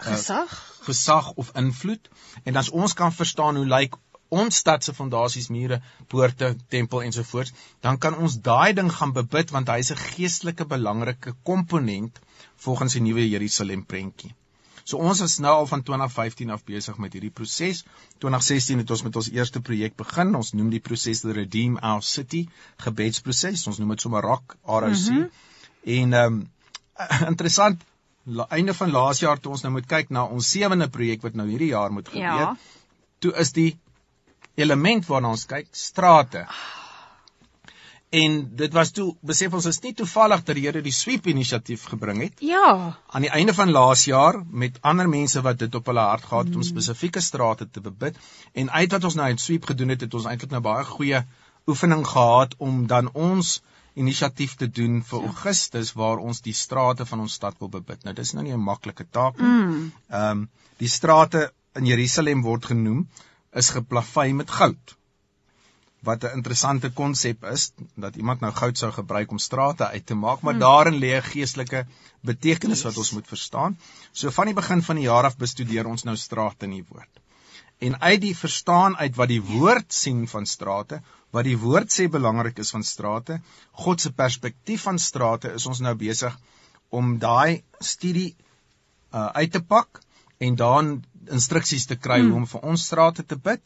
gesag 0.06 0.54
uh, 0.54 0.84
gesag 0.86 1.32
of 1.42 1.50
invloed 1.62 2.08
en 2.44 2.56
as 2.56 2.70
ons 2.82 2.96
kan 3.00 3.12
verstaan 3.12 3.60
hoe 3.60 3.68
lyk 3.74 3.98
ons 4.40 4.60
stad 4.62 4.84
se 4.86 4.94
fondasies 4.94 5.48
mure 5.50 5.80
poorte 6.08 6.50
tempel 6.74 7.06
ensovoorts 7.06 7.54
dan 7.86 7.98
kan 7.98 8.18
ons 8.26 8.38
daai 8.50 8.72
ding 8.80 8.90
gaan 8.98 9.14
bebid 9.16 9.54
want 9.56 9.72
hy 9.72 9.78
is 9.84 9.92
'n 9.94 10.02
geestelike 10.04 10.66
belangrike 10.74 11.34
komponent 11.52 12.20
volgens 12.66 12.98
die 12.98 13.06
nuwe 13.08 13.28
Jerusalem 13.28 13.84
prentjie 13.94 14.34
So 14.90 14.98
ons 14.98 15.20
is 15.22 15.36
nou 15.38 15.52
al 15.54 15.68
van 15.70 15.82
2015 15.86 16.50
af 16.50 16.64
besig 16.66 16.96
met 16.98 17.12
hierdie 17.14 17.30
proses. 17.30 17.84
2016 18.18 18.80
het 18.82 18.90
ons 18.90 19.02
met 19.06 19.16
ons 19.20 19.28
eerste 19.30 19.60
projek 19.60 19.94
begin. 19.96 20.34
Ons 20.34 20.50
noem 20.58 20.70
die 20.72 20.80
proses 20.80 21.20
the 21.22 21.34
Redeem 21.36 21.76
Our 21.78 22.02
City 22.02 22.40
gebedsproses. 22.82 23.66
Ons 23.70 23.78
noem 23.78 23.94
dit 23.94 24.00
sommer 24.00 24.26
ROC 24.26 24.56
ROC. 24.64 24.96
Mm 24.96 25.20
-hmm. 25.20 25.30
En 25.98 26.12
ehm 26.12 26.40
um, 26.40 26.50
interessant 27.32 27.84
einde 28.50 28.74
van 28.74 28.90
laas 28.90 29.20
jaar 29.20 29.40
toe 29.40 29.52
ons 29.52 29.62
nou 29.62 29.72
moet 29.72 29.86
kyk 29.86 30.10
na 30.10 30.24
ons 30.24 30.50
sewende 30.50 30.88
projek 30.88 31.22
wat 31.22 31.38
nou 31.38 31.48
hierdie 31.48 31.72
jaar 31.72 31.92
moet 31.92 32.08
gebeur. 32.08 32.44
Ja. 32.44 32.56
Toe 33.18 33.32
is 33.42 33.52
die 33.52 33.70
element 34.60 35.06
waarna 35.08 35.32
ons 35.34 35.46
kyk 35.50 35.68
strate. 35.72 36.46
En 38.10 38.40
dit 38.58 38.72
was 38.74 38.90
toe 38.90 39.12
besef 39.22 39.52
ons 39.54 39.66
is 39.70 39.78
nie 39.84 39.92
toevallig 39.94 40.40
dat 40.42 40.56
die 40.58 40.64
Here 40.64 40.80
die 40.82 40.94
sweep 40.94 41.28
inisiatief 41.30 41.84
gebring 41.92 42.24
het. 42.24 42.40
Ja. 42.42 42.98
Aan 43.06 43.26
die 43.26 43.30
einde 43.30 43.54
van 43.54 43.70
laas 43.70 44.02
jaar 44.10 44.40
met 44.50 44.80
ander 44.82 45.08
mense 45.08 45.42
wat 45.46 45.60
dit 45.62 45.74
op 45.78 45.86
hulle 45.86 46.06
hart 46.08 46.26
gehad 46.26 46.50
het 46.50 46.56
mm. 46.56 46.64
om 46.64 46.66
spesifieke 46.66 47.22
strate 47.22 47.68
te 47.70 47.80
bebid 47.84 48.18
en 48.52 48.70
uit 48.70 48.96
wat 48.96 49.06
ons 49.06 49.18
nou 49.20 49.28
uit 49.30 49.40
sweep 49.40 49.70
gedoen 49.70 49.94
het, 49.94 50.02
het 50.06 50.14
ons 50.14 50.26
eintlik 50.26 50.50
nou 50.50 50.62
baie 50.64 50.84
goeie 50.84 51.22
oefening 51.70 52.02
gehad 52.06 52.56
om 52.58 52.86
dan 52.90 53.12
ons 53.14 53.60
inisiatief 54.02 54.56
te 54.60 54.68
doen 54.78 55.00
vir 55.10 55.20
ja. 55.20 55.30
Augustus 55.30 55.92
waar 56.00 56.22
ons 56.30 56.40
die 56.46 56.54
strate 56.56 57.06
van 57.12 57.24
ons 57.26 57.36
stad 57.40 57.58
wil 57.62 57.72
bebid. 57.78 58.04
Nou 58.04 58.14
dis 58.20 58.32
nou 58.36 58.44
nie 58.46 58.54
'n 58.56 58.68
maklike 58.70 59.06
taak 59.18 59.38
nie. 59.38 59.48
Mm. 59.48 59.92
Ehm 60.08 60.22
mm. 60.22 60.40
um, 60.40 60.48
die 60.80 60.88
strate 60.88 61.50
in 61.78 61.86
Jerusalem 61.86 62.42
word 62.42 62.70
genoem 62.72 63.04
is 63.62 63.70
geplavei 63.76 64.32
met 64.32 64.50
goud. 64.50 64.96
Wat 66.08 66.24
'n 66.24 66.36
interessante 66.38 66.90
konsep 66.90 67.44
is 67.44 67.72
dat 67.94 68.16
iemand 68.16 68.40
nou 68.40 68.52
goud 68.52 68.78
sou 68.78 68.92
gebruik 68.92 69.30
om 69.30 69.38
strate 69.38 69.86
uit 69.86 70.06
te 70.06 70.14
maak, 70.14 70.40
maar 70.40 70.54
mm. 70.54 70.60
daarin 70.60 71.00
lê 71.02 71.10
'n 71.16 71.30
geestelike 71.32 71.86
betekenis 72.20 72.78
yes. 72.78 72.86
wat 72.88 72.96
ons 72.96 73.10
moet 73.10 73.28
verstaan. 73.28 73.78
So 74.12 74.30
van 74.30 74.46
die 74.46 74.54
begin 74.54 74.82
van 74.82 74.96
die 74.96 75.04
jaar 75.04 75.24
af 75.24 75.36
bestudeer 75.36 75.86
ons 75.86 76.02
nou 76.02 76.16
strate 76.16 76.64
in 76.64 76.70
die 76.78 76.86
woord. 76.88 77.20
En 77.80 77.96
uit 78.00 78.20
die 78.20 78.36
verstaan 78.36 78.96
uit 78.96 79.16
wat 79.16 79.28
die 79.28 79.42
woord 79.42 79.92
sien 79.92 80.26
van 80.28 80.46
strate, 80.46 81.00
wat 81.32 81.46
die 81.46 81.56
woord 81.58 81.92
sê 81.94 82.08
belangrik 82.12 82.58
is 82.58 82.72
van 82.74 82.84
strate, 82.84 83.40
God 83.84 84.00
se 84.00 84.12
perspektief 84.12 84.84
van 84.88 84.98
strate 84.98 85.54
is 85.56 85.66
ons 85.66 85.80
nou 85.80 85.94
besig 85.96 86.36
om 86.90 87.16
daai 87.22 87.62
studie 87.78 88.34
uh, 89.14 89.30
uit 89.40 89.52
te 89.52 89.62
pak 89.62 90.02
en 90.40 90.56
dan 90.56 90.92
instruksies 91.30 91.86
te 91.86 91.96
kry 91.96 92.20
hmm. 92.20 92.32
om 92.40 92.46
vir 92.48 92.66
ons 92.72 92.84
strate 92.90 93.24
te 93.28 93.36
bid 93.36 93.60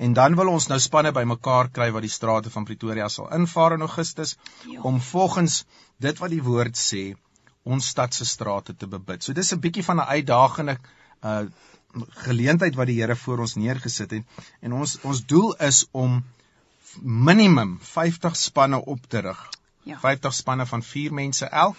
en 0.00 0.14
dan 0.16 0.36
wil 0.38 0.52
ons 0.52 0.68
nou 0.70 0.78
spanne 0.80 1.12
bymekaar 1.12 1.70
kry 1.74 1.90
wat 1.94 2.06
die 2.06 2.12
strate 2.12 2.52
van 2.54 2.66
Pretoria 2.68 3.08
sal 3.12 3.28
invaar 3.36 3.76
in 3.76 3.86
Augustus 3.86 4.36
jo. 4.36 4.76
Ja. 4.76 4.82
om 4.90 5.00
volgens 5.10 5.64
dit 6.00 6.22
wat 6.22 6.32
die 6.32 6.42
woord 6.46 6.78
sê 6.78 7.02
ons 7.68 7.90
stad 7.92 8.14
se 8.16 8.24
strate 8.24 8.72
te 8.74 8.86
bebid. 8.88 9.22
So 9.22 9.36
dis 9.36 9.52
'n 9.52 9.60
bietjie 9.60 9.84
van 9.84 10.00
'n 10.00 10.08
uitdagende 10.16 10.78
uh 11.22 11.44
geleentheid 12.24 12.76
wat 12.78 12.86
die 12.90 13.00
Here 13.00 13.16
voor 13.16 13.44
ons 13.46 13.56
neergesit 13.58 14.10
het 14.10 14.44
en 14.60 14.72
ons 14.72 14.98
ons 15.06 15.22
doel 15.26 15.54
is 15.68 15.86
om 15.90 16.20
minimum 17.00 17.78
50 17.82 18.36
spanne 18.36 18.84
op 18.84 19.06
te 19.08 19.22
rig. 19.26 19.40
Ja. 19.82 19.98
50 19.98 20.34
spanne 20.34 20.66
van 20.66 20.82
4 20.82 21.14
mense 21.14 21.46
elk 21.46 21.76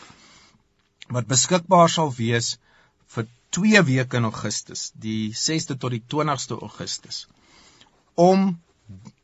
wat 1.12 1.28
beskikbaar 1.28 1.90
sal 1.90 2.12
wees 2.16 2.58
vir 3.16 3.28
2 3.58 3.82
weke 3.84 4.18
in 4.18 4.28
Augustus, 4.30 4.92
die 4.96 5.34
6de 5.36 5.76
tot 5.78 5.92
die 5.92 6.04
20ste 6.14 6.56
Augustus. 6.56 7.26
Om 8.16 8.54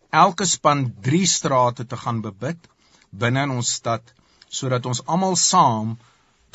elke 0.09 0.45
span 0.45 0.87
3 1.03 1.25
strate 1.27 1.85
te 1.85 1.97
gaan 1.97 2.21
bebid 2.21 2.67
binne 3.11 3.47
in 3.47 3.55
ons 3.55 3.71
stad 3.79 4.13
sodat 4.49 4.85
ons 4.85 5.03
almal 5.05 5.35
saam 5.35 5.95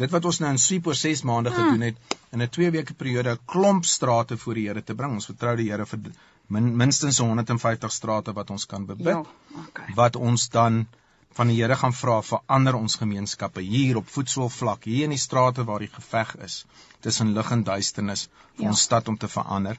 dit 0.03 0.13
wat 0.13 0.27
ons 0.29 0.41
nou 0.43 0.51
in 0.53 0.61
Sweep 0.61 0.89
oor 0.91 0.99
6 0.99 1.23
maande 1.29 1.53
hmm. 1.53 1.59
gedoen 1.59 1.87
het 1.89 2.19
in 2.33 2.43
'n 2.43 2.49
2 2.57 2.71
weke 2.77 2.95
periode 2.95 3.35
'n 3.35 3.45
klomp 3.47 3.85
strate 3.85 4.39
voor 4.45 4.55
die 4.55 4.67
Here 4.69 4.83
te 4.83 4.95
bring. 4.95 5.13
Ons 5.19 5.31
vertrou 5.31 5.57
die 5.57 5.71
Here 5.71 5.87
vir 5.87 6.01
min, 6.49 6.77
minstens 6.77 7.19
150 7.19 7.93
strate 7.93 8.33
wat 8.33 8.51
ons 8.51 8.67
kan 8.67 8.87
bebid. 8.87 9.07
Ja, 9.07 9.23
okay. 9.67 9.95
Wat 9.95 10.17
ons 10.17 10.49
dan 10.49 10.87
van 11.33 11.49
die 11.49 11.57
Here 11.61 11.77
gaan 11.77 11.93
vra 11.93 12.21
vir 12.23 12.41
ander 12.47 12.77
ons 12.77 12.97
gemeenskappe 12.97 13.61
hier 13.61 13.97
op 13.97 14.09
voetsoolvlak, 14.09 14.85
hier 14.85 15.05
in 15.05 15.17
die 15.17 15.19
strate 15.19 15.65
waar 15.65 15.79
die 15.79 15.93
geveg 15.93 16.37
is 16.45 16.65
tussen 17.01 17.33
lig 17.33 17.51
en 17.51 17.65
duisternis 17.65 18.29
vir 18.57 18.65
ja. 18.65 18.69
ons 18.69 18.81
stad 18.81 19.09
om 19.09 19.17
te 19.19 19.29
verander. 19.29 19.79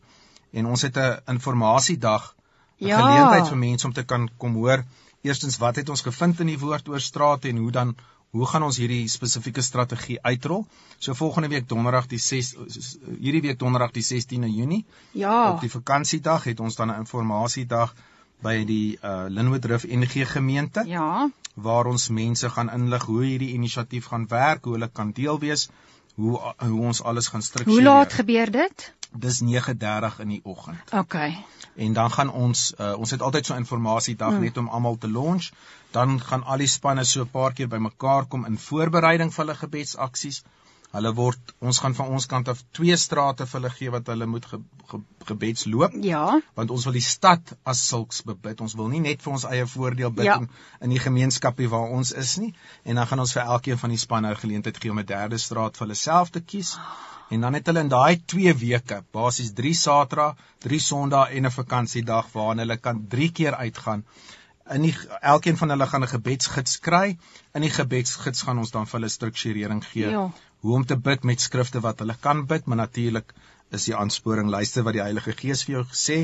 En 0.51 0.65
ons 0.65 0.81
het 0.81 0.97
'n 0.97 1.19
informasiedag 1.35 2.35
'n 2.79 2.87
ja. 2.87 2.99
geleentheid 3.01 3.47
vir 3.47 3.57
mense 3.57 3.87
om 3.87 3.93
te 3.93 4.03
kan 4.03 4.29
kom 4.37 4.55
hoor 4.55 4.85
eerstens 5.23 5.57
wat 5.57 5.75
het 5.75 5.89
ons 5.89 6.01
gevind 6.01 6.39
in 6.39 6.51
die 6.51 6.59
woord 6.59 6.89
oor 6.89 6.99
strate 7.01 7.49
en 7.49 7.57
hoe 7.57 7.71
dan 7.71 7.95
hoe 8.33 8.47
gaan 8.49 8.63
ons 8.65 8.77
hierdie 8.81 9.03
spesifieke 9.13 9.61
strategie 9.61 10.17
uitrol? 10.25 10.63
So 10.97 11.13
volgende 11.13 11.51
week 11.51 11.67
donderdag 11.69 12.07
die 12.09 12.21
6 12.21 12.55
hierdie 13.19 13.43
week 13.45 13.59
donderdag 13.61 13.93
die 13.93 14.05
16de 14.07 14.49
Junie. 14.49 14.85
Ja. 15.11 15.51
Op 15.51 15.61
die 15.61 15.69
vakansiedag 15.69 16.47
het 16.49 16.59
ons 16.59 16.75
dan 16.79 16.89
'n 16.89 17.03
informasiedag 17.05 17.93
by 18.41 18.55
die 18.65 18.97
uh 19.03 19.25
Linwood 19.29 19.65
Rift 19.65 19.87
NG 19.87 20.25
gemeente. 20.31 20.83
Ja. 20.87 21.29
Waar 21.53 21.85
ons 21.85 22.09
mense 22.09 22.49
gaan 22.49 22.73
inlig 22.73 23.05
hoe 23.05 23.23
hierdie 23.23 23.53
inisiatief 23.53 24.09
gaan 24.09 24.27
werk, 24.27 24.65
hoe 24.65 24.73
hulle 24.73 24.89
kan 24.89 25.11
deel 25.11 25.39
wees, 25.39 25.69
hoe 26.15 26.33
hoe 26.57 26.81
ons 26.81 27.03
alles 27.03 27.27
gaan 27.27 27.41
struktureer. 27.41 27.81
Hoe 27.81 27.89
laat 27.89 28.13
gebeur 28.13 28.51
dit? 28.51 28.93
Dis 29.15 29.41
9:30 29.41 30.19
in 30.19 30.27
die 30.27 30.41
oggend. 30.43 30.91
OK. 30.91 31.15
En 31.75 31.93
dan 31.93 32.11
gaan 32.11 32.31
ons 32.31 32.73
uh, 32.79 32.93
ons 32.97 33.11
het 33.11 33.21
altyd 33.21 33.45
so 33.45 33.55
informasiedag 33.55 34.29
hmm. 34.29 34.41
net 34.41 34.57
om 34.57 34.67
almal 34.67 34.97
te 34.97 35.09
launch. 35.09 35.51
Dan 35.91 36.19
gaan 36.21 36.43
al 36.43 36.57
die 36.57 36.67
spanne 36.67 37.03
so 37.03 37.21
'n 37.21 37.29
paar 37.29 37.53
keer 37.53 37.67
bymekaar 37.67 38.25
kom 38.25 38.45
in 38.45 38.57
voorbereiding 38.57 39.33
vir 39.33 39.45
hulle 39.45 39.55
gebedsaksies. 39.55 40.43
Hulle 40.93 41.09
word 41.17 41.53
ons 41.65 41.79
gaan 41.81 41.95
van 41.97 42.11
ons 42.13 42.27
kant 42.29 42.49
af 42.51 42.59
twee 42.77 42.95
strate 43.01 43.47
vir 43.49 43.59
hulle 43.59 43.69
gee 43.73 43.93
wat 43.93 44.09
hulle 44.11 44.27
moet 44.29 44.45
ge, 44.45 44.59
ge, 44.91 44.99
gebedsloop. 45.29 45.95
Ja. 46.05 46.25
Want 46.59 46.73
ons 46.75 46.85
wil 46.85 46.93
die 46.99 47.05
stad 47.05 47.55
as 47.71 47.81
sulks 47.87 48.21
bebid. 48.27 48.61
Ons 48.61 48.75
wil 48.77 48.91
nie 48.91 49.01
net 49.01 49.23
vir 49.25 49.33
ons 49.33 49.45
eie 49.49 49.65
voordeel 49.71 50.13
bid 50.13 50.29
ja. 50.29 50.35
in, 50.43 50.45
in 50.85 50.93
die 50.93 51.01
gemeenskapie 51.01 51.71
waar 51.71 51.95
ons 51.97 52.13
is 52.25 52.35
nie. 52.43 52.51
En 52.85 53.01
dan 53.01 53.09
gaan 53.09 53.23
ons 53.25 53.33
vir 53.33 53.41
elkeen 53.55 53.81
van 53.81 53.95
die 53.95 54.03
spanne 54.03 54.35
geleentheid 54.43 54.77
gee 54.77 54.93
om 54.93 55.01
'n 55.01 55.09
derde 55.15 55.41
straat 55.41 55.81
vir 55.81 55.87
hulle 55.87 55.97
self 56.03 56.29
te 56.37 56.45
kies. 56.53 56.75
En 57.33 57.41
dan 57.41 57.57
het 57.57 57.65
hulle 57.65 57.81
in 57.87 57.89
daai 57.89 58.21
2 58.35 58.53
weke, 58.61 59.01
basies 59.17 59.53
3 59.57 59.73
Saterdag, 59.73 60.37
3 60.67 60.79
Sondae 60.79 61.33
en 61.33 61.49
'n 61.49 61.57
vakansiedag 61.57 62.29
waarin 62.37 62.65
hulle 62.67 62.77
kan 62.77 63.07
3 63.07 63.31
keer 63.31 63.55
uitgaan 63.55 64.05
in 64.71 64.81
die 64.81 64.95
elkeen 65.21 65.57
van 65.57 65.69
hulle 65.69 65.87
gaan 65.87 66.03
'n 66.03 66.15
gebedsgids 66.15 66.79
kry. 66.79 67.17
In 67.53 67.61
die 67.61 67.73
gebedsgids 67.73 68.41
gaan 68.41 68.57
ons 68.57 68.71
dan 68.71 68.85
vir 68.85 68.99
hulle 68.99 69.09
strukturering 69.09 69.85
gee 69.85 70.09
ja. 70.09 70.31
Hoe 70.63 70.75
om 70.79 70.85
te 70.87 70.97
bid 71.07 71.25
met 71.27 71.43
skrifte 71.43 71.81
wat 71.83 71.99
hulle 72.03 72.15
kan 72.23 72.45
bid, 72.47 72.65
maar 72.65 72.79
natuurlik 72.79 73.33
is 73.77 73.87
die 73.89 73.95
aansporing 73.97 74.49
luister 74.53 74.85
wat 74.87 74.95
die 74.97 75.03
Heilige 75.03 75.33
Gees 75.35 75.63
vir 75.67 75.77
jou 75.77 75.83
gesê 75.89 76.17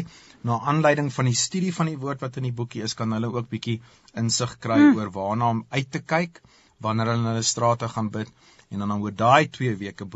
na 0.47 0.59
aanleiding 0.71 1.09
van 1.13 1.29
die 1.29 1.37
studie 1.37 1.73
van 1.75 1.89
die 1.91 1.97
woord 1.99 2.21
wat 2.25 2.37
in 2.39 2.47
die 2.47 2.55
boekie 2.55 2.83
is 2.85 2.95
kan 2.99 3.15
hulle 3.15 3.31
ook 3.33 3.49
bietjie 3.51 3.79
insig 4.21 4.55
kry 4.63 4.79
hmm. 4.79 4.99
oor 4.99 5.11
waarna 5.15 5.49
om 5.55 5.63
uit 5.69 5.89
te 5.91 6.03
kyk 6.13 6.41
wanneer 6.85 7.11
hulle 7.11 7.23
in 7.23 7.31
hulle 7.33 7.47
strate 7.51 7.89
gaan 7.95 8.11
bid 8.13 8.31
en 8.69 8.85
dan 8.85 8.95
oor 8.99 9.15
daai 9.23 9.49
2 9.59 9.75
weke 9.81 10.07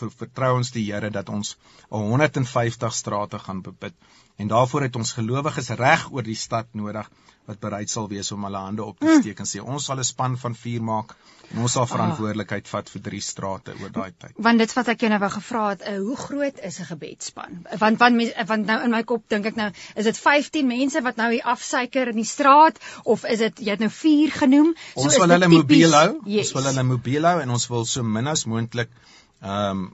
vertrou 0.00 0.56
ons 0.56 0.72
die 0.74 0.84
Here 0.88 1.10
dat 1.10 1.28
ons 1.28 1.56
150 1.90 2.94
strate 2.94 3.38
gaan 3.38 3.62
bebid 3.62 3.94
en 4.40 4.48
daarvoor 4.48 4.88
het 4.88 4.96
ons 4.96 5.12
gelowiges 5.12 5.70
reg 5.78 6.08
oor 6.10 6.24
die 6.26 6.38
stad 6.38 6.72
nodig 6.72 7.10
wat 7.50 7.58
bereid 7.60 7.90
sal 7.90 8.06
wees 8.08 8.30
om 8.32 8.44
hulle 8.46 8.60
hande 8.64 8.84
op 8.84 8.98
te 9.00 9.08
hm. 9.08 9.20
steek 9.20 9.40
en 9.42 9.48
sê 9.50 9.60
ons 9.60 9.84
sal 9.84 9.98
'n 9.98 10.06
span 10.06 10.36
van 10.38 10.54
4 10.54 10.82
maak 10.88 11.14
en 11.50 11.58
ons 11.64 11.72
sal 11.76 11.82
ah. 11.82 11.90
verantwoordelikheid 11.90 12.68
vat 12.70 12.90
vir 12.94 13.02
drie 13.08 13.20
strate 13.20 13.74
oor 13.80 13.90
daai 13.92 14.12
tyd. 14.12 14.34
Want 14.46 14.62
dit 14.62 14.74
wat 14.76 14.90
ek 14.94 15.02
jou 15.04 15.10
nou 15.12 15.18
wou 15.24 15.30
gevra 15.34 15.64
het, 15.72 15.82
uh, 15.90 15.96
hoe 15.98 16.16
groot 16.16 16.60
is 16.68 16.78
'n 16.80 16.88
gebedsspan? 16.92 17.58
Want 17.82 17.98
want 17.98 18.22
want 18.52 18.66
nou 18.66 18.78
in 18.84 18.94
my 18.94 19.02
kop 19.02 19.24
dink 19.28 19.46
ek 19.46 19.56
nou, 19.56 19.70
is 19.96 20.04
dit 20.04 20.18
15 20.18 20.66
mense 20.66 21.02
wat 21.02 21.16
nou 21.16 21.30
hier 21.32 21.42
afsuiker 21.54 22.08
in 22.14 22.16
die 22.22 22.28
straat 22.28 22.78
of 23.04 23.24
is 23.24 23.38
dit 23.38 23.58
jy 23.58 23.70
het 23.70 23.80
nou 23.80 23.90
4 23.90 24.30
genoem? 24.30 24.74
So 24.94 25.08
ons 25.08 25.18
wil 25.18 25.34
hulle 25.36 25.48
mobiel 25.48 25.98
hou. 25.98 26.20
Yes. 26.24 26.52
Ons 26.52 26.60
wil 26.60 26.70
hulle 26.70 26.86
mobiel 26.94 27.24
hou 27.26 27.40
en 27.40 27.50
ons 27.50 27.68
wil 27.68 27.84
so 27.84 28.02
min 28.02 28.26
as 28.26 28.46
moontlik 28.46 28.88
ehm 29.42 29.82
um, 29.82 29.90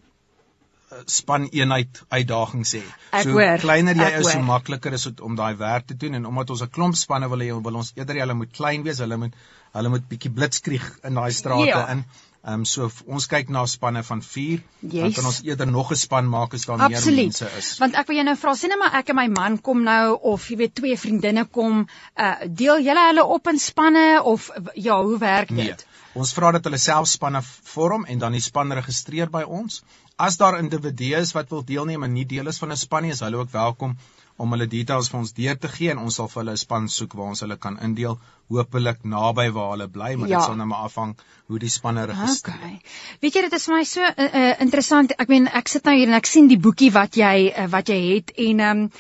span 1.05 1.49
eenheid 1.53 1.99
uitdagings 2.09 2.71
hê. 2.79 2.83
So 3.23 3.35
hoor, 3.37 3.59
kleiner 3.61 3.99
jy 3.99 4.09
is, 4.21 4.31
so 4.33 4.41
makliker 4.45 4.95
is 4.97 5.05
dit 5.11 5.21
om 5.25 5.35
daai 5.37 5.57
werk 5.61 5.91
te 5.91 5.97
doen 6.05 6.17
en 6.17 6.29
omdat 6.31 6.55
ons 6.55 6.63
'n 6.65 6.71
klomp 6.73 6.97
spanne 6.97 7.29
wil 7.29 7.45
hê, 7.45 7.51
wil 7.67 7.81
ons 7.83 7.93
eerder 7.97 8.21
hulle 8.23 8.35
moet 8.35 8.53
klein 8.53 8.87
wees, 8.87 9.03
hulle 9.05 9.19
moet 9.21 9.37
hulle 9.77 9.93
moet 9.93 10.09
bietjie 10.09 10.33
blitskrieg 10.33 10.87
in 11.05 11.21
daai 11.21 11.33
strate 11.33 11.69
ja. 11.69 11.85
in. 11.93 12.05
Ehm 12.47 12.61
um, 12.61 12.65
so 12.65 12.89
ons 13.07 13.27
kyk 13.27 13.49
na 13.51 13.65
spanne 13.67 14.03
van 14.07 14.23
4, 14.23 14.63
yes. 14.81 14.93
dan 15.03 15.13
kan 15.13 15.27
ons 15.31 15.41
eerder 15.45 15.67
nog 15.67 15.91
'n 15.93 15.97
span 15.97 16.29
maak 16.29 16.55
as 16.55 16.65
daar 16.65 16.81
Absoluut. 16.87 17.17
meer 17.17 17.25
mense 17.25 17.51
is. 17.59 17.79
Want 17.79 17.95
ek 17.95 18.07
wil 18.07 18.17
jou 18.17 18.25
nou 18.25 18.37
vra, 18.37 18.55
sien 18.55 18.71
net 18.71 18.79
maar 18.79 18.95
ek 18.95 19.09
en 19.09 19.17
my 19.17 19.27
man 19.29 19.61
kom 19.61 19.83
nou 19.83 20.19
of 20.33 20.49
jy 20.49 20.57
weet 20.57 20.75
twee 20.75 20.97
vriendinne 20.97 21.45
kom, 21.45 21.89
uh 22.17 22.35
deel 22.47 22.81
julle 22.81 23.07
hulle 23.09 23.25
op 23.25 23.49
in 23.49 23.59
spanne 23.59 24.23
of 24.23 24.51
ja, 24.75 25.03
hoe 25.03 25.19
werk 25.19 25.49
dit? 25.49 25.57
Nee. 25.57 25.88
Ons 26.19 26.35
vra 26.35 26.51
dat 26.57 26.65
hulle 26.67 26.81
self 26.83 27.09
spanne 27.09 27.43
vorm 27.47 28.05
en 28.13 28.19
dan 28.19 28.35
die 28.35 28.43
span 28.43 28.75
registreer 28.75 29.31
by 29.31 29.45
ons 29.61 29.83
as 30.19 30.37
daar 30.41 30.59
individue 30.59 31.19
is 31.23 31.35
wat 31.37 31.53
wil 31.55 31.63
deelneem 31.67 32.03
en 32.03 32.15
nie 32.15 32.27
deel 32.27 32.51
is 32.51 32.59
van 32.59 32.73
'n 32.73 32.77
span 32.77 33.05
nie, 33.07 33.13
is 33.15 33.21
hulle 33.21 33.39
ook 33.39 33.53
welkom 33.53 33.97
om 34.39 34.53
hulle 34.55 34.67
details 34.71 35.09
vir 35.11 35.19
ons 35.19 35.33
deur 35.37 35.59
te 35.59 35.69
gee 35.69 35.91
en 35.91 35.99
ons 35.99 36.15
sal 36.15 36.29
vir 36.33 36.41
hulle 36.43 36.55
'n 36.57 36.63
span 36.63 36.89
soek 36.89 37.15
waar 37.15 37.31
ons 37.35 37.41
hulle 37.45 37.57
kan 37.57 37.79
indeel, 37.89 38.19
hopelik 38.49 39.05
naby 39.05 39.47
waar 39.51 39.71
hulle 39.75 39.89
bly, 39.89 40.15
maar 40.15 40.29
ja. 40.29 40.39
dit 40.39 40.47
sal 40.47 40.57
nou 40.57 40.67
maar 40.67 40.85
afhang 40.89 41.15
hoe 41.47 41.59
die 41.59 41.71
spanne 41.77 42.07
registreer. 42.07 42.57
Okay. 42.57 42.81
Weet 43.21 43.35
jy 43.35 43.43
dit 43.43 43.53
is 43.53 43.67
vir 43.67 43.77
my 43.77 43.85
so 43.85 44.01
uh, 44.01 44.29
uh, 44.41 44.55
interessant. 44.67 45.15
Ek 45.19 45.29
meen 45.29 45.49
ek 45.49 45.69
sit 45.69 45.85
nou 45.85 45.95
hier 45.95 46.09
en 46.09 46.15
ek 46.15 46.27
sien 46.27 46.49
die 46.49 46.59
boekie 46.59 46.91
wat 46.93 47.17
jy 47.17 47.53
uh, 47.57 47.67
wat 47.71 47.89
jy 47.89 48.01
het 48.15 48.35
en 48.37 48.61
um, 48.61 48.91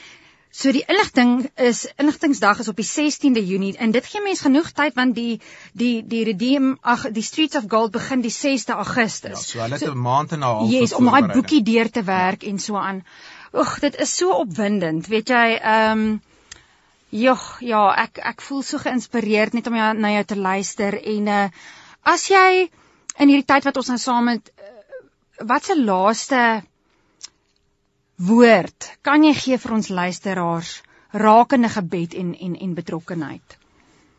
So 0.58 0.72
die 0.74 0.82
inligting 0.90 1.50
is 1.54 1.84
inligtingsdag 2.02 2.58
is 2.58 2.68
op 2.68 2.78
die 2.80 2.86
16de 2.86 3.42
Junie 3.46 3.76
en 3.78 3.92
dit 3.94 4.06
gee 4.10 4.22
mense 4.24 4.42
genoeg 4.42 4.72
tyd 4.74 4.96
want 4.98 5.14
die 5.14 5.36
die 5.78 6.00
die 6.02 6.24
redeem 6.26 6.72
ag 6.82 7.04
die 7.14 7.22
Streets 7.22 7.58
of 7.60 7.68
Gold 7.70 7.92
begin 7.94 8.24
die 8.24 8.32
6de 8.34 8.74
Augustus. 8.74 9.44
Ja, 9.44 9.50
so 9.52 9.60
hulle 9.62 9.78
het 9.78 9.84
'n 9.86 9.92
so, 9.92 10.00
maand 10.06 10.32
en 10.32 10.40
'n 10.40 10.48
half 10.48 10.70
yes, 10.70 10.94
om 10.98 11.10
daai 11.10 11.28
boekie 11.30 11.62
deur 11.62 11.90
te 11.90 12.02
werk 12.02 12.42
ja. 12.42 12.48
en 12.50 12.58
so 12.58 12.76
aan. 12.76 13.04
Oeg, 13.54 13.78
dit 13.78 14.00
is 14.00 14.16
so 14.16 14.30
opwindend. 14.30 15.06
Weet 15.06 15.28
jy, 15.28 15.46
ehm 15.62 15.98
um, 15.98 16.20
Jogg, 17.08 17.60
ja, 17.60 17.94
ek 18.04 18.18
ek 18.18 18.42
voel 18.42 18.62
so 18.62 18.78
geïnspireerd 18.78 19.54
net 19.54 19.66
om 19.66 19.76
jou 19.78 19.92
na 19.96 20.10
jou 20.10 20.24
te 20.24 20.36
luister 20.36 20.98
en 21.02 21.26
uh 21.26 21.48
as 22.02 22.26
jy 22.28 22.68
in 23.18 23.28
hierdie 23.28 23.46
tyd 23.46 23.64
wat 23.64 23.76
ons 23.76 23.88
nou 23.88 23.98
saam 23.98 24.24
met 24.24 24.50
uh, 24.58 25.46
wat 25.46 25.64
se 25.64 25.78
laaste 25.78 26.42
woord 28.18 28.90
kan 29.06 29.24
jy 29.24 29.32
gee 29.38 29.58
vir 29.62 29.74
ons 29.78 29.88
luisteraars 29.88 30.74
rakende 31.12 31.70
gebed 31.72 32.14
en 32.14 32.34
en 32.34 32.56
en 32.66 32.74
betrokkenheid? 32.74 33.58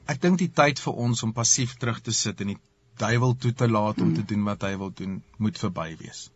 Ek 0.10 0.22
dink 0.22 0.40
die 0.40 0.50
tyd 0.50 0.80
vir 0.80 0.94
ons 1.06 1.24
om 1.24 1.34
passief 1.34 1.76
terug 1.78 2.00
te 2.02 2.12
sit 2.16 2.42
en 2.42 2.54
die 2.54 2.62
duiwel 3.00 3.36
toe 3.36 3.52
te 3.54 3.68
laat 3.68 4.00
om 4.02 4.10
mm. 4.10 4.16
te 4.16 4.24
doen 4.34 4.46
wat 4.48 4.64
hy 4.68 4.72
wil 4.80 4.92
doen, 4.92 5.20
moet 5.38 5.60
verby 5.60 5.94
wees. 6.00 6.30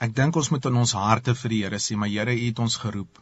Ek 0.00 0.14
dink 0.16 0.36
ons 0.36 0.48
moet 0.50 0.64
in 0.70 0.78
ons 0.80 0.94
harte 0.96 1.34
vir 1.42 1.52
die 1.52 1.60
Here 1.64 1.78
sê, 1.78 1.96
maar 1.96 2.08
Here, 2.08 2.32
U 2.32 2.46
het 2.46 2.62
ons 2.64 2.78
geroep 2.80 3.20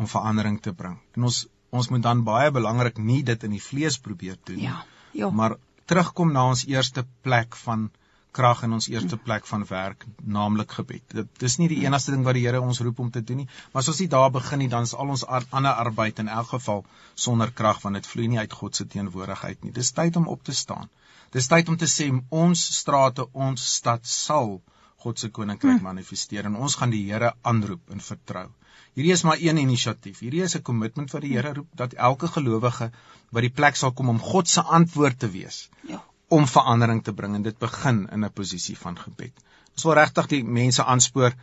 om 0.00 0.08
verandering 0.10 0.56
te 0.62 0.72
bring. 0.72 0.96
En 1.16 1.28
ons 1.30 1.44
ons 1.74 1.90
moet 1.90 2.02
dan 2.02 2.22
baie 2.22 2.50
belangrik 2.54 2.98
nie 3.02 3.22
dit 3.26 3.44
in 3.46 3.54
die 3.56 3.62
vlees 3.62 3.98
probeer 3.98 4.38
doen 4.46 4.60
nie. 4.62 4.70
Ja. 4.70 4.84
Ja. 5.14 5.30
Maar 5.30 5.56
terugkom 5.90 6.32
na 6.32 6.46
ons 6.52 6.64
eerste 6.70 7.02
plek 7.26 7.56
van 7.64 7.88
krag 8.34 8.64
in 8.66 8.74
ons 8.76 8.88
eerste 8.90 9.16
plek 9.26 9.46
van 9.46 9.64
werk, 9.68 10.04
naamlik 10.36 10.74
gebed. 10.78 11.04
Dit 11.18 11.40
dis 11.42 11.56
nie 11.60 11.68
die 11.70 11.80
enigste 11.84 12.14
ding 12.14 12.24
wat 12.26 12.36
die 12.38 12.44
Here 12.46 12.60
ons 12.60 12.80
roep 12.84 13.00
om 13.04 13.10
te 13.14 13.22
doen 13.22 13.42
nie, 13.42 13.48
maar 13.72 13.84
as 13.84 13.90
ons 13.92 14.00
nie 14.02 14.10
daar 14.14 14.32
begin 14.34 14.62
nie, 14.64 14.70
dan 14.72 14.88
is 14.88 14.94
al 14.94 15.12
ons 15.14 15.24
ar 15.38 15.46
ander 15.50 15.82
arbeid 15.84 16.22
in 16.22 16.30
elk 16.38 16.50
geval 16.56 16.84
sonder 17.26 17.52
krag 17.62 17.82
want 17.84 18.00
dit 18.00 18.10
vloei 18.10 18.28
nie 18.32 18.40
uit 18.42 18.56
God 18.60 18.76
se 18.76 18.86
teenwoordigheid 18.94 19.62
nie. 19.64 19.72
Dis 19.78 19.92
tyd 19.98 20.18
om 20.20 20.28
op 20.34 20.42
te 20.44 20.54
staan. 20.62 20.90
Dis 21.36 21.48
tyd 21.50 21.70
om 21.70 21.78
te 21.78 21.90
sê 21.90 22.08
ons 22.44 22.64
strate, 22.78 23.26
ons 23.46 23.68
stad 23.78 24.06
sal 24.06 24.56
God 25.04 25.20
se 25.20 25.30
koninkryk 25.36 25.78
hmm. 25.78 25.88
manifesteer 25.90 26.48
en 26.48 26.56
ons 26.66 26.78
gaan 26.80 26.92
die 26.94 27.04
Here 27.10 27.34
aanroep 27.42 27.92
en 27.94 28.00
vertrou. 28.00 28.48
Hierdie 28.94 29.12
is 29.12 29.24
maar 29.26 29.42
een 29.42 29.58
inisiatief. 29.62 30.22
Hierdie 30.22 30.42
is 30.46 30.56
'n 30.56 30.62
kommitment 30.70 31.14
wat 31.14 31.22
die 31.26 31.34
Here 31.36 31.52
roep 31.60 31.70
dat 31.82 31.94
elke 32.08 32.30
gelowige 32.38 32.90
by 33.30 33.46
die 33.46 33.54
plek 33.60 33.76
sal 33.76 33.92
kom 33.92 34.08
om 34.08 34.22
God 34.32 34.48
se 34.48 34.62
antwoord 34.80 35.18
te 35.18 35.30
wees. 35.30 35.68
Ja 35.90 36.03
om 36.36 36.46
verandering 36.50 37.02
te 37.04 37.14
bring 37.16 37.34
en 37.38 37.42
dit 37.46 37.58
begin 37.58 38.04
in 38.12 38.24
'n 38.24 38.32
posisie 38.40 38.76
van 38.78 38.98
gebed. 38.98 39.32
Ons 39.74 39.84
wil 39.84 39.98
regtig 39.98 40.30
die 40.32 40.44
mense 40.44 40.84
aanspoor 40.84 41.34